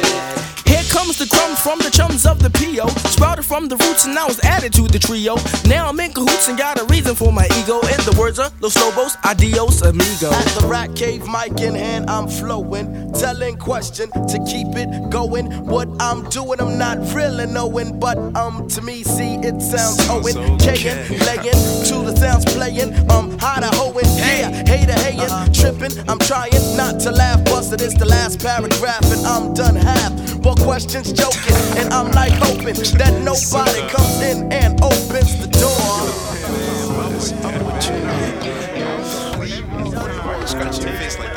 the 1.21 1.35
crumbs 1.35 1.59
from 1.61 1.77
the 1.79 1.89
chums 1.91 2.25
of 2.25 2.41
the 2.41 2.49
PO. 2.49 2.87
Sprouted 3.09 3.45
from 3.45 3.67
the 3.67 3.77
roots 3.77 4.05
and 4.05 4.15
now 4.15 4.27
was 4.27 4.39
added 4.41 4.73
to 4.73 4.87
the 4.87 4.97
trio. 4.97 5.35
Now 5.67 5.87
I'm 5.87 5.99
in 5.99 6.11
cahoots 6.11 6.47
and 6.49 6.57
got 6.57 6.81
a 6.81 6.85
reason 6.85 7.13
for 7.13 7.31
my 7.31 7.45
ego. 7.61 7.77
In 7.93 8.01
the 8.09 8.15
words 8.17 8.39
of 8.39 8.49
Los 8.61 8.75
Lobos, 8.75 9.15
adios 9.23 9.81
amigo. 9.83 10.31
At 10.31 10.45
the 10.57 10.65
rat 10.67 10.95
cave, 10.95 11.27
mic 11.27 11.61
in 11.61 11.75
hand, 11.75 12.09
I'm 12.09 12.27
flowing. 12.27 13.13
Telling 13.13 13.57
question 13.57 14.09
to 14.09 14.37
keep 14.49 14.73
it 14.73 15.11
going. 15.11 15.45
What 15.67 15.89
I'm 15.99 16.27
doing, 16.29 16.59
I'm 16.59 16.79
not 16.79 16.97
really 17.13 17.45
knowing. 17.45 17.99
But 17.99 18.17
um, 18.35 18.67
to 18.69 18.81
me, 18.81 19.03
see, 19.03 19.35
it 19.35 19.61
sounds 19.61 20.01
Owen. 20.09 20.57
Kayin, 20.57 20.97
laying 21.27 21.61
to 21.89 21.95
the 22.09 22.15
sounds 22.17 22.45
playing. 22.45 22.93
Um, 23.11 23.37
how 23.37 23.59
to 23.59 23.69
hoeing, 23.77 24.09
yeah, 24.17 24.65
hater 24.65 24.97
hating, 25.05 25.53
tripping. 25.53 25.93
I'm 26.09 26.19
trying 26.19 26.51
not 26.75 26.99
to 27.01 27.11
laugh, 27.11 27.43
busted. 27.45 27.81
It's 27.81 27.93
the 27.93 28.05
last 28.05 28.39
paragraph, 28.39 29.05
and 29.05 29.25
I'm 29.27 29.53
done 29.53 29.75
half. 29.75 30.31
More 30.43 30.55
questions, 30.55 31.10
joking, 31.13 31.55
and 31.77 31.93
I'm 31.93 32.11
like 32.11 32.33
hoping 32.33 32.75
that 32.97 33.13
nobody 33.23 33.81
comes 33.89 34.21
in 34.21 34.51
and 34.51 34.81
opens 34.81 35.37
the 35.39 35.51
Scratching 40.45 40.87
your 40.87 40.97
face 40.97 41.19
like 41.19 41.31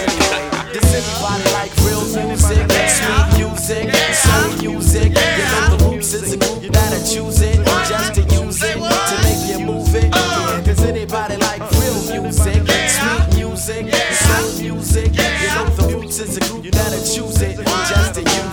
anyway, 0.00 0.44
does 0.72 0.92
anybody 0.92 1.46
like 1.54 1.72
real 1.86 2.04
music, 2.26 2.66
sweet 2.90 3.28
music, 3.38 3.86
soul 4.14 4.50
music? 4.60 5.10
You 5.10 5.44
know 5.46 5.76
the 5.76 5.90
roots 5.90 6.12
is 6.14 6.32
a 6.32 6.36
group 6.36 6.72
that 6.72 6.92
I 6.92 6.98
choose 6.98 7.40
it 7.40 7.64
just 7.88 8.14
to 8.14 8.22
use 8.34 8.49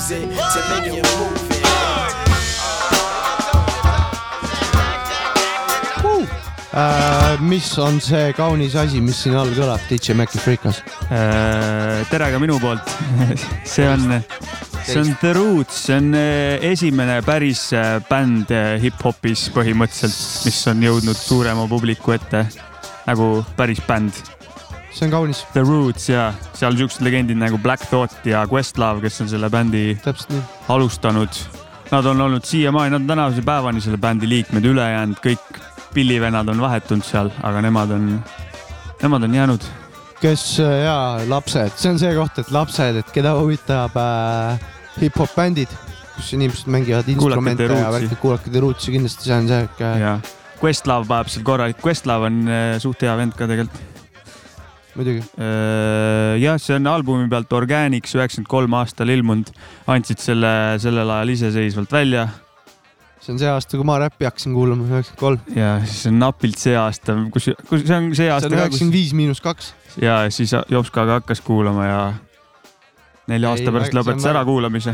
just 0.10 0.54
to 0.56 0.62
make 0.70 0.86
you 0.88 1.04
move 1.20 1.52
it. 1.52 1.68
Äh, 6.74 7.40
mis 7.42 7.78
on 7.78 8.00
see 8.00 8.34
kaunis 8.38 8.76
asi, 8.78 9.02
mis 9.02 9.18
siin 9.24 9.36
all 9.36 9.50
kõlab, 9.56 9.82
DJ 9.90 10.14
Maci 10.16 10.38
Freekas? 10.40 10.84
tere 12.12 12.30
ka 12.32 12.40
minu 12.40 12.60
poolt. 12.62 12.86
see 13.66 13.88
on, 13.90 14.22
see 14.86 15.02
on 15.02 15.12
The 15.24 15.34
Roots, 15.36 15.82
see 15.88 15.98
on 15.98 16.14
eh, 16.16 16.70
esimene 16.70 17.20
päris 17.26 17.72
bänd 18.08 18.54
hip-hopis 18.84 19.50
põhimõtteliselt, 19.58 20.48
mis 20.48 20.64
on 20.72 20.88
jõudnud 20.88 21.20
suurema 21.20 21.68
publiku 21.68 22.16
ette 22.16 22.46
nagu 23.10 23.42
päris 23.58 23.82
bänd. 23.90 24.37
See 24.98 25.08
on 25.08 25.14
kaunis. 25.14 25.44
The 25.54 25.64
Roots 25.66 26.10
ja 26.10 26.32
seal 26.58 26.78
siuksed 26.80 27.06
legendid 27.06 27.40
nagu 27.40 27.60
Black 27.62 27.88
Thought 27.92 28.26
ja 28.26 28.46
Questlove, 28.50 29.04
kes 29.06 29.22
on 29.22 29.32
selle 29.32 29.50
bändi 29.54 29.92
alustanud. 30.74 31.42
Nad 31.92 32.06
on 32.06 32.22
olnud 32.22 32.46
siiamaani, 32.46 32.92
nad 32.96 33.02
on 33.02 33.08
tänase 33.08 33.42
päevani 33.46 33.82
selle 33.82 33.98
bändi 34.02 34.28
liikmed, 34.30 34.66
ülejäänud 34.66 35.22
kõik 35.24 35.60
pillivennad 35.94 36.50
on 36.52 36.62
vahetunud 36.62 37.06
seal, 37.06 37.30
aga 37.48 37.62
nemad 37.64 37.94
on, 37.96 38.16
nemad 39.02 39.24
on 39.24 39.38
jäänud 39.38 39.68
kes 40.22 40.60
äh, 40.60 40.80
ja 40.84 40.96
lapsed, 41.30 41.76
see 41.78 41.92
on 41.94 42.00
see 42.02 42.14
koht, 42.18 42.40
et 42.42 42.50
lapsed, 42.54 42.98
et 43.02 43.12
keda 43.14 43.36
huvitab 43.38 43.98
äh, 44.02 44.66
hip-hop 44.98 45.36
bändid, 45.38 45.74
kus 46.16 46.32
inimesed 46.34 46.72
mängivad 46.74 47.10
instrumente 47.14 47.68
ja 47.70 47.92
värki, 47.94 48.18
kuulake 48.22 48.54
The 48.54 48.64
Roots'i 48.64 48.96
kindlasti, 48.96 49.30
see 49.30 49.38
on 49.38 49.52
ikka. 49.60 49.94
ja 50.02 50.18
Questlove 50.58 51.06
vajab 51.06 51.30
seal 51.30 51.46
korralik, 51.46 51.84
Questlove 51.84 52.32
on 52.32 52.42
eh, 52.50 52.80
suht 52.82 53.06
hea 53.06 53.14
vend 53.20 53.38
ka 53.38 53.46
tegelikult. 53.46 53.97
muidugi. 54.98 55.22
jah, 56.42 56.58
see 56.62 56.76
on 56.80 56.88
albumi 56.92 57.30
pealt 57.32 57.54
Organics 57.54 58.16
üheksakümmend 58.18 58.50
kolm 58.52 58.74
aastal 58.82 59.10
ilmunud, 59.14 59.50
andsid 59.94 60.20
selle 60.24 60.52
sellel 60.82 61.10
ajal 61.20 61.30
iseseisvalt 61.38 61.92
välja 61.94 62.28
see 63.28 63.34
on 63.34 63.40
see 63.42 63.50
aasta, 63.52 63.76
kui 63.78 63.86
ma 63.88 63.98
räppi 64.00 64.28
hakkasin 64.28 64.54
kuulama, 64.56 64.86
üheksakümmend 64.88 65.20
kolm. 65.20 65.58
ja 65.58 65.74
siis 65.86 66.06
on 66.12 66.20
napilt 66.22 66.58
see 66.62 66.76
aasta, 66.80 67.16
kus, 67.34 67.50
kus 67.70 67.84
see 67.88 67.98
on 67.98 68.10
see 68.14 68.24
see 68.24 68.32
aasta 68.32 68.50
on 68.52 68.58
üheksakümmend 68.60 68.96
viis 68.96 69.14
miinus 69.18 69.42
kaks. 69.44 69.74
ja 70.02 70.20
siis 70.34 70.54
Jopskaga 70.72 71.20
hakkas 71.22 71.42
kuulama 71.46 71.86
ja 71.90 72.02
nelja 73.28 73.52
aasta 73.56 73.74
pärast 73.74 73.92
see 73.92 74.00
lõpetas 74.00 74.24
väga- 74.24 74.36
ära 74.36 74.46
kuulamise. 74.48 74.94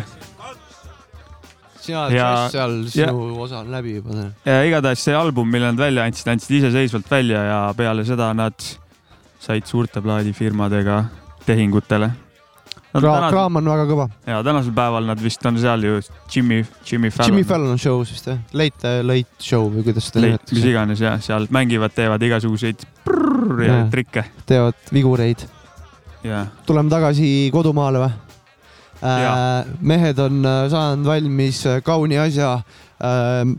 sina 1.83 2.05
oled 2.05 2.15
Ja- 2.15 2.29
ja, 2.31 2.49
seal, 2.49 2.77
ja- 2.95 3.07
sinu 3.11 3.41
osa 3.43 3.59
on 3.59 3.71
läbi 3.71 3.95
juba. 3.99 4.29
ja 4.45 4.61
igatahes 4.63 5.03
see 5.03 5.15
album, 5.15 5.49
mille 5.51 5.67
nad 5.71 5.77
välja 5.77 6.03
andsid, 6.07 6.27
andsid 6.31 6.57
iseseisvalt 6.61 7.11
välja 7.11 7.43
ja 7.43 7.59
peale 7.77 8.05
seda 8.05 8.31
nad 8.33 8.55
said 9.43 9.67
suurte 9.67 10.01
plaadifirmadega 10.03 11.03
tehingutele. 11.45 12.11
Kra-, 12.93 13.29
kraam 13.33 13.57
on 13.57 13.67
väga 13.71 13.85
kõva. 13.89 14.05
ja 14.29 14.39
tänasel 14.45 14.73
päeval 14.75 15.07
nad 15.09 15.21
vist 15.21 15.45
on 15.49 15.57
seal 15.57 15.81
ju 15.83 15.95
Jimmy, 16.29 16.61
Jimmy 16.85 17.09
Fallon. 17.09 17.31
Jimmy 17.31 17.47
Fallon 17.49 17.79
show's 17.81 18.11
vist 18.13 18.29
jah, 18.29 18.37
Late, 18.53 18.99
Late 19.03 19.41
Show 19.41 19.71
või 19.73 19.85
kuidas 19.87 20.11
seda 20.11 20.21
Leit, 20.27 20.53
mis 20.53 20.67
iganes 20.69 21.01
ja 21.01 21.15
seal 21.23 21.49
mängivad, 21.53 21.95
teevad 21.95 22.21
igasuguseid 22.23 22.85
prrrr 23.05 23.65
ja 23.65 23.79
Jaa. 23.79 23.87
trikke. 23.93 24.25
teevad 24.49 24.93
vigureid. 24.93 25.47
Tuleme 26.67 26.93
tagasi 26.93 27.27
kodumaale 27.51 28.05
või? 28.05 28.13
Jaa. 29.03 29.65
mehed 29.83 30.19
on 30.23 30.45
äh, 30.47 30.59
saanud 30.71 31.09
valmis 31.09 31.65
äh, 31.67 31.81
kauni 31.83 32.21
asja. 32.21 32.59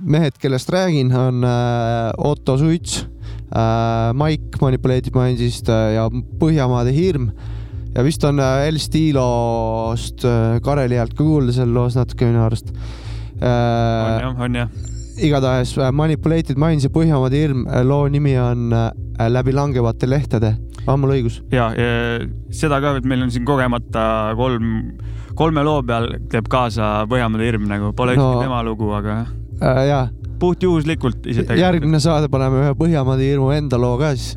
mehed, 0.00 0.38
kellest 0.40 0.70
räägin, 0.72 1.10
on 1.12 1.44
äh, 1.44 1.50
Otto 2.16 2.56
Suits, 2.56 3.02
Mike 4.18 4.58
Manipulated 4.60 5.14
Mindsist 5.14 5.68
äh, 5.70 5.94
ja 5.94 6.08
Põhjamaade 6.40 6.90
hirm. 6.94 7.28
ja 7.94 8.02
vist 8.02 8.24
on 8.26 8.40
äh, 8.42 8.66
El 8.68 8.78
Stilost 8.82 10.24
äh, 10.26 10.58
Kareli 10.64 10.96
häält 10.98 11.14
ka 11.14 11.22
kuulda 11.24 11.52
seal 11.54 11.70
loos 11.74 11.94
natuke 11.98 12.26
minu 12.26 12.42
arust. 12.42 12.72
on 13.38 14.20
jah, 14.24 14.40
on 14.40 14.54
jah. 14.58 14.68
igatahes 15.22 15.76
äh, 15.78 15.92
Manipulated 15.94 16.58
Minds 16.58 16.84
ja 16.88 16.90
Põhjamaade 16.90 17.38
hirm, 17.44 17.64
loo 17.86 18.08
nimi 18.10 18.34
on 18.38 18.72
äh, 18.74 18.90
Läbi 19.30 19.52
langevate 19.54 20.08
lehtede, 20.10 20.56
on 20.90 20.98
mul 21.04 21.14
õigus? 21.14 21.38
ja, 21.54 21.68
ja 21.78 22.26
seda 22.50 22.80
ka, 22.82 22.96
et 22.98 23.06
meil 23.06 23.22
on 23.22 23.30
siin 23.30 23.46
kogemata 23.46 24.34
kolm, 24.38 24.96
kolme 25.38 25.62
loo 25.66 25.82
peal 25.86 26.10
teeb 26.32 26.50
kaasa 26.50 27.04
Põhjamaade 27.10 27.46
hirm 27.46 27.70
nagu, 27.70 27.92
pole 27.94 28.16
ükski 28.18 28.26
No. 28.34 28.42
tema 28.42 28.62
lugu, 28.66 28.90
aga 28.98 29.20
äh,. 29.62 29.84
jaa. 29.92 30.04
Puhtjuhuslikult 30.44 31.26
ise 31.32 31.46
järgmine 31.58 32.00
saade 32.04 32.28
paneme 32.32 32.62
ühe 32.66 32.76
Põhjamaade 32.78 33.24
hirmu 33.32 33.50
enda 33.56 33.80
loo 33.80 33.96
ka 34.00 34.12
siis 34.14 34.36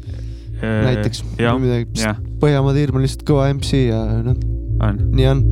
Äh, 0.57 0.85
näiteks. 0.87 1.21
jah, 1.37 1.57
jah. 2.01 2.17
Põhjamaade 2.41 2.81
hirm 2.81 2.97
on 2.97 3.03
lihtsalt 3.05 3.25
kõva 3.29 3.45
MC 3.53 3.83
ja 3.91 3.99
noh, 4.25 4.37
nii 5.13 5.27
on. 5.29 5.43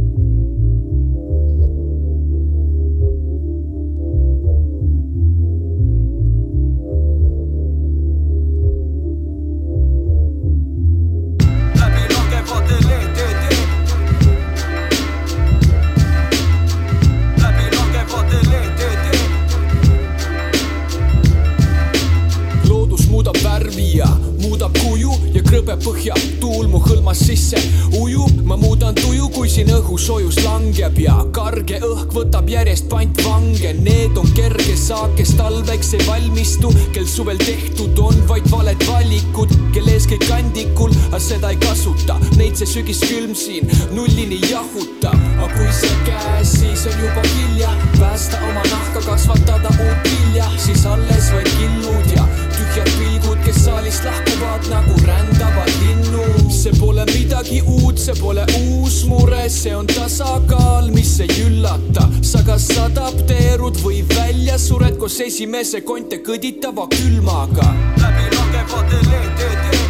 Põhja 26.06 26.40
tuul 26.40 26.68
mu 26.70 26.80
hõlmas 26.84 27.20
sisse. 27.26 27.58
Ujub, 27.98 28.44
ma 28.46 28.56
muudan 28.60 28.94
tuju, 28.96 29.30
kui 29.34 29.50
siin 29.50 29.72
õhus 29.74 30.06
soojus 30.06 30.38
langeb 30.44 30.98
ja 31.02 31.16
karge 31.34 31.80
õhk 31.82 32.14
võtab 32.14 32.50
järjest 32.50 32.88
pantvange, 32.92 33.74
need 33.80 34.18
on 34.18 34.28
kerge 34.38 34.76
saak, 34.78 35.16
kes 35.18 35.34
talveks 35.40 35.94
ei 35.98 36.06
valmistu, 36.06 36.70
kel 36.94 37.08
suvel 37.10 37.42
tehtud 37.42 37.98
on 37.98 38.22
vaid 38.30 38.46
valed 38.52 38.86
valikud, 38.86 39.54
kel 39.74 39.90
ees 39.90 40.06
kõik 40.12 40.28
kandikul, 40.30 40.94
aga 41.10 41.22
seda 41.24 41.54
ei 41.54 41.60
kasuta, 41.64 42.20
neid 42.38 42.58
see 42.60 42.70
sügiskülm 42.76 43.34
siin 43.34 43.70
nullini 43.96 44.42
jahutab, 44.46 45.18
aga 45.40 45.52
kui 45.58 45.72
see 45.74 46.02
käes, 46.06 46.58
siis 46.60 46.86
on 46.92 47.00
juba 47.02 47.26
hilja, 47.32 47.74
päästa 47.98 48.42
oma 48.46 48.66
nahka, 48.70 49.02
kasvatada 49.10 49.74
uut 49.74 50.12
vilja, 50.12 50.52
siis 50.62 50.86
alles 50.86 51.32
vaid 51.34 51.56
killud 51.58 52.14
ja 52.14 52.45
tühjad 52.58 52.90
pilgud, 53.00 53.40
kes 53.46 53.58
saalist 53.66 54.06
lahkuvad 54.06 54.68
nagu 54.72 54.96
rändavad 55.08 55.72
linnud. 55.82 56.52
see 56.52 56.72
pole 56.80 57.06
midagi 57.06 57.62
uut, 57.62 57.98
see 58.00 58.16
pole 58.20 58.46
uus 58.60 59.04
mure, 59.10 59.50
see 59.50 59.76
on 59.76 59.88
tasakaal, 59.88 60.90
mis 60.96 61.20
ei 61.20 61.30
üllata. 61.46 62.08
sa 62.22 62.44
kas 62.48 62.70
adapteerud 62.86 63.80
või 63.84 64.04
välja 64.16 64.58
sured 64.58 64.98
koos 65.02 65.20
esimese 65.28 65.82
konte 65.82 66.22
kõditava 66.28 66.88
külmaga. 66.96 67.68
läbi 68.02 68.26
langevate 68.38 69.02
leedede, 69.10 69.84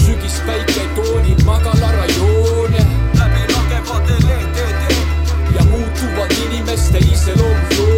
sügispäike 0.00 0.88
toonib 0.96 1.44
Magalara 1.44 2.06
joone. 2.16 2.84
läbi 3.20 3.46
langevate 3.54 4.18
leedede 4.26 4.98
ja 5.56 5.64
muutuvad 5.70 6.36
inimeste 6.46 6.98
iseloomujoone. 6.98 7.89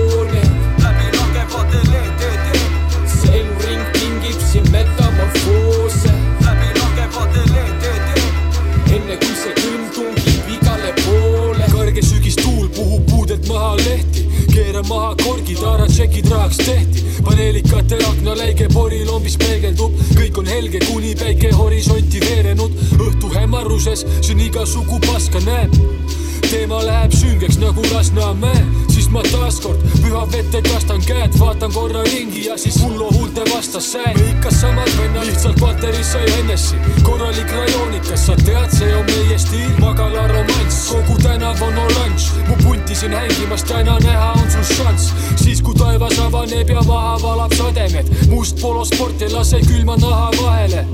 Maha 13.53 13.77
lehti, 13.77 14.25
keera 14.53 14.83
maha 14.89 15.13
korgid, 15.23 15.63
aratšekid 15.73 16.31
rahaks 16.33 16.57
tehti. 16.57 17.05
paneelikate 17.25 17.99
aknaläige 18.09 18.69
porilombis 18.73 19.37
peegeldub, 19.39 19.95
kõik 20.17 20.39
on 20.43 20.51
helge, 20.55 20.81
kuni 20.89 21.15
päike 21.15 21.53
horisonti 21.53 22.21
veerenud. 22.25 22.83
õhtu 22.99 23.33
hämaruses 23.37 24.07
siin 24.21 24.41
igasugu 24.49 25.01
paska 25.07 25.41
näeb 25.47 26.22
teema 26.51 26.81
läheb 26.87 27.13
süngeks 27.13 27.59
nagu 27.61 27.83
Lasnamäe, 27.93 28.63
siis 28.93 29.09
ma 29.13 29.23
taaskord 29.27 29.83
püha 30.03 30.23
vette 30.33 30.63
kastan 30.67 31.03
käed, 31.07 31.37
vaatan 31.41 31.73
korra 31.75 32.03
ringi 32.09 32.47
ja 32.47 32.57
siis 32.61 32.79
hullu 32.83 33.11
huulte 33.13 33.45
vastas 33.51 33.93
säe. 33.93 34.15
ikka 34.31 34.51
samad 34.51 34.91
vennad, 34.99 35.27
lihtsalt 35.27 35.61
Valteris 35.61 36.13
sai 36.13 36.33
Hennessy, 36.37 36.77
korralik 37.03 37.53
rajoonikas, 37.53 38.27
sa 38.27 38.37
tead, 38.45 38.71
see 38.79 38.95
on 38.97 39.07
meie 39.11 39.39
stiil, 39.39 39.71
magala 39.81 40.27
romanss, 40.29 40.89
kogu 40.91 41.19
tänav 41.23 41.63
on 41.63 41.79
oranž, 41.79 42.31
mu 42.49 42.57
punti 42.65 42.95
siin 42.95 43.13
hängimas, 43.13 43.65
täna 43.69 43.99
näha 44.05 44.33
on 44.33 44.51
sul 44.51 44.67
šanss, 44.77 45.13
siis 45.37 45.63
kui 45.63 45.75
taevas 45.79 46.19
avaneb 46.19 46.69
ja 46.69 46.83
maha 46.89 47.17
valab 47.23 47.55
sademed, 47.59 48.13
must 48.31 48.61
polosport 48.61 49.23
ei 49.23 49.33
lase 49.33 49.61
külma 49.69 49.97
naha 49.97 50.31
vahele 50.43 50.87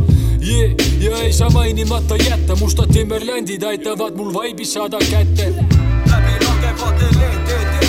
yeah. 0.49 0.71
ja 1.01 1.19
ei 1.23 1.33
saa 1.33 1.51
mainimata 1.51 2.17
jätta, 2.17 2.57
mustad 2.57 2.93
Timberlandid 2.93 3.63
aitavad 3.63 4.15
mul 4.17 4.35
vaibi 4.35 4.65
saada 4.65 4.99
kätte. 5.11 5.55
läbi 6.11 6.45
langevate 6.47 7.05
leedede, 7.19 7.87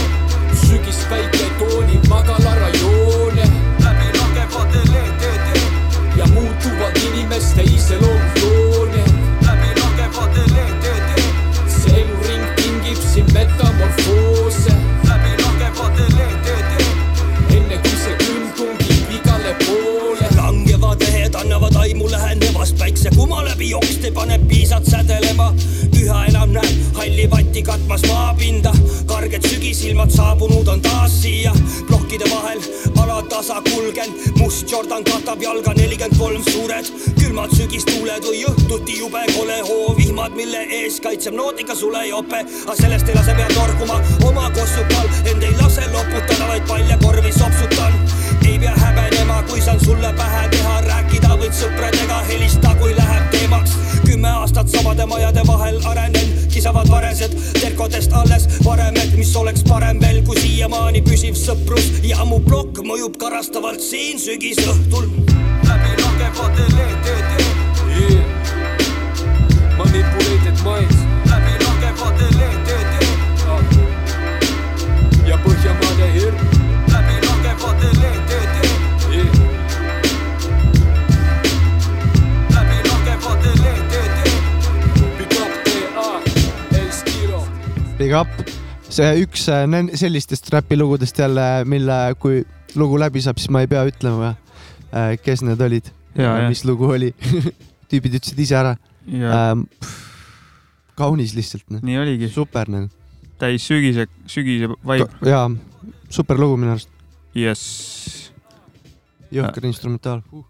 sügispäike 0.67 1.45
toonib 1.59 2.07
Magalara 2.07 2.69
joone. 2.81 3.43
läbi 3.83 4.17
langevate 4.19 4.79
leedede 4.91 5.61
ja 6.17 6.27
muutuvad 6.27 6.97
inimeste 7.07 7.61
iseloomujoone. 7.61 8.38
Päikse 23.03 23.17
kuma 23.17 23.45
läbi 23.45 23.69
joksti, 23.69 24.11
paneb 24.11 24.47
piisad 24.47 24.83
sädelema. 24.83 25.53
üha 25.99 26.25
enam 26.25 26.51
näeb 26.51 26.95
halli 26.95 27.29
vatti 27.31 27.61
katmas 27.63 28.01
maapinda, 28.07 28.71
karged 29.05 29.47
sügisilmad 29.47 30.09
saabunud 30.11 30.67
on 30.67 30.81
taas 30.81 31.21
siia. 31.21 31.53
plokkide 31.87 32.29
vahel 32.29 32.59
alatasa 32.97 33.61
kulgen, 33.61 34.09
must 34.37 34.71
Jordan 34.71 35.03
katab 35.03 35.41
jalga 35.41 35.73
nelikümmend 35.73 36.17
kolm 36.17 36.43
suured. 36.51 36.85
külmad 37.19 37.55
sügistuuled 37.55 38.23
või 38.23 38.43
õhtuti 38.51 38.99
jube 38.99 39.23
kole 39.35 39.59
hoo, 39.61 39.95
vihmad, 39.97 40.35
mille 40.35 40.65
ees 40.69 40.99
kaitseb 40.99 41.33
nootika 41.33 41.75
sulejope, 41.75 42.43
aga 42.65 42.75
sellest 42.75 43.07
ei 43.07 43.15
lase 43.15 43.35
pea 43.35 43.47
torkuma 43.55 44.01
oma 44.27 44.49
kossukal, 44.49 45.07
end 45.25 45.43
ei 45.43 45.55
lase 45.61 45.87
loputada, 45.93 46.47
vaid 46.47 46.67
paljakorvi 46.67 47.31
sopsutan 47.31 47.93
ei 48.49 48.59
pea 48.59 48.75
häbenema, 48.75 49.43
kui 49.43 49.61
saan 49.61 49.79
sulle 49.85 50.13
pähe 50.13 50.47
teha, 50.49 50.81
rääkida 50.81 51.18
võid 51.49 51.57
sõpradega, 51.57 52.17
helista, 52.29 52.75
kui 52.77 52.93
läheb 52.93 53.31
teemaks. 53.33 53.71
kümme 54.05 54.29
aastat 54.29 54.69
samade 54.69 55.05
majade 55.05 55.41
vahel 55.47 55.79
arenenud, 55.85 56.45
kisavad 56.53 56.89
varesed 56.89 57.33
terkodest 57.59 58.13
alles 58.13 58.47
varemed, 58.65 59.17
mis 59.17 59.35
oleks 59.35 59.63
parem 59.63 59.99
veel 60.01 60.21
kui 60.25 60.37
siiamaani 60.37 61.01
püsiv 61.01 61.37
sõprus 61.37 61.89
ja 62.03 62.25
mu 62.25 62.39
plokk 62.45 62.83
mõjub 62.85 63.17
karastavalt 63.17 63.81
siin 63.81 64.19
sügisõhtul. 64.19 65.38
Up, 88.17 88.51
see 88.89 89.09
üks 89.23 89.45
äh, 89.53 89.65
sellistest 89.99 90.49
räpilugudest 90.53 91.19
jälle, 91.19 91.65
mille, 91.69 91.97
kui 92.19 92.43
lugu 92.75 92.99
läbi 92.99 93.21
saab, 93.21 93.37
siis 93.41 93.51
ma 93.53 93.63
ei 93.65 93.69
pea 93.69 93.85
ütlema, 93.89 94.35
kes 95.23 95.43
need 95.45 95.61
olid 95.61 95.89
Ja, 96.17 96.39
ja. 96.41 96.49
mis 96.49 96.63
lugu 96.65 96.89
oli. 96.89 97.13
tüübid 97.89 98.19
ütlesid 98.19 98.39
ise 98.43 98.57
ära 98.59 98.75
ähm,. 99.09 99.65
kaunis 100.99 101.33
lihtsalt, 101.37 101.65
noh. 101.73 101.81
nii 101.85 101.97
oligi. 102.01 102.29
super, 102.33 102.69
noh. 102.69 102.89
täis 103.41 103.65
sügise, 103.65 104.05
sügise 104.29 104.69
vibe. 104.69 105.07
jaa, 105.25 105.47
super 106.13 106.37
lugu 106.37 106.59
minu 106.59 106.75
arust. 106.75 106.91
jess. 107.33 108.29
jõhker 109.33 109.69
instrumentaal 109.69 110.23
uh.. 110.31 110.45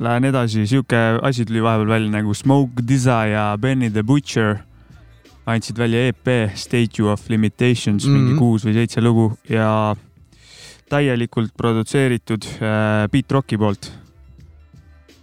Lähen 0.00 0.28
edasi, 0.28 0.66
sihuke 0.68 0.98
asi 1.24 1.46
tuli 1.48 1.62
vahepeal 1.64 1.88
välja 1.88 2.10
nagu 2.12 2.34
Smoke 2.36 2.84
Disa 2.84 3.22
ja 3.30 3.44
Benny 3.60 3.88
the 3.88 4.02
Butcher 4.04 4.58
andsid 5.46 5.78
välja 5.78 6.08
EP 6.08 6.28
Statue 6.54 7.12
of 7.12 7.28
Limitations 7.28 8.06
mm, 8.06 8.10
-hmm. 8.10 8.18
mingi 8.18 8.32
Mhm. 8.32 8.38
kuus 8.38 8.64
või 8.66 8.74
seitse 8.74 9.00
lugu 9.00 9.32
ja 9.48 9.96
täielikult 10.90 11.54
produtseeritud 11.56 12.44
äh, 12.44 13.06
Beat 13.10 13.32
Rocki 13.32 13.58
poolt. 13.58 13.92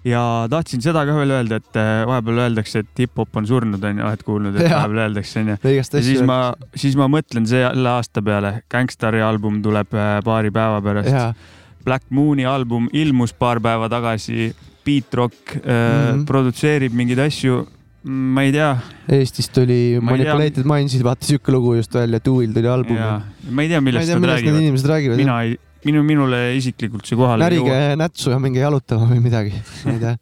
ja 0.03 0.47
tahtsin 0.51 0.81
seda 0.83 1.05
ka 1.07 1.13
veel 1.15 1.31
öelda, 1.31 1.55
et 1.61 1.77
äh, 1.79 2.05
vahepeal 2.07 2.41
öeldakse, 2.43 2.79
et 2.83 2.99
hip-hop 2.99 3.37
on 3.39 3.47
surnud, 3.47 3.83
onju, 3.83 4.03
oled 4.03 4.23
kuulnud, 4.27 4.55
et 4.55 4.65
Jaa. 4.67 4.81
vahepeal 4.81 5.05
öeldakse, 5.05 5.39
onju. 5.39 5.55
Ja 5.63 5.83
siis 5.83 6.21
ma 6.27 6.39
siis 6.75 6.97
ma 6.99 7.07
mõtlen 7.07 7.47
selle 7.47 7.89
aasta 7.89 8.21
peale, 8.21 8.63
Gangstari 8.71 9.21
album 9.23 9.61
tuleb 9.63 9.95
äh, 9.95 10.17
paari 10.23 10.51
päeva 10.51 10.81
pärast. 10.81 11.39
Black 11.83 12.05
Mooni 12.09 12.45
album 12.45 12.89
ilmus 12.93 13.33
paar 13.33 13.59
päeva 13.63 13.89
tagasi, 13.91 14.53
Beat 14.85 15.13
Rock 15.13 15.55
äh, 15.55 15.61
mm. 15.63 15.71
-hmm. 15.71 16.25
produtseerib 16.25 16.93
mingeid 16.93 17.19
asju, 17.19 17.67
ma 18.03 18.43
ei 18.43 18.51
tea. 18.51 18.71
Eestis 19.15 19.47
tuli 19.53 19.73
ei 19.95 19.99
Manipulated 20.03 20.65
Mindsid, 20.67 21.03
vaata 21.05 21.25
siuke 21.27 21.51
lugu 21.55 21.75
just 21.77 21.93
välja, 21.95 22.19
Tuil 22.23 22.51
tuli 22.55 22.67
album. 22.67 22.97
ma 22.99 23.61
ei 23.63 23.69
tea, 23.71 23.81
millest 23.81 24.07
tea, 24.09 24.17
nad 24.19 24.25
millest 24.25 24.43
need 24.43 24.53
räägivad. 24.53 24.61
inimesed 24.61 24.89
räägivad, 24.91 25.17
mina 25.23 25.37
ei, 25.43 25.55
minu, 25.85 26.03
minule 26.03 26.41
isiklikult 26.57 27.05
see 27.07 27.15
kohale 27.19 27.43
ei 27.43 27.49
närige 27.49 27.71
jõua. 27.71 27.95
nätsu 28.03 28.33
ja 28.35 28.39
minge 28.43 28.59
jalutama 28.59 29.07
või 29.11 29.23
midagi, 29.23 29.63
ma 29.85 29.95
ei 29.95 30.03
tea. 30.03 30.17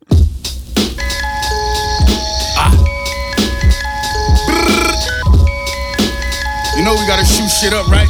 You 6.77 6.84
know 6.86 6.93
we 6.95 7.05
gotta 7.05 7.25
shoot 7.25 7.49
shit 7.49 7.73
up, 7.73 7.88
right? 7.91 8.09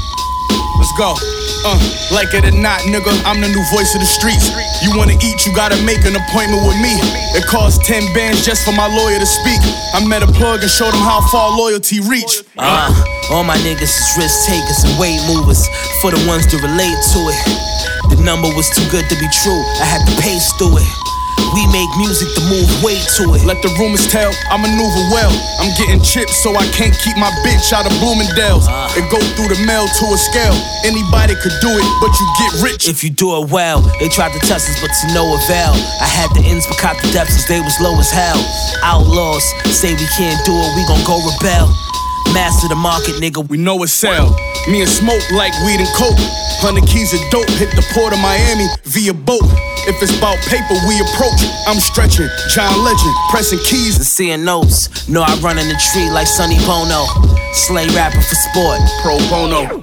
Let's 0.80 0.94
go. 0.98 1.31
Uh, 1.64 1.78
like 2.10 2.34
it 2.34 2.42
or 2.42 2.58
not, 2.58 2.82
nigga, 2.90 3.14
I'm 3.22 3.38
the 3.38 3.48
new 3.48 3.62
voice 3.70 3.94
of 3.94 4.02
the 4.02 4.10
streets. 4.10 4.50
You 4.82 4.98
wanna 4.98 5.14
eat, 5.22 5.46
you 5.46 5.54
gotta 5.54 5.78
make 5.86 6.02
an 6.10 6.18
appointment 6.18 6.66
with 6.66 6.78
me. 6.82 6.98
It 7.38 7.46
costs 7.46 7.78
10 7.86 8.02
bands 8.18 8.42
just 8.44 8.66
for 8.66 8.74
my 8.74 8.90
lawyer 8.90 9.20
to 9.22 9.30
speak. 9.30 9.62
I 9.94 10.02
met 10.02 10.24
a 10.26 10.32
plug 10.32 10.66
and 10.66 10.72
showed 10.72 10.90
him 10.94 11.06
how 11.06 11.22
far 11.30 11.54
loyalty 11.54 12.02
reach. 12.02 12.42
Uh, 12.58 12.90
all 13.30 13.44
my 13.44 13.58
niggas 13.62 13.94
is 13.94 14.10
risk 14.18 14.50
takers 14.50 14.82
and 14.90 14.98
weight 14.98 15.22
movers 15.30 15.62
for 16.02 16.10
the 16.10 16.22
ones 16.26 16.50
that 16.50 16.60
relate 16.66 16.98
to 17.14 17.20
it. 17.30 17.40
The 18.10 18.18
number 18.26 18.50
was 18.58 18.66
too 18.74 18.86
good 18.90 19.06
to 19.06 19.16
be 19.22 19.30
true, 19.46 19.62
I 19.78 19.86
had 19.86 20.02
to 20.10 20.14
pace 20.22 20.50
through 20.58 20.82
it. 20.82 20.90
We 21.52 21.68
make 21.68 21.92
music 22.00 22.32
to 22.40 22.42
move 22.48 22.70
weight 22.80 23.04
to 23.20 23.36
it. 23.36 23.44
Let 23.44 23.60
the 23.60 23.68
rumors 23.76 24.08
tell, 24.08 24.32
I 24.48 24.56
maneuver 24.56 25.04
well. 25.12 25.32
I'm 25.60 25.76
getting 25.76 26.00
chips, 26.00 26.40
so 26.40 26.56
I 26.56 26.64
can't 26.72 26.96
keep 27.04 27.20
my 27.20 27.28
bitch 27.44 27.76
out 27.76 27.84
of 27.84 27.92
Bloomingdale's. 28.00 28.72
Uh. 28.72 28.88
It 28.96 29.04
go 29.12 29.20
through 29.36 29.52
the 29.52 29.60
mail 29.68 29.84
to 29.84 30.06
a 30.16 30.18
scale. 30.18 30.56
Anybody 30.88 31.36
could 31.44 31.56
do 31.60 31.72
it, 31.76 31.88
but 32.00 32.16
you 32.16 32.26
get 32.40 32.52
rich. 32.64 32.88
If 32.88 33.04
you 33.04 33.12
do 33.12 33.36
it 33.44 33.52
well, 33.52 33.84
they 34.00 34.08
tried 34.08 34.32
to 34.32 34.40
test 34.48 34.72
us, 34.72 34.80
but 34.80 34.96
to 35.04 35.06
no 35.12 35.36
avail. 35.36 35.76
I 36.00 36.08
had 36.08 36.32
the 36.32 36.48
ends, 36.48 36.64
but 36.72 36.80
caught 36.80 36.96
the 37.04 37.12
depths 37.12 37.36
as 37.36 37.46
they 37.52 37.60
was 37.60 37.76
low 37.84 38.00
as 38.00 38.10
hell. 38.10 38.40
Outlaws 38.84 39.44
say 39.76 39.92
we 39.92 40.08
can't 40.16 40.40
do 40.48 40.56
it, 40.56 40.70
we 40.80 40.88
gon' 40.88 41.04
go 41.04 41.20
rebel. 41.20 41.68
Master 42.34 42.68
the 42.68 42.76
market, 42.76 43.16
nigga. 43.20 43.48
We 43.48 43.58
know 43.58 43.84
it 43.84 43.90
sell. 43.90 44.32
Me 44.68 44.82
and 44.82 44.90
smoke 44.90 45.24
like 45.32 45.54
weed 45.66 45.80
and 45.80 45.90
coke. 45.96 46.16
Hundred 46.62 46.88
keys 46.88 47.14
of 47.14 47.20
dope 47.32 47.50
hit 47.58 47.74
the 47.76 47.84
port 47.94 48.14
of 48.14 48.20
Miami 48.20 48.68
via 48.86 49.14
boat. 49.14 49.44
If 49.90 49.98
it's 50.02 50.16
about 50.18 50.38
paper, 50.46 50.78
we 50.88 51.02
approach. 51.02 51.42
I'm 51.66 51.82
stretching, 51.82 52.30
John 52.54 52.84
Legend, 52.86 53.14
pressing 53.32 53.60
keys 53.66 53.98
and 53.98 54.06
seeing 54.06 54.46
notes. 54.46 55.10
Know 55.10 55.24
I 55.26 55.34
run 55.42 55.58
in 55.58 55.68
the 55.68 55.78
tree 55.92 56.10
like 56.10 56.28
Sonny 56.28 56.60
Bono. 56.70 57.10
Slay 57.54 57.88
rapper 57.98 58.22
for 58.22 58.36
sport, 58.36 58.80
pro 59.02 59.18
bono. 59.28 59.82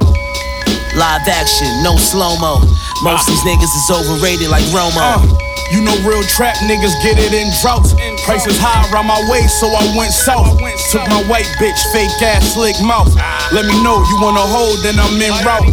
Live 0.98 1.30
action, 1.30 1.70
no 1.86 1.94
slow 1.94 2.34
mo. 2.42 2.58
Most 3.06 3.22
ah. 3.22 3.30
these 3.30 3.42
niggas 3.46 3.70
is 3.70 3.86
overrated 3.86 4.50
like 4.50 4.66
Romo. 4.74 4.98
Uh, 4.98 5.22
you 5.70 5.78
know 5.78 5.94
real 6.02 6.26
trap 6.26 6.58
niggas 6.66 6.90
get 7.06 7.22
it 7.22 7.30
in 7.30 7.46
droughts. 7.62 7.94
Prices 8.26 8.58
high 8.58 8.82
around 8.90 9.06
my 9.06 9.22
way, 9.30 9.46
so 9.46 9.70
I 9.70 9.86
went 9.94 10.10
south. 10.10 10.58
Took 10.90 11.06
my 11.06 11.22
white 11.30 11.46
bitch, 11.62 11.78
fake 11.94 12.10
ass, 12.18 12.58
slick 12.58 12.74
mouth. 12.82 13.14
Let 13.54 13.70
me 13.70 13.78
know 13.86 14.02
you 14.10 14.16
wanna 14.18 14.42
hold, 14.42 14.82
then 14.82 14.98
I'm 14.98 15.14
in 15.22 15.30
route. 15.46 15.70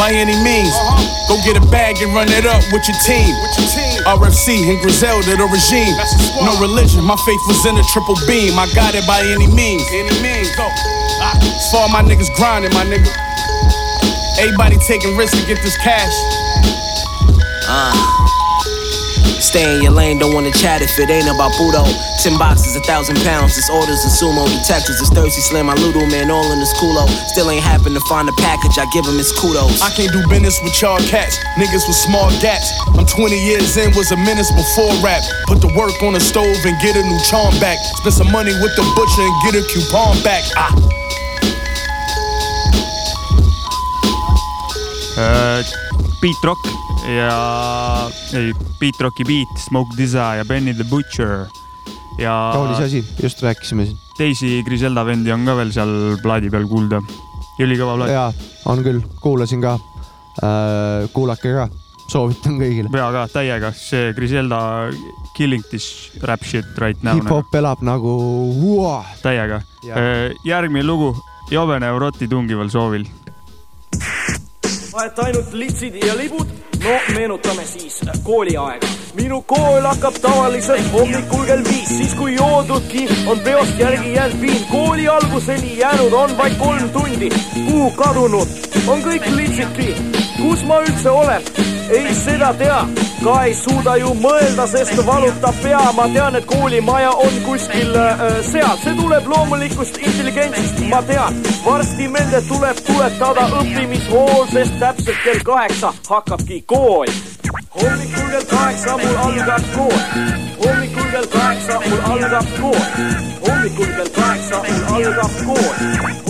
By 0.00 0.16
any 0.16 0.32
means, 0.40 0.72
go 1.28 1.36
get 1.44 1.60
a 1.60 1.64
bag 1.68 2.00
and 2.00 2.16
run 2.16 2.32
it 2.32 2.48
up 2.48 2.64
with 2.72 2.88
your 2.88 2.96
team. 3.04 3.28
RFC 4.08 4.64
and 4.64 4.80
Griselda, 4.80 5.36
the 5.36 5.44
regime. 5.44 5.92
No 6.40 6.56
religion, 6.56 7.04
my 7.04 7.20
faith 7.28 7.42
was 7.52 7.68
in 7.68 7.76
a 7.76 7.84
triple 7.92 8.16
beam. 8.24 8.56
I 8.56 8.64
got 8.72 8.96
it 8.96 9.04
by 9.04 9.20
any 9.20 9.44
means. 9.52 9.84
Any 9.92 10.16
means, 10.24 10.48
go. 10.56 10.64
For 11.68 11.84
all 11.84 11.92
my 11.92 12.00
niggas 12.00 12.32
grinding, 12.32 12.72
my 12.72 12.88
nigga. 12.88 13.12
Everybody 14.38 14.76
taking 14.88 15.16
risks 15.16 15.38
to 15.38 15.46
get 15.46 15.60
this 15.62 15.76
cash. 15.78 16.12
Uh. 17.68 18.22
Stay 19.42 19.76
in 19.76 19.82
your 19.82 19.92
lane, 19.92 20.18
don't 20.18 20.32
wanna 20.32 20.52
chat 20.52 20.80
if 20.80 20.96
it 20.98 21.10
ain't 21.10 21.28
about 21.28 21.52
Budo. 21.58 21.82
Ten 22.22 22.38
boxes, 22.38 22.76
a 22.76 22.80
thousand 22.86 23.18
pounds, 23.26 23.54
this 23.54 23.68
orders 23.68 24.00
and 24.06 24.14
sumo. 24.14 24.46
Detectives 24.48 25.02
is 25.02 25.10
thirsty, 25.10 25.42
slam 25.42 25.66
my 25.66 25.74
Ludo, 25.74 26.06
man, 26.06 26.30
all 26.30 26.46
in 26.52 26.60
this 26.60 26.72
culo. 26.78 27.04
Still 27.28 27.50
ain't 27.50 27.62
happen 27.62 27.92
to 27.92 28.00
find 28.08 28.28
a 28.28 28.32
package, 28.38 28.78
I 28.78 28.86
give 28.94 29.04
him 29.04 29.18
his 29.18 29.32
kudos. 29.32 29.82
I 29.82 29.90
can't 29.90 30.12
do 30.12 30.22
business 30.30 30.62
with 30.62 30.72
y'all 30.80 31.02
cats, 31.10 31.36
niggas 31.58 31.84
with 31.84 31.98
small 31.98 32.30
gats. 32.40 32.72
I'm 32.96 33.04
20 33.04 33.36
years 33.36 33.76
in, 33.76 33.92
was 33.92 34.12
a 34.12 34.16
menace 34.16 34.52
before 34.54 34.94
rap. 35.02 35.20
Put 35.44 35.60
the 35.60 35.74
work 35.76 36.00
on 36.02 36.14
the 36.14 36.20
stove 36.20 36.56
and 36.64 36.78
get 36.80 36.96
a 36.96 37.02
new 37.02 37.20
charm 37.28 37.52
back. 37.58 37.76
Spend 37.98 38.14
some 38.14 38.30
money 38.30 38.54
with 38.62 38.72
the 38.78 38.86
butcher 38.94 39.26
and 39.26 39.36
get 39.44 39.58
a 39.58 39.62
coupon 39.68 40.22
back. 40.22 40.44
Ah. 40.56 40.70
Beat 46.22 46.44
Rock 46.44 46.68
ja 47.06 48.08
ei, 48.38 48.52
Beat 48.78 49.00
Rocki 49.00 49.24
Beat, 49.26 49.58
Smoke 49.58 49.96
Disa 49.98 50.34
ja 50.38 50.44
Benny 50.44 50.74
the 50.74 50.84
Butcher. 50.84 51.46
ja. 52.18 52.50
kaunis 52.54 52.78
asi, 52.78 53.04
just 53.22 53.42
rääkisime 53.42 53.86
siin. 53.86 53.98
teisi 54.16 54.62
Griselda 54.62 55.04
vendi 55.06 55.32
on 55.32 55.44
ka 55.44 55.56
veel 55.56 55.72
seal 55.74 56.18
plaadi 56.22 56.50
peal 56.50 56.68
kuulda. 56.70 57.00
ülikõva 57.58 57.96
plaat. 57.96 58.12
jaa, 58.12 58.28
on 58.70 58.84
küll, 58.86 59.00
kuulasin 59.22 59.64
ka 59.64 59.72
äh,. 60.42 61.08
kuulake 61.12 61.54
ka, 61.56 61.66
soovitan 62.06 62.60
kõigile. 62.62 62.92
ja 62.94 63.08
ka 63.14 63.26
täiega, 63.32 63.72
see 63.74 64.12
Griselda 64.14 64.60
killing 65.34 65.66
this 65.70 66.12
rap 66.22 66.44
shit 66.46 66.78
right 66.78 67.02
now. 67.02 67.18
hip-hop 67.18 67.50
nagu. 67.50 67.58
elab 67.58 67.82
nagu 67.82 68.14
wow. 68.62 69.02
täiega. 69.24 69.62
Äh, 69.90 70.30
järgmine 70.46 70.86
lugu, 70.86 71.16
Jovene 71.50 71.90
Euroti 71.90 72.30
tungival 72.30 72.70
soovil 72.70 73.08
et 75.00 75.18
ainult 75.24 75.54
litsid 75.56 75.94
ja 76.04 76.14
libud, 76.16 76.48
no 76.84 76.96
meenutame 77.14 77.64
siis 77.66 78.00
kooliaega. 78.24 78.86
minu 79.14 79.40
kool 79.48 79.86
hakkab 79.88 80.18
tavaliselt 80.20 80.92
hommikul 80.92 81.46
kell 81.48 81.64
viis, 81.64 81.88
siis 81.88 82.14
kui 82.14 82.34
joodudki 82.34 83.06
on 83.26 83.40
peost 83.40 83.78
järgi 83.78 84.12
jäänud 84.14 84.40
viin. 84.40 84.66
kooli 84.70 85.08
alguseni 85.08 85.78
jäänud 85.78 86.12
on 86.12 86.36
vaid 86.38 86.58
kolm 86.58 86.90
tundi, 86.90 87.30
kuhu 87.54 87.90
kadunud 87.90 88.48
on 88.86 89.02
kõik 89.08 89.30
litsidki. 89.36 89.94
kus 90.36 90.64
ma 90.64 90.82
üldse 90.84 91.10
olen? 91.10 91.42
Ei 91.92 92.14
seda 92.14 92.54
tea, 92.58 92.86
ka 93.24 93.34
ei 93.44 93.54
suuda 93.54 93.96
ju 94.00 94.12
mõelda, 94.20 94.64
sest 94.70 94.96
valutab 95.06 95.56
pea. 95.62 95.80
ma 95.96 96.06
tean, 96.14 96.36
et 96.36 96.46
koolimaja 96.48 97.10
on 97.24 97.34
kuskil 97.44 97.96
äh, 97.96 98.22
seal, 98.48 98.76
see 98.84 98.94
tuleb 98.96 99.28
loomulikust 99.28 99.98
intelligentsist, 100.00 100.80
ma 100.88 101.02
tean. 101.08 101.36
varsti 101.66 102.08
meelde 102.08 102.40
tuleb 102.48 102.80
tuletada 102.86 103.48
õppimisvool, 103.60 104.46
sest 104.52 104.78
täpselt 104.80 105.20
kell 105.24 105.44
kaheksa 105.44 105.92
hakkabki 106.08 106.62
kool. 106.66 107.12
hommikul 107.76 108.30
kell 108.34 108.48
kaheksa 108.54 108.96
mul 109.02 109.18
algab 109.26 109.68
kool. 109.76 109.98
hommikul 110.64 111.10
kell 111.12 111.28
kaheksa 111.36 111.80
mul 111.88 112.04
algab 112.14 112.54
kool. 112.60 112.84
hommikul 113.48 113.92
kell 113.98 114.14
kaheksa 114.20 114.62
mul 114.68 114.94
algab 114.96 115.36
kool. 115.44 115.74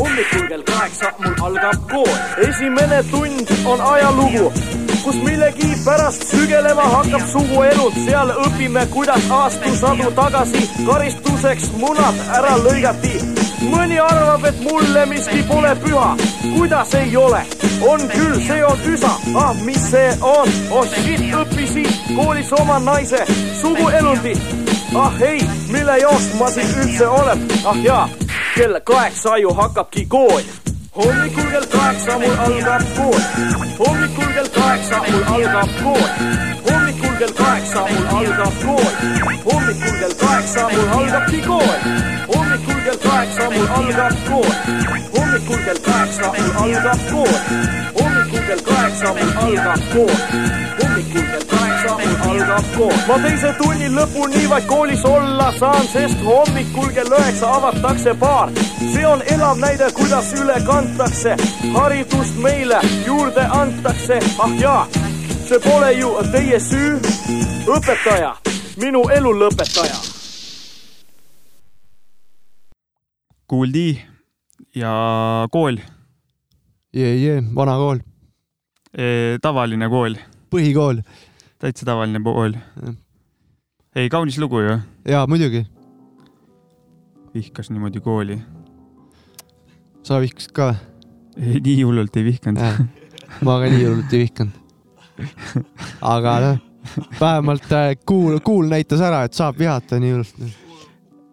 hommikul 0.01 0.49
kell 0.49 0.67
kaheksa 0.73 1.15
mul 1.19 1.45
algab 1.51 1.87
kool. 1.93 2.17
esimene 2.49 3.03
tund 3.11 3.55
on 3.67 3.81
ajalugu 3.93 4.51
kus 5.05 5.17
millegipärast 5.27 6.25
sügelema 6.31 6.83
hakkab 6.95 7.27
suguelud, 7.33 7.97
seal 8.05 8.33
õpime, 8.47 8.87
kuidas 8.95 9.29
aastusadu 9.31 10.11
tagasi. 10.17 10.63
Karistuseks 10.87 11.71
munad 11.81 12.19
ära 12.39 12.57
lõigati. 12.67 13.15
mõni 13.73 13.99
arvab, 14.03 14.45
et 14.45 14.59
mulle 14.61 15.05
miski 15.07 15.43
pole 15.49 15.71
püha, 15.85 16.09
kuidas 16.57 16.95
ei 16.99 17.17
ole, 17.17 17.43
on 17.91 18.01
küll, 18.11 18.41
see 18.47 18.65
on 18.67 18.83
üsa, 18.95 19.13
ah 19.39 19.53
mis 19.65 19.85
see 19.91 20.11
on, 20.21 20.51
oh 20.71 20.87
shit, 20.95 21.23
õppisin 21.43 21.87
koolis 22.17 22.51
oma 22.59 22.79
naise 22.83 23.23
suguelundit 23.61 24.43
ah 24.95 25.23
ei, 25.23 25.41
mille 25.73 25.99
jaoks 25.99 26.35
ma 26.39 26.51
siin 26.51 26.75
üldse 26.83 27.07
olen, 27.07 27.47
ah 27.65 27.79
jaa, 27.85 28.09
kell 28.57 28.81
kaheksa 28.85 29.37
ju 29.37 29.55
hakkabki 29.55 30.07
kool 30.07 30.72
hommikul 30.95 31.51
kell 31.51 31.67
kaheksa 31.69 32.19
mul 32.19 32.37
algab 32.47 32.83
kool. 32.97 33.21
hommikul 33.79 34.31
kell 34.37 34.51
kaheksa 34.57 34.97
mul 35.11 35.23
algab 35.35 35.71
kool. 35.83 36.09
hommikul 36.67 37.15
kell 37.19 37.35
kaheksa 37.41 37.81
mul 37.91 38.07
algab 38.17 38.55
kool. 38.65 38.91
hommikul 39.49 39.95
kell 40.01 40.15
kaheksa 40.23 40.63
mul 40.73 40.89
algabki 40.99 41.41
kool. 41.49 41.77
hommikul 42.33 42.81
kell 42.85 42.99
kaheksa 43.07 43.45
mul 43.55 43.69
algab 43.79 44.17
kool. 44.29 44.53
hommikul 45.15 45.61
kell 45.65 45.81
kaheksa 45.87 46.27
mul 46.37 46.51
algab 46.63 47.01
kool. 47.11 47.37
hommikul 47.99 48.43
kell 48.49 48.63
kaheksa 48.69 49.09
mul 49.17 49.33
algab 49.45 49.81
kool. 49.93 50.15
hommikul 50.79 51.13
kell 51.13 51.21
kaheksa 51.21 51.32
mul 52.53 52.59
algab 52.59 52.77
kool. 52.77 52.93
ma 53.09 53.17
teise 53.23 53.53
tunni 53.59 53.89
lõpuni 53.89 54.49
vaid 54.49 54.67
koolis 54.67 55.05
olla 55.05 55.53
saan, 55.59 55.87
sest 55.87 56.19
hommikul 56.25 56.93
kell 56.95 57.13
üheksa 57.19 57.51
avatakse 57.57 58.15
baar. 58.15 58.51
see 58.93 59.07
on 59.07 59.23
elav 59.27 59.59
näide, 59.59 59.91
kuidas 59.95 60.33
üle 60.35 60.55
kanda 60.67 61.05
antakse, 61.05 61.37
haridust 61.75 62.37
meile 62.43 62.81
juurde 63.07 63.41
antakse, 63.41 64.19
ah 64.39 64.53
jaa, 64.61 64.87
see 65.49 65.59
pole 65.59 65.93
ju 65.93 66.15
teie 66.33 66.61
süü, 66.61 67.01
õpetaja, 67.67 68.37
minu 68.81 69.09
elu 69.09 69.33
lõpetaja. 69.33 69.99
kuuldi 73.47 74.01
ja 74.75 74.93
kool. 75.53 75.77
jee, 76.93 77.17
jee, 77.17 77.43
vana 77.55 77.77
kool 77.77 77.99
tavaline 79.43 79.89
kool. 79.89 80.17
põhikool. 80.53 80.99
Täitsa 81.63 81.87
tavaline 81.87 82.19
kool. 82.25 82.57
ei, 83.95 84.09
kaunis 84.11 84.39
lugu 84.39 84.61
ju. 84.61 84.79
jaa, 85.09 85.27
muidugi. 85.31 85.67
vihkas 87.35 87.71
niimoodi 87.71 88.01
kooli 88.01 88.41
sa 90.03 90.19
vihkasid 90.21 90.51
ka? 90.57 90.75
nii 91.37 91.83
hullult 91.83 92.17
ei 92.19 92.25
vihkanud. 92.25 92.89
ma 93.47 93.61
ka 93.63 93.71
nii 93.71 93.85
hullult 93.85 94.13
ei 94.13 94.25
vihkanud. 94.25 94.59
aga 96.17 96.35
noh, 96.47 96.59
vähemalt 97.21 97.73
äh, 97.79 97.95
kuul, 98.07 98.41
kuul 98.43 98.67
näitas 98.67 99.01
ära, 99.01 99.23
et 99.29 99.39
saab 99.39 99.63
vihata 99.63 100.03
nii 100.03 100.17
hullult. 100.17 100.45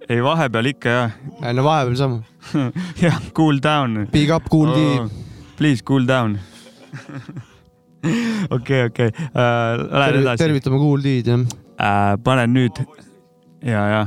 ei, 0.05 0.21
vahepeal 0.23 0.73
ikka 0.75 0.97
jah. 0.99 1.19
no 1.57 1.65
vahepeal 1.65 1.97
sama 1.97 2.21
jah, 3.05 3.17
cool 3.33 3.57
down. 3.63 4.05
Big 4.13 4.29
up, 4.29 4.45
cool 4.51 4.69
oh, 4.69 5.09
Please 5.57 5.81
cool 5.83 6.05
down 6.05 6.37
okei, 8.55 8.85
okei, 8.89 9.09
äh, 9.09 9.83
lähen 9.91 10.21
edasi. 10.21 10.43
tervitame 10.43 10.79
Cool 10.81 11.03
D-d 11.03 11.33
jah 11.33 11.43
uh,. 11.43 12.15
panen 12.23 12.53
nüüd 12.55 12.83
ja, 13.65 13.83
ja 13.93 14.01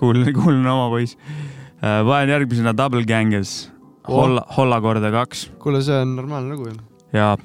kuul, 0.00 0.24
kuulan 0.34 0.66
oma 0.72 0.88
poiss 0.92 1.16
uh,. 1.16 2.02
panen 2.06 2.34
järgmisena 2.34 2.74
Double 2.76 3.04
Gangers 3.06 3.66
Holla, 4.06 4.44
Holla 4.54 4.80
korda 4.80 5.10
kaks. 5.10 5.48
kuule, 5.62 5.82
see 5.82 6.00
on 6.02 6.16
normaalne 6.18 6.54
lugu 6.54 6.70
ju. 6.70 6.76
jaa. 7.16 7.36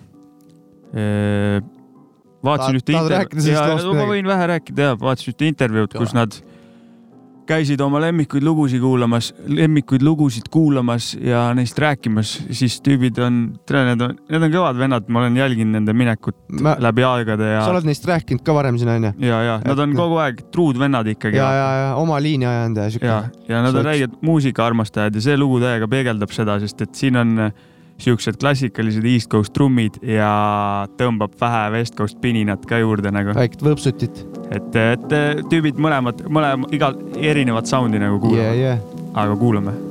vaatasin 2.45 2.77
ühte 2.81 2.93
tahad 2.93 3.13
rääkida 3.15 3.45
sellest 3.45 3.85
loost 3.85 3.97
ma 3.97 4.07
võin 4.09 4.27
vähe 4.29 4.49
rääkida 4.55 4.89
ja 4.91 4.97
vaatasin 4.99 5.33
ühte 5.33 5.49
intervjuud, 5.49 5.93
kus 5.97 6.13
nad 6.17 6.41
käisid 7.51 7.81
oma 7.83 7.99
lemmikuid 8.01 8.45
lugusid 8.45 8.81
kuulamas, 8.83 9.31
lemmikuid 9.47 10.03
lugusid 10.05 10.47
kuulamas 10.53 11.11
ja 11.19 11.49
neist 11.57 11.79
rääkimas, 11.81 12.33
siis 12.55 12.79
tüübid 12.85 13.19
on, 13.23 13.41
need 13.71 14.05
on, 14.05 14.15
need 14.31 14.45
on 14.47 14.53
kõvad 14.53 14.79
vennad, 14.79 15.09
ma 15.11 15.23
olen 15.23 15.39
jälginud 15.41 15.75
nende 15.79 15.95
minekut 15.97 16.37
Ma- 16.63 16.77
läbi 16.81 17.05
aegade 17.07 17.51
ja 17.53 17.65
sa 17.65 17.73
oled 17.73 17.87
neist 17.89 18.07
rääkinud 18.07 18.43
ka 18.47 18.55
varem 18.55 18.79
siin 18.81 18.93
onju? 18.95 19.13
ja, 19.25 19.41
ja 19.47 19.57
nad 19.65 19.83
on 19.83 19.95
kogu 19.97 20.21
aeg 20.23 20.45
truud 20.53 20.79
vennad 20.81 21.09
ikkagi. 21.11 21.39
ja, 21.39 21.49
ja, 21.57 21.67
ja 21.81 21.89
oma 21.99 22.19
liini 22.23 22.47
ajanud 22.47 22.83
ja 22.83 22.87
siuke. 22.93 23.11
ja, 23.11 23.19
ja 23.49 23.65
nad 23.65 23.75
on 23.75 23.87
räiged 23.87 24.15
muusikaarmastajad 24.25 25.19
ja 25.19 25.27
see 25.27 25.37
lugu 25.39 25.59
täiega 25.63 25.89
peegeldab 25.91 26.33
seda, 26.35 26.59
sest 26.63 26.87
et 26.87 26.95
siin 26.97 27.19
on 27.19 27.37
äh, 27.47 27.53
siuksed 28.01 28.39
klassikalised 28.41 29.05
East 29.05 29.29
Coast 29.31 29.53
trummid 29.55 29.99
ja 30.05 30.31
tõmbab 30.99 31.37
vähe 31.41 31.63
West 31.77 31.97
Coast 31.99 32.19
pininat 32.21 32.65
ka 32.69 32.81
juurde 32.81 33.13
nagu. 33.13 33.35
väikest 33.37 33.65
võpsutit. 33.65 34.25
et, 34.51 34.75
et 34.75 35.07
tüübid 35.51 35.79
mõlemad, 35.81 36.25
mõlema, 36.29 36.69
igal 36.75 36.97
erinevat 37.17 37.69
sound'i 37.69 38.01
nagu 38.01 38.19
kuulavad 38.19 38.51
Yeah, 38.51 38.77
yeah. 38.77 39.09
aga 39.13 39.35
kuulame. 39.39 39.90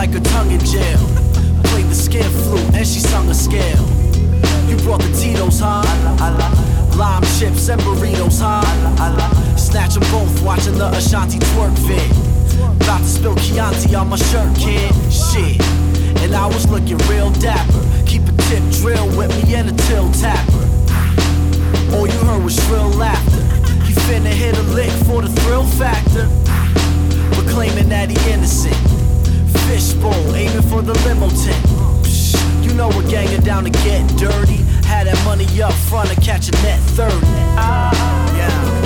Like 0.00 0.14
a 0.14 0.20
tongue 0.32 0.50
in 0.50 0.60
jail. 0.60 0.96
Played 1.68 1.84
the 1.92 1.94
skin 1.94 2.24
flute 2.24 2.74
and 2.74 2.86
she 2.86 3.00
sung 3.00 3.28
a 3.28 3.34
scale. 3.34 3.84
You 4.66 4.76
brought 4.78 5.02
the 5.02 5.12
Tito's, 5.12 5.60
huh? 5.60 5.84
Lime 6.96 7.22
chips 7.36 7.68
and 7.68 7.78
burritos, 7.82 8.40
huh? 8.40 8.64
Snatch 9.58 9.94
them 9.96 10.04
both, 10.10 10.42
watching 10.42 10.78
the 10.78 10.88
Ashanti 10.96 11.38
twerk 11.38 11.76
vid. 11.84 12.10
About 12.80 13.00
to 13.00 13.04
spill 13.04 13.34
Chianti 13.34 13.94
on 13.94 14.08
my 14.08 14.16
shirt, 14.16 14.48
kid. 14.56 14.90
Shit. 15.12 15.60
And 16.22 16.34
I 16.34 16.46
was 16.46 16.66
looking 16.70 16.96
real 17.12 17.30
dapper. 17.32 17.84
Keep 18.06 18.22
a 18.22 18.32
tip 18.48 18.64
drill 18.80 19.06
with 19.18 19.30
me 19.44 19.54
and 19.54 19.68
a 19.68 19.74
till 19.84 20.10
tapper. 20.12 20.64
All 21.92 22.06
you 22.08 22.18
heard 22.24 22.42
was 22.42 22.56
shrill 22.56 22.88
laughter. 22.96 23.44
He 23.84 23.92
finna 24.08 24.32
hit 24.32 24.56
a 24.56 24.62
lick 24.72 24.92
for 25.04 25.20
the 25.20 25.28
thrill 25.42 25.66
factor. 25.76 26.26
But 27.36 27.52
claiming 27.52 27.90
that 27.90 28.08
he 28.08 28.16
innocent. 28.32 28.99
Fishbowl, 29.70 30.34
aiming 30.34 30.62
for 30.62 30.82
the 30.82 30.92
limo 31.06 31.28
tent. 31.28 31.64
You 32.60 32.74
know 32.74 32.88
we're 32.88 33.08
ganging 33.08 33.42
down 33.42 33.62
to 33.62 33.70
get 33.70 34.04
dirty. 34.18 34.56
Had 34.82 35.06
that 35.06 35.24
money 35.24 35.46
up 35.62 35.72
front 35.72 36.10
to 36.10 36.20
catch 36.20 36.48
a 36.48 36.52
net 36.62 36.80
30. 36.98 37.14
Ah, 37.54 38.36
yeah, 38.36 38.79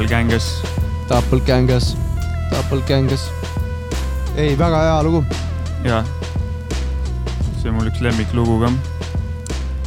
Doppelgängers. 0.00 0.62
Doppelgängers, 1.08 1.96
Doppelgängers. 2.50 3.20
ei, 4.36 4.58
väga 4.58 4.78
hea 4.80 5.02
lugu. 5.02 5.24
jah, 5.84 6.06
see 7.60 7.68
on 7.68 7.74
mul 7.76 7.90
üks 7.90 8.00
lemmiklugu 8.00 8.54
ka. 8.62 8.70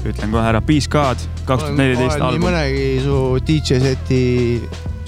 ütlen 0.05 0.35
kohe 0.35 0.43
ära, 0.51 0.61
God, 0.61 1.17
kaks 1.47 1.63
tuhat 1.63 1.79
neliteist 1.79 2.19
olen 2.19 2.21
nii 2.21 2.29
album. 2.29 2.45
mõnegi 2.45 2.85
su 3.01 3.17
DJ 3.47 3.79
seti 3.81 4.21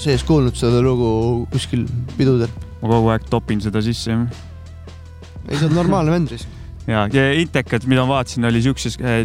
sees 0.01 0.25
kuulnud 0.25 0.57
seda 0.57 0.81
lugu 0.81 1.45
kuskil 1.53 1.85
pidudel. 2.17 2.49
ma 2.81 2.89
kogu 2.95 3.13
aeg 3.13 3.29
topin 3.29 3.61
seda 3.61 3.85
sisse. 3.85 4.09
ei, 4.09 5.53
sa 5.53 5.67
oled 5.67 5.77
normaalne 5.83 6.17
vend. 6.17 6.33
ja, 6.95 7.05
ja 7.13 7.29
Intekad, 7.43 7.85
mida 7.85 8.09
ma 8.09 8.15
vaatasin, 8.15 8.49
oli 8.49 8.65
siukses 8.65 8.97
äh, 9.05 9.21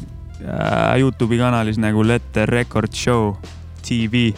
Youtube'i 1.00 1.40
kanalis 1.40 1.80
nagu 1.80 2.04
Let 2.04 2.34
the 2.36 2.44
Record 2.44 2.92
Show 2.92 3.38
tv. 3.80 4.34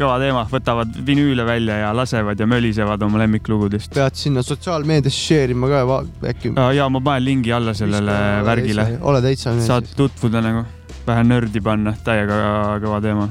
Kõva 0.00 0.16
teema, 0.22 0.46
võtavad 0.50 0.96
vinüüle 1.06 1.44
välja 1.48 1.76
ja 1.82 1.92
lasevad 1.96 2.40
ja 2.40 2.48
mölisevad 2.48 3.02
oma 3.06 3.20
lemmiklugudest. 3.22 3.92
pead 3.94 4.16
sinna 4.18 4.42
sotsiaalmeediasse 4.46 5.26
share 5.26 5.56
ima 5.56 5.68
ka, 5.70 6.00
äkki. 6.32 6.54
ja 6.76 6.88
ma 6.88 7.02
panen 7.04 7.26
lingi 7.26 7.52
alla 7.52 7.74
sellele 7.76 8.16
ole 8.16 8.46
värgile 8.46 8.86
ole 9.00 9.22
täitsa 9.24 9.54
saad 9.64 9.88
tutvuda 9.96 10.42
nagu, 10.44 10.64
vähe 11.06 11.24
nördi 11.26 11.62
panna, 11.64 11.94
täiega 12.04 12.40
kõva 12.82 13.00
teema. 13.04 13.28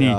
nii, 0.00 0.12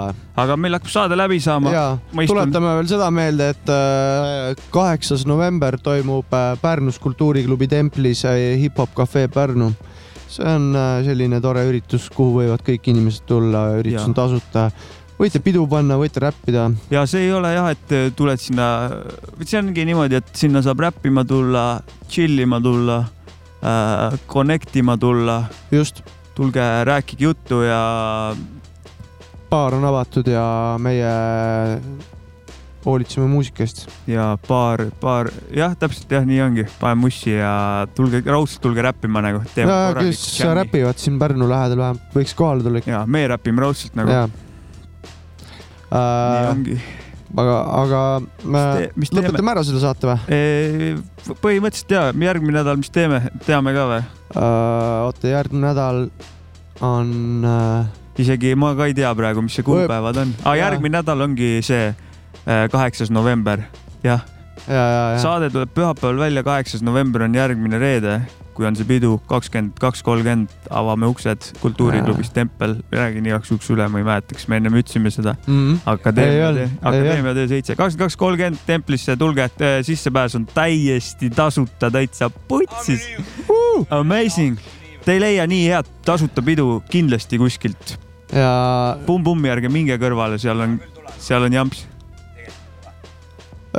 aga 0.43 0.57
meil 0.59 0.75
hakkab 0.77 0.91
saade 0.91 1.17
läbi 1.19 1.39
saama. 1.43 1.71
ja 1.73 1.86
tuletame 2.19 2.75
veel 2.79 2.89
seda 2.91 3.07
meelde, 3.13 3.51
et 3.55 3.71
äh, 3.71 4.65
kaheksas 4.73 5.25
november 5.29 5.79
toimub 5.79 6.34
äh, 6.36 6.53
Pärnus 6.61 6.99
Kultuuriklubi 6.99 7.69
templis 7.71 8.25
äh, 8.27 8.57
Hip 8.61 8.79
Hop 8.82 8.95
Cafe 8.97 9.27
Pärnu. 9.32 9.71
see 10.32 10.47
on 10.47 10.71
selline 11.03 11.41
tore 11.43 11.65
üritus, 11.67 12.05
kuhu 12.15 12.38
võivad 12.38 12.61
kõik 12.63 12.86
inimesed 12.88 13.25
tulla, 13.27 13.65
üritus 13.82 14.05
on 14.05 14.13
tasuta. 14.15 14.69
Võite 15.22 15.41
pidu 15.43 15.65
panna, 15.69 15.97
võite 16.01 16.24
räppida. 16.24 16.69
ja 16.93 17.05
see 17.09 17.28
ei 17.28 17.34
ole 17.36 17.53
jah, 17.53 17.69
et 17.74 18.15
tuled 18.17 18.41
sinna, 18.41 18.67
see 19.43 19.59
ongi 19.59 19.86
niimoodi, 19.86 20.17
et 20.22 20.32
sinna 20.38 20.63
saab 20.65 20.82
räppima 20.88 21.26
tulla, 21.28 21.65
chill 22.09 22.41
ima 22.41 22.61
tulla 22.63 23.01
äh,, 23.61 24.17
connect 24.32 24.76
ima 24.82 24.97
tulla. 24.97 25.43
just. 25.72 26.03
tulge 26.32 26.63
rääkige 26.88 27.26
juttu 27.26 27.59
ja 27.61 27.82
baar 29.51 29.76
on 29.76 29.84
avatud 29.86 30.30
ja 30.32 30.43
meie 30.80 31.09
hoolitseme 32.86 33.28
muusika 33.28 33.65
eest. 33.65 33.84
ja 34.09 34.38
paar, 34.47 34.88
paar, 35.01 35.30
jah, 35.53 35.76
täpselt 35.78 36.11
jah, 36.15 36.24
nii 36.26 36.39
ongi, 36.41 36.65
paneme 36.80 37.05
mussi 37.05 37.36
ja 37.36 37.86
tulge 37.95 38.24
raudselt 38.26 38.63
tulge 38.63 38.82
räppima 38.88 39.22
nagu. 39.22 39.43
kes 39.53 40.24
räpivad 40.55 40.97
siin 40.97 41.19
Pärnu 41.22 41.49
lähedal 41.51 41.84
vähemalt, 41.84 42.15
võiks 42.15 42.34
kohale 42.38 42.65
tulla 42.65 42.82
ikka. 42.82 42.95
ja 42.95 43.03
me 43.05 43.28
räpime 43.36 43.67
raudselt 43.67 43.99
nagu. 43.99 44.24
Nii 45.91 46.49
ongi. 46.51 46.77
aga, 47.37 47.55
aga 47.81 48.01
me 48.43 48.65
mis 48.95 49.11
teeme? 49.11 49.27
lõpetame 49.27 49.55
ära 49.55 49.63
selle 49.67 49.81
saate 49.83 50.11
või? 50.11 50.91
põhimõtteliselt 51.43 51.95
jaa, 51.95 52.11
järgmine 52.27 52.59
nädal, 52.59 52.79
mis 52.81 52.91
teeme, 52.93 53.23
teame 53.47 53.75
ka 53.77 53.87
või? 53.93 54.03
oota, 54.35 55.31
järgmine 55.31 55.67
nädal 55.67 56.05
on 56.81 57.45
äh, 57.45 57.89
isegi 58.21 58.55
ma 58.59 58.73
ka 58.77 58.89
ei 58.89 58.95
tea 58.97 59.11
praegu, 59.15 59.43
mis 59.45 59.55
see 59.57 59.65
kuupäevad 59.65 60.19
on. 60.23 60.35
Jaa. 60.43 60.57
järgmine 60.65 60.99
nädal 60.99 61.27
ongi 61.27 61.53
see 61.65 61.89
äh, 61.91 62.65
kaheksas 62.73 63.11
november, 63.13 63.63
jah. 64.03 64.23
ja, 64.67 64.75
ja, 64.75 65.03
ja 65.15 65.19
saade 65.23 65.51
tuleb 65.53 65.73
pühapäeval 65.75 66.23
välja, 66.25 66.45
kaheksas 66.47 66.83
november 66.85 67.27
on 67.27 67.35
järgmine 67.37 67.79
reede, 67.81 68.21
kui 68.55 68.65
on 68.67 68.75
see 68.75 68.85
pidu, 68.87 69.15
kakskümmend 69.29 69.77
kaks, 69.79 70.01
kolmkümmend 70.03 70.49
avame 70.69 71.07
uksed 71.11 71.51
kultuuriklubis 71.61 72.29
Tempel, 72.35 72.75
räägin 72.91 73.25
igaks 73.29 73.51
juhuks 73.51 73.69
üle, 73.73 73.87
ma 73.91 74.01
ei 74.01 74.07
mäleta, 74.07 74.35
kas 74.35 74.47
me 74.51 74.59
ennem 74.59 74.75
ütlesime 74.81 75.11
seda 75.13 75.35
Mhm. 75.47 75.71
Ei 75.71 75.81
Akadeemia 75.93 76.51
Akadeemia 76.81 77.33
tee 77.33 77.47
seitse, 77.47 77.75
kakskümmend 77.75 78.09
kaks, 78.09 78.17
kolmkümmend 78.19 78.61
Templisse 78.67 79.15
tulge, 79.17 79.49
sissepääs 79.87 80.35
on 80.35 80.45
täiesti 80.45 81.29
tasuta, 81.29 81.91
täitsa 81.91 82.29
putsis. 82.29 83.07
Amazing, 83.89 84.57
te 85.05 85.13
ei 85.13 85.19
leia 85.21 85.47
nii 85.47 85.67
head 85.69 85.87
tasuta 86.05 86.41
pidu 86.41 86.83
kindlasti 86.89 87.37
kuskilt. 87.37 87.97
ja 88.31 88.97
Pumm-Pummi 89.05 89.49
ärge 89.51 89.69
minge 89.69 89.97
kõrvale, 89.99 90.37
seal 90.39 90.59
on, 90.59 90.79
seal 91.19 91.43
on 91.43 91.53
jamps. 91.53 91.87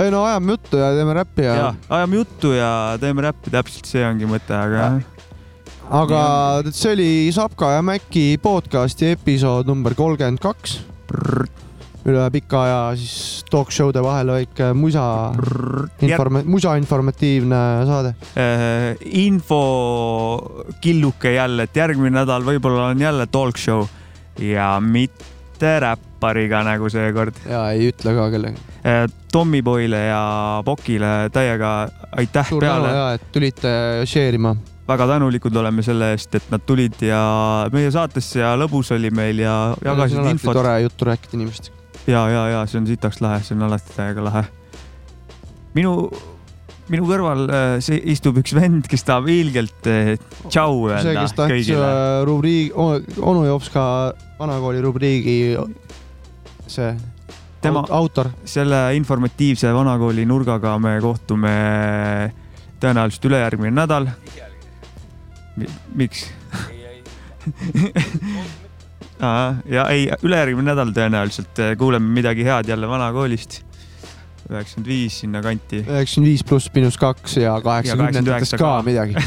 Ei 0.00 0.10
no 0.12 0.24
ajame 0.24 0.54
juttu 0.56 0.80
ja 0.80 0.92
teeme 0.96 1.14
räppi 1.16 1.44
ja, 1.44 1.54
ja 1.54 1.72
ajame 1.88 2.22
juttu 2.22 2.52
ja 2.56 2.70
teeme 3.00 3.26
räppi, 3.28 3.52
täpselt 3.52 3.88
see 3.90 4.04
ongi 4.06 4.28
mõte, 4.28 4.56
aga 4.56 4.86
aga 5.92 6.22
see 6.70 6.94
oli 6.94 7.10
Sapka 7.34 7.74
ja 7.76 7.82
Mäki 7.84 8.38
podcasti 8.42 9.12
episood 9.12 9.68
number 9.68 9.96
kolmkümmend 9.98 10.40
kaks. 10.42 10.80
üle 12.02 12.22
pika 12.34 12.64
aja 12.64 12.78
siis 12.98 13.44
talk 13.50 13.70
show'de 13.70 14.00
vahel 14.02 14.32
väike 14.34 14.72
musa, 14.74 15.04
informa-, 16.02 16.42
musa 16.42 16.74
informatiivne 16.80 17.60
saade. 17.86 18.14
äh, 18.34 18.96
info 19.22 19.60
killuke 20.80 21.36
jälle, 21.36 21.68
et 21.68 21.76
järgmine 21.76 22.16
nädal 22.22 22.42
võib-olla 22.42 22.88
on 22.90 23.00
jälle 23.00 23.26
talk 23.30 23.60
show 23.60 23.86
ja 24.40 24.80
mitte 24.80 25.78
räppariga 26.22 26.62
nagu 26.64 26.88
seekord. 26.90 27.34
ja 27.48 27.64
ei 27.72 27.90
ütle 27.90 28.14
ka 28.14 28.28
kellegi. 28.30 28.60
Tommyboyle 29.32 30.00
ja 30.08 30.62
Pokile 30.64 31.30
täiega 31.32 31.72
aitäh 32.16 32.48
suur 32.48 32.62
peale. 32.62 32.92
ja, 32.94 33.06
et 33.16 33.26
tulite 33.32 33.72
share 34.06 34.38
ima. 34.38 34.54
väga 34.88 35.06
tänulikud 35.14 35.56
oleme 35.56 35.82
selle 35.82 36.12
eest, 36.14 36.34
et 36.34 36.50
nad 36.50 36.62
tulid 36.66 36.98
ja 37.02 37.22
meie 37.72 37.90
saatesse 37.90 38.42
ja 38.42 38.54
lõbus 38.58 38.92
oli 38.94 39.10
meil 39.10 39.42
ja 39.42 39.74
jagasid 39.84 40.18
alati 40.18 40.36
infot. 40.38 40.58
tore 40.58 40.80
juttu 40.82 41.08
rääkida 41.10 41.38
inimestega. 41.38 41.76
ja, 42.06 42.26
ja, 42.28 42.48
ja 42.56 42.66
see 42.66 42.82
on 42.82 42.86
sitaks 42.86 43.22
lahe, 43.24 43.42
see 43.42 43.56
on 43.56 43.66
alati 43.68 43.96
täiega 43.96 44.26
lahe. 44.28 44.44
minu, 45.74 46.10
minu 46.92 47.08
kõrval 47.08 47.46
äh, 47.48 47.78
see 47.82 47.98
istub 48.14 48.38
üks 48.42 48.54
vend, 48.58 48.86
kes 48.90 49.06
tahab 49.08 49.30
ilgelt 49.32 49.90
äh, 49.90 50.14
tšau 50.48 50.90
öelda 50.90 51.26
kõigile. 51.38 51.88
äh, 51.88 52.20
rubriigi, 52.28 52.70
onu 52.74 53.46
Jopska 53.48 53.86
vanakooli 54.38 54.82
rubriigi 54.82 55.38
see 56.72 56.96
tema 57.62 57.84
autor. 57.90 58.30
selle 58.44 58.96
informatiivse 58.96 59.74
vanakooli 59.74 60.24
nurgaga 60.26 60.78
me 60.82 60.96
kohtume 61.00 61.52
tõenäoliselt 62.82 63.28
ülejärgmine 63.30 63.74
nädal. 63.76 64.08
miks? 65.94 66.26
ja 69.76 69.86
ei, 69.90 70.08
ülejärgmine 70.22 70.72
nädal 70.72 70.90
tõenäoliselt 70.96 71.62
äh, 71.62 71.76
kuuleme 71.78 72.08
midagi 72.20 72.44
head 72.46 72.68
jälle 72.68 72.88
vanakoolist. 72.88 73.62
üheksakümmend 74.50 74.88
viis 74.88 75.20
sinnakanti. 75.22 75.84
üheksakümmend 75.86 76.30
viis 76.30 76.44
pluss 76.44 76.70
miinus 76.74 76.98
kaks 76.98 77.36
ja 77.36 77.60
kaheksakümnendatest 77.62 78.58
ka 78.58 78.82
midagi 78.82 79.14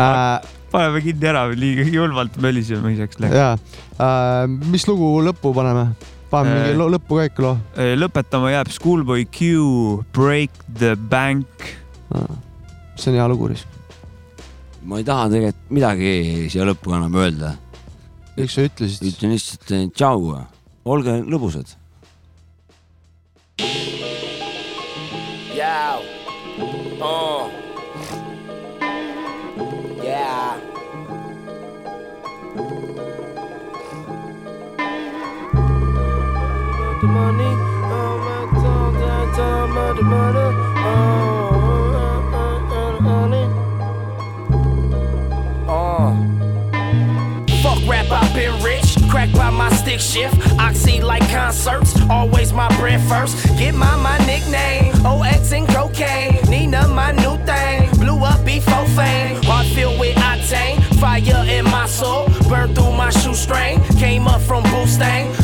äh,. 0.00 0.40
Paneme 0.74 1.02
kinni 1.04 1.30
ära, 1.30 1.44
liiga 1.54 1.86
julmalt 1.86 2.36
möliseme 2.42 2.94
iseks 2.96 3.20
läks. 3.22 3.36
ja 3.38 3.52
äh,, 3.54 4.44
mis 4.48 4.86
lugu 4.90 5.14
lõppu 5.26 5.54
paneme? 5.56 5.92
paneme 6.32 6.56
mingi 6.58 6.74
Äh, 6.74 6.90
lõppu 6.96 7.20
ka 7.20 7.28
ikka 7.28 7.44
loo. 7.44 7.58
lõpetama 8.02 8.50
jääb 8.54 8.72
Schoolboy 8.74 9.26
Q 9.30 10.02
Break 10.16 10.64
the 10.80 10.94
Bank. 10.96 11.70
see 12.96 13.10
on 13.10 13.18
hea 13.18 13.28
lugu, 13.30 13.48
Riis. 13.52 13.66
ma 14.82 14.98
ei 14.98 15.06
taha 15.06 15.30
tegelikult 15.32 15.70
midagi 15.70 16.10
siia 16.50 16.66
lõppu 16.66 16.96
enam 16.96 17.14
öelda. 17.22 17.54
miks 18.36 18.58
sa 18.58 18.66
ütlesid? 18.66 19.08
ütlen 19.12 19.34
lihtsalt 19.36 19.94
tšau, 19.94 20.38
olge 20.84 21.20
lõbusad. 21.22 21.76
Yow. 25.54 26.02
Uh. 26.98 27.63
The 37.04 37.10
money, 37.10 37.44
oh 37.44 38.16
my 38.24 38.48
time, 38.62 38.94
time, 38.94 39.28
time, 39.34 39.76
oh, 39.76 39.92
the 39.92 40.02
money, 40.04 40.38
oh, 40.78 41.92
uh, 42.00 42.40
uh, 42.40 42.78
uh, 42.78 43.00
money. 43.02 43.44
Uh. 45.68 46.16
Fuck 47.62 47.86
rap, 47.86 48.10
I've 48.10 48.34
been 48.34 48.58
rich. 48.62 48.96
Crack 49.10 49.30
by 49.32 49.50
my 49.50 49.70
stick 49.74 50.00
shift. 50.00 50.34
Oxy 50.58 51.02
like 51.02 51.28
concerts. 51.28 51.94
Always 52.08 52.54
my 52.54 52.68
bread 52.78 53.02
first. 53.02 53.36
Get 53.58 53.74
my 53.74 53.96
my 53.96 54.16
nickname. 54.24 54.94
OX 55.04 55.52
and 55.52 55.68
cocaine. 55.68 56.40
Nina, 56.48 56.88
my 56.88 57.12
new 57.12 57.36
thing. 57.44 57.90
Blew 57.98 58.24
up 58.24 58.42
before 58.46 58.86
fame. 58.96 59.42
Heart 59.42 59.66
filled 59.66 60.00
with 60.00 60.16
octane. 60.16 60.82
Fire 60.98 61.44
in 61.46 61.66
my 61.66 61.86
soul. 61.86 62.28
Burn 62.48 62.74
through 62.74 62.92
my 62.92 63.10
shoestring. 63.10 63.84
Came 63.98 64.26
up 64.26 64.40
from 64.40 64.64
Boostang. 64.64 65.43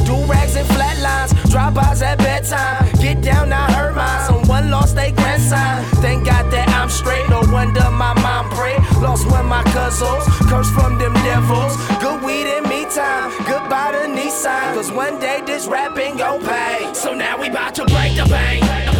Flatlines. 1.51 1.75
Drive-bys 1.75 2.03
at 2.03 2.19
bedtime. 2.19 2.93
Get 3.01 3.23
down, 3.23 3.53
I 3.53 3.71
heard 3.73 3.95
mine. 3.95 4.27
Someone 4.27 4.71
lost 4.71 4.95
their 4.95 5.13
grandson. 5.13 5.85
Thank 6.01 6.27
God 6.27 6.51
that 6.51 6.69
I'm 6.71 6.89
straight. 6.89 7.29
No 7.29 7.41
wonder 7.53 7.83
my 7.91 8.15
mom 8.21 8.49
prayed. 8.51 8.81
Lost 9.03 9.31
when 9.31 9.47
my 9.47 9.63
cousins. 9.65 10.25
Curse 10.49 10.71
from 10.71 10.99
them 10.99 11.15
devils. 11.25 11.77
Good 12.01 12.23
weed 12.23 12.47
in 12.57 12.65
me 12.69 12.85
time. 12.85 13.31
Goodbye 13.47 13.93
to 13.93 14.09
Nissan. 14.09 14.75
Cause 14.75 14.91
one 14.91 15.19
day 15.21 15.43
this 15.45 15.67
rapping 15.67 16.17
gon' 16.17 16.41
pay. 16.41 16.93
So 16.95 17.15
now 17.15 17.39
we 17.39 17.51
bout 17.51 17.75
to 17.77 17.85
break 17.87 18.17
the 18.17 18.27
bank. 18.29 19.00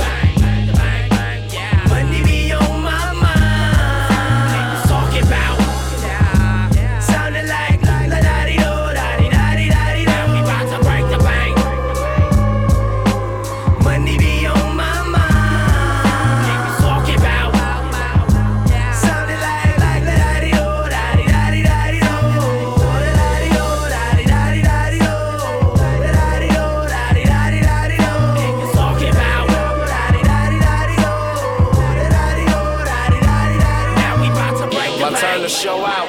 Show 35.51 35.85
out. 35.85 36.09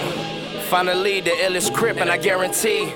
Finally, 0.69 1.21
the 1.21 1.31
illest 1.31 1.73
crip, 1.73 1.97
and 1.97 2.09
I 2.09 2.17
guarantee. 2.17 2.93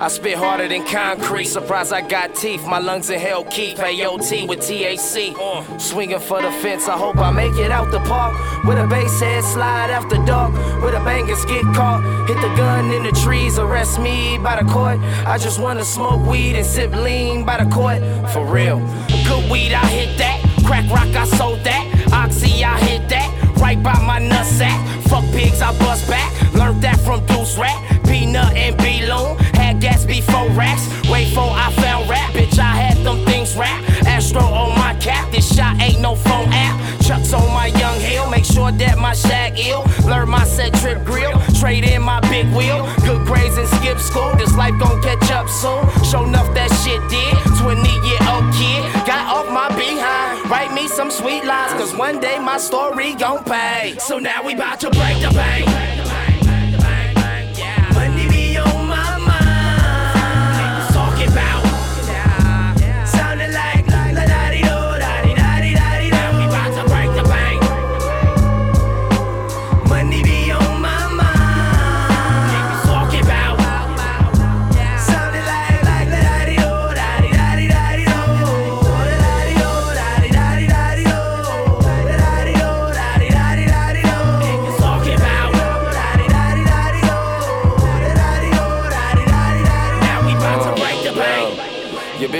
I 0.00 0.06
spit 0.06 0.38
harder 0.38 0.68
than 0.68 0.86
concrete. 0.86 1.46
Surprise, 1.46 1.90
I 1.90 2.02
got 2.02 2.36
teeth. 2.36 2.64
My 2.64 2.78
lungs 2.78 3.10
inhale 3.10 3.42
keep 3.44 3.78
AOT 3.78 4.48
with 4.48 4.60
TAC. 4.60 5.80
Swinging 5.80 6.20
for 6.20 6.40
the 6.40 6.52
fence. 6.62 6.86
I 6.86 6.96
hope 6.96 7.16
I 7.16 7.32
make 7.32 7.54
it 7.54 7.72
out 7.72 7.90
the 7.90 7.98
park. 8.00 8.32
With 8.64 8.78
a 8.78 8.86
bass 8.86 9.18
head 9.18 9.42
slide 9.42 9.90
after 9.90 10.16
dark. 10.24 10.52
With 10.84 10.94
a 10.94 11.00
bangers 11.04 11.44
get 11.46 11.64
caught. 11.74 12.00
Hit 12.28 12.36
the 12.36 12.54
gun 12.56 12.92
in 12.92 13.02
the 13.02 13.12
trees. 13.12 13.58
Arrest 13.58 13.98
me 13.98 14.38
by 14.38 14.62
the 14.62 14.70
court. 14.70 15.00
I 15.26 15.36
just 15.36 15.58
wanna 15.58 15.84
smoke 15.84 16.24
weed 16.24 16.54
and 16.54 16.64
sip 16.64 16.94
lean 16.94 17.44
by 17.44 17.62
the 17.62 17.68
court. 17.68 17.98
For 18.32 18.44
real. 18.46 18.78
Good 19.26 19.50
weed, 19.50 19.72
I 19.72 19.84
hit 19.86 20.16
that. 20.18 20.40
Crack 20.64 20.88
rock, 20.92 21.08
I 21.16 21.24
sold 21.24 21.64
that. 21.64 21.84
Oxy, 22.12 22.62
I 22.62 22.78
hit 22.78 23.08
that. 23.08 23.34
Right 23.58 23.82
by 23.82 23.98
my 24.06 24.20
nutsack. 24.20 24.97
Fuck 25.08 25.24
pigs, 25.32 25.62
I 25.62 25.76
bust 25.78 26.08
back. 26.08 26.30
Learned 26.52 26.82
that 26.82 27.00
from 27.00 27.24
Deuce 27.26 27.56
Rat. 27.56 27.78
Peanut 28.04 28.54
and 28.54 28.76
B-Loon. 28.76 29.38
Had 29.54 29.80
gas 29.80 30.04
before 30.04 30.48
racks. 30.50 30.86
Wait 31.08 31.32
for 31.32 31.48
I 31.48 31.72
found 31.72 32.08
rap. 32.10 32.32
Bitch, 32.32 32.58
I 32.58 32.76
had 32.76 32.98
them 33.04 33.24
things 33.24 33.56
rap. 33.56 33.82
Astro 34.06 34.42
on 34.42 34.76
my 34.78 34.94
cap. 35.00 35.30
This 35.32 35.54
shot 35.54 35.80
ain't 35.80 36.00
no 36.00 36.14
phone 36.14 36.48
app. 36.52 36.87
Chucks 37.08 37.32
on 37.32 37.48
my 37.54 37.68
young 37.68 37.98
hill. 38.00 38.28
Make 38.28 38.44
sure 38.44 38.70
that 38.70 38.98
my 38.98 39.14
shag 39.14 39.58
ill. 39.58 39.82
Learn 40.04 40.28
my 40.28 40.44
set 40.44 40.74
trip 40.74 41.06
grill. 41.06 41.32
Trade 41.58 41.84
in 41.84 42.02
my 42.02 42.20
big 42.28 42.46
wheel. 42.54 42.84
Good 43.00 43.26
grades 43.26 43.56
and 43.56 43.66
skip 43.66 43.98
school. 43.98 44.30
This 44.36 44.54
life 44.54 44.78
gon' 44.78 45.00
catch 45.00 45.30
up 45.30 45.48
soon. 45.48 45.88
Show 46.04 46.24
enough 46.24 46.52
that 46.52 46.68
shit 46.84 47.00
did. 47.08 47.32
20 47.64 47.80
year 48.04 48.20
old 48.28 48.52
kid 48.52 48.84
got 49.06 49.24
off 49.24 49.48
my 49.50 49.68
behind. 49.68 50.50
Write 50.50 50.74
me 50.74 50.86
some 50.86 51.10
sweet 51.10 51.46
lines, 51.46 51.72
cause 51.80 51.96
one 51.96 52.20
day 52.20 52.38
my 52.38 52.58
story 52.58 53.14
gon' 53.14 53.42
pay. 53.42 53.96
So 53.98 54.18
now 54.18 54.44
we 54.44 54.54
bout 54.54 54.78
to 54.80 54.90
break 54.90 55.22
the 55.22 55.30
bank. 55.30 55.97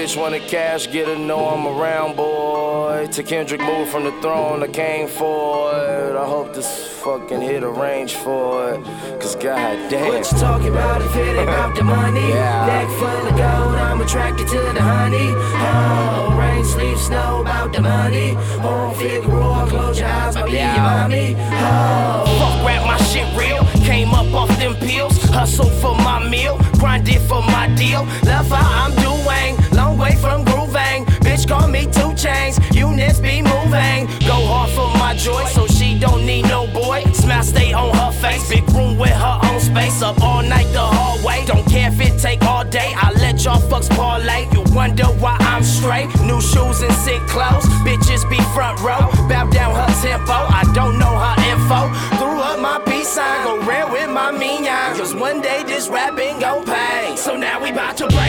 Bitch 0.09 0.17
wanna 0.17 0.41
cash, 0.41 0.91
get 0.91 1.07
her, 1.07 1.17
know 1.17 1.49
I'm 1.49 1.67
around, 1.67 2.17
boy. 2.17 3.09
To 3.13 3.23
Kendrick 3.23 3.61
move 3.61 3.89
from 3.89 4.05
the 4.05 4.13
throne, 4.23 4.63
I 4.63 4.69
came 4.69 5.07
for 5.07 5.73
it. 5.75 6.17
I 6.17 6.25
hope 6.25 6.55
this 6.55 6.89
fucking 7.03 7.41
hit 7.41 7.63
a 7.63 7.69
range 7.69 8.15
for 8.15 8.73
it. 8.73 8.85
Cause 9.21 9.35
goddamn. 9.37 10.09
What 10.09 10.33
you 10.33 10.39
talking 10.39 10.69
about 10.69 11.03
if 11.03 11.15
it 11.15 11.37
ain't 11.37 11.49
about 11.49 11.77
the 11.77 11.85
money? 11.85 12.21
Yeah. 12.21 12.67
Neck 12.67 12.89
full 12.99 13.27
of 13.29 13.37
gold, 13.37 13.75
I'm 13.87 14.01
attracted 14.01 14.49
to 14.49 14.59
the 14.59 14.81
honey. 14.81 15.29
Oh, 15.29 16.37
rain, 16.39 16.65
sleep, 16.65 16.97
snow, 16.97 17.43
about 17.43 17.73
the 17.73 17.83
money. 17.83 18.35
On 18.63 18.95
Figueroa, 18.95 19.67
close 19.69 19.99
your 19.99 20.09
eyes, 20.09 20.37
I'll 20.37 20.47
be 20.47 20.53
your 20.53 20.75
mommy. 20.77 21.35
Oh, 21.37 22.25
Fuck 22.39 22.67
rap, 22.67 22.87
my 22.87 22.97
shit 23.05 23.29
real. 23.37 23.63
Came 23.85 24.15
up 24.15 24.33
off 24.33 24.49
them 24.59 24.75
pills. 24.77 25.23
Hustle 25.25 25.71
for 25.83 25.95
my 25.97 26.27
meal. 26.29 26.59
Grinded 26.79 27.21
for 27.23 27.43
my 27.43 27.69
deal. 27.77 28.05
Love 28.25 28.49
how 28.49 28.87
I'm 28.87 28.95
doing. 28.97 29.58
Space. 39.79 40.03
Up 40.03 40.21
all 40.23 40.43
night 40.43 40.71
the 40.73 40.81
hallway. 40.81 41.45
Don't 41.47 41.67
care 41.69 41.91
if 41.91 42.01
it 42.01 42.19
take 42.21 42.43
all 42.45 42.65
day. 42.65 42.93
I 42.97 43.13
let 43.13 43.45
y'all 43.45 43.61
fucks 43.61 43.89
parlay. 43.91 44.47
You 44.53 44.63
wonder 44.75 45.07
why 45.23 45.37
I'm 45.41 45.63
straight. 45.63 46.09
New 46.23 46.41
shoes 46.41 46.83
and 46.83 46.93
sick 47.05 47.21
clothes. 47.29 47.67
Bitches 47.87 48.29
be 48.31 48.41
front 48.55 48.81
row. 48.81 49.11
Bow 49.29 49.49
down 49.51 49.75
her 49.75 49.93
tempo. 50.03 50.33
I 50.33 50.63
don't 50.75 50.99
know 50.99 51.15
her 51.25 51.37
info. 51.53 51.81
Threw 52.19 52.39
up 52.41 52.61
my 52.61 52.81
peace 52.87 53.09
sign. 53.09 53.45
Go 53.45 53.65
rare 53.67 53.89
with 53.89 54.11
my 54.11 54.31
minion. 54.31 54.97
Cause 54.97 55.15
one 55.15 55.41
day 55.41 55.63
this 55.65 55.89
rapping 55.89 56.41
gon' 56.41 56.65
pay. 56.65 57.17
So 57.17 57.37
now 57.37 57.63
we 57.63 57.73
bout 57.73 57.97
to 57.99 58.07
break 58.09 58.28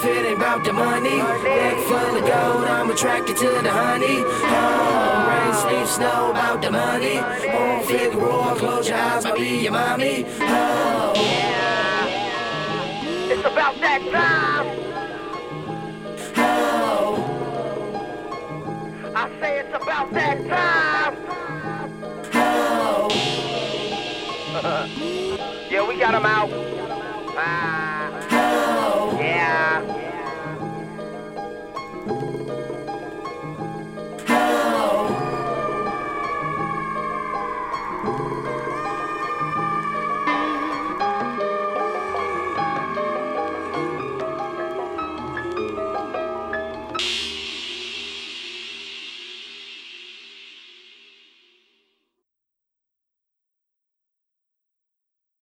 if 0.00 0.06
it 0.06 0.26
ain't 0.26 0.38
about 0.38 0.64
the 0.64 0.72
money? 0.72 1.18
Neck 1.18 1.76
full 1.86 2.16
of 2.16 2.22
gold, 2.22 2.64
I'm 2.64 2.90
attracted 2.90 3.36
to 3.36 3.48
the 3.62 3.70
honey. 3.70 4.22
Oh, 4.24 5.28
rain, 5.28 5.54
sleep, 5.54 5.86
snow, 5.86 6.30
about 6.30 6.62
the 6.62 6.70
money. 6.70 7.18
On 7.18 7.84
Figueroa, 7.84 8.54
close 8.56 8.88
your 8.88 8.96
eyes, 8.98 9.26
I'll 9.26 9.36
be 9.36 9.62
your 9.64 9.72
mommy. 9.72 10.24
Oh, 10.40 11.12
It's 13.30 13.44
about 13.46 13.78
that 13.80 14.00
time. 14.10 14.66
oh, 16.36 17.14
I 19.14 19.28
say 19.40 19.58
it's 19.60 19.74
about 19.82 20.12
that 20.12 20.38
time. 20.48 21.16
oh. 22.34 23.08
yeah, 25.70 25.86
we 25.88 25.98
got 25.98 26.14
him 26.14 26.24
out. 26.26 26.50
Ah. 27.36 27.89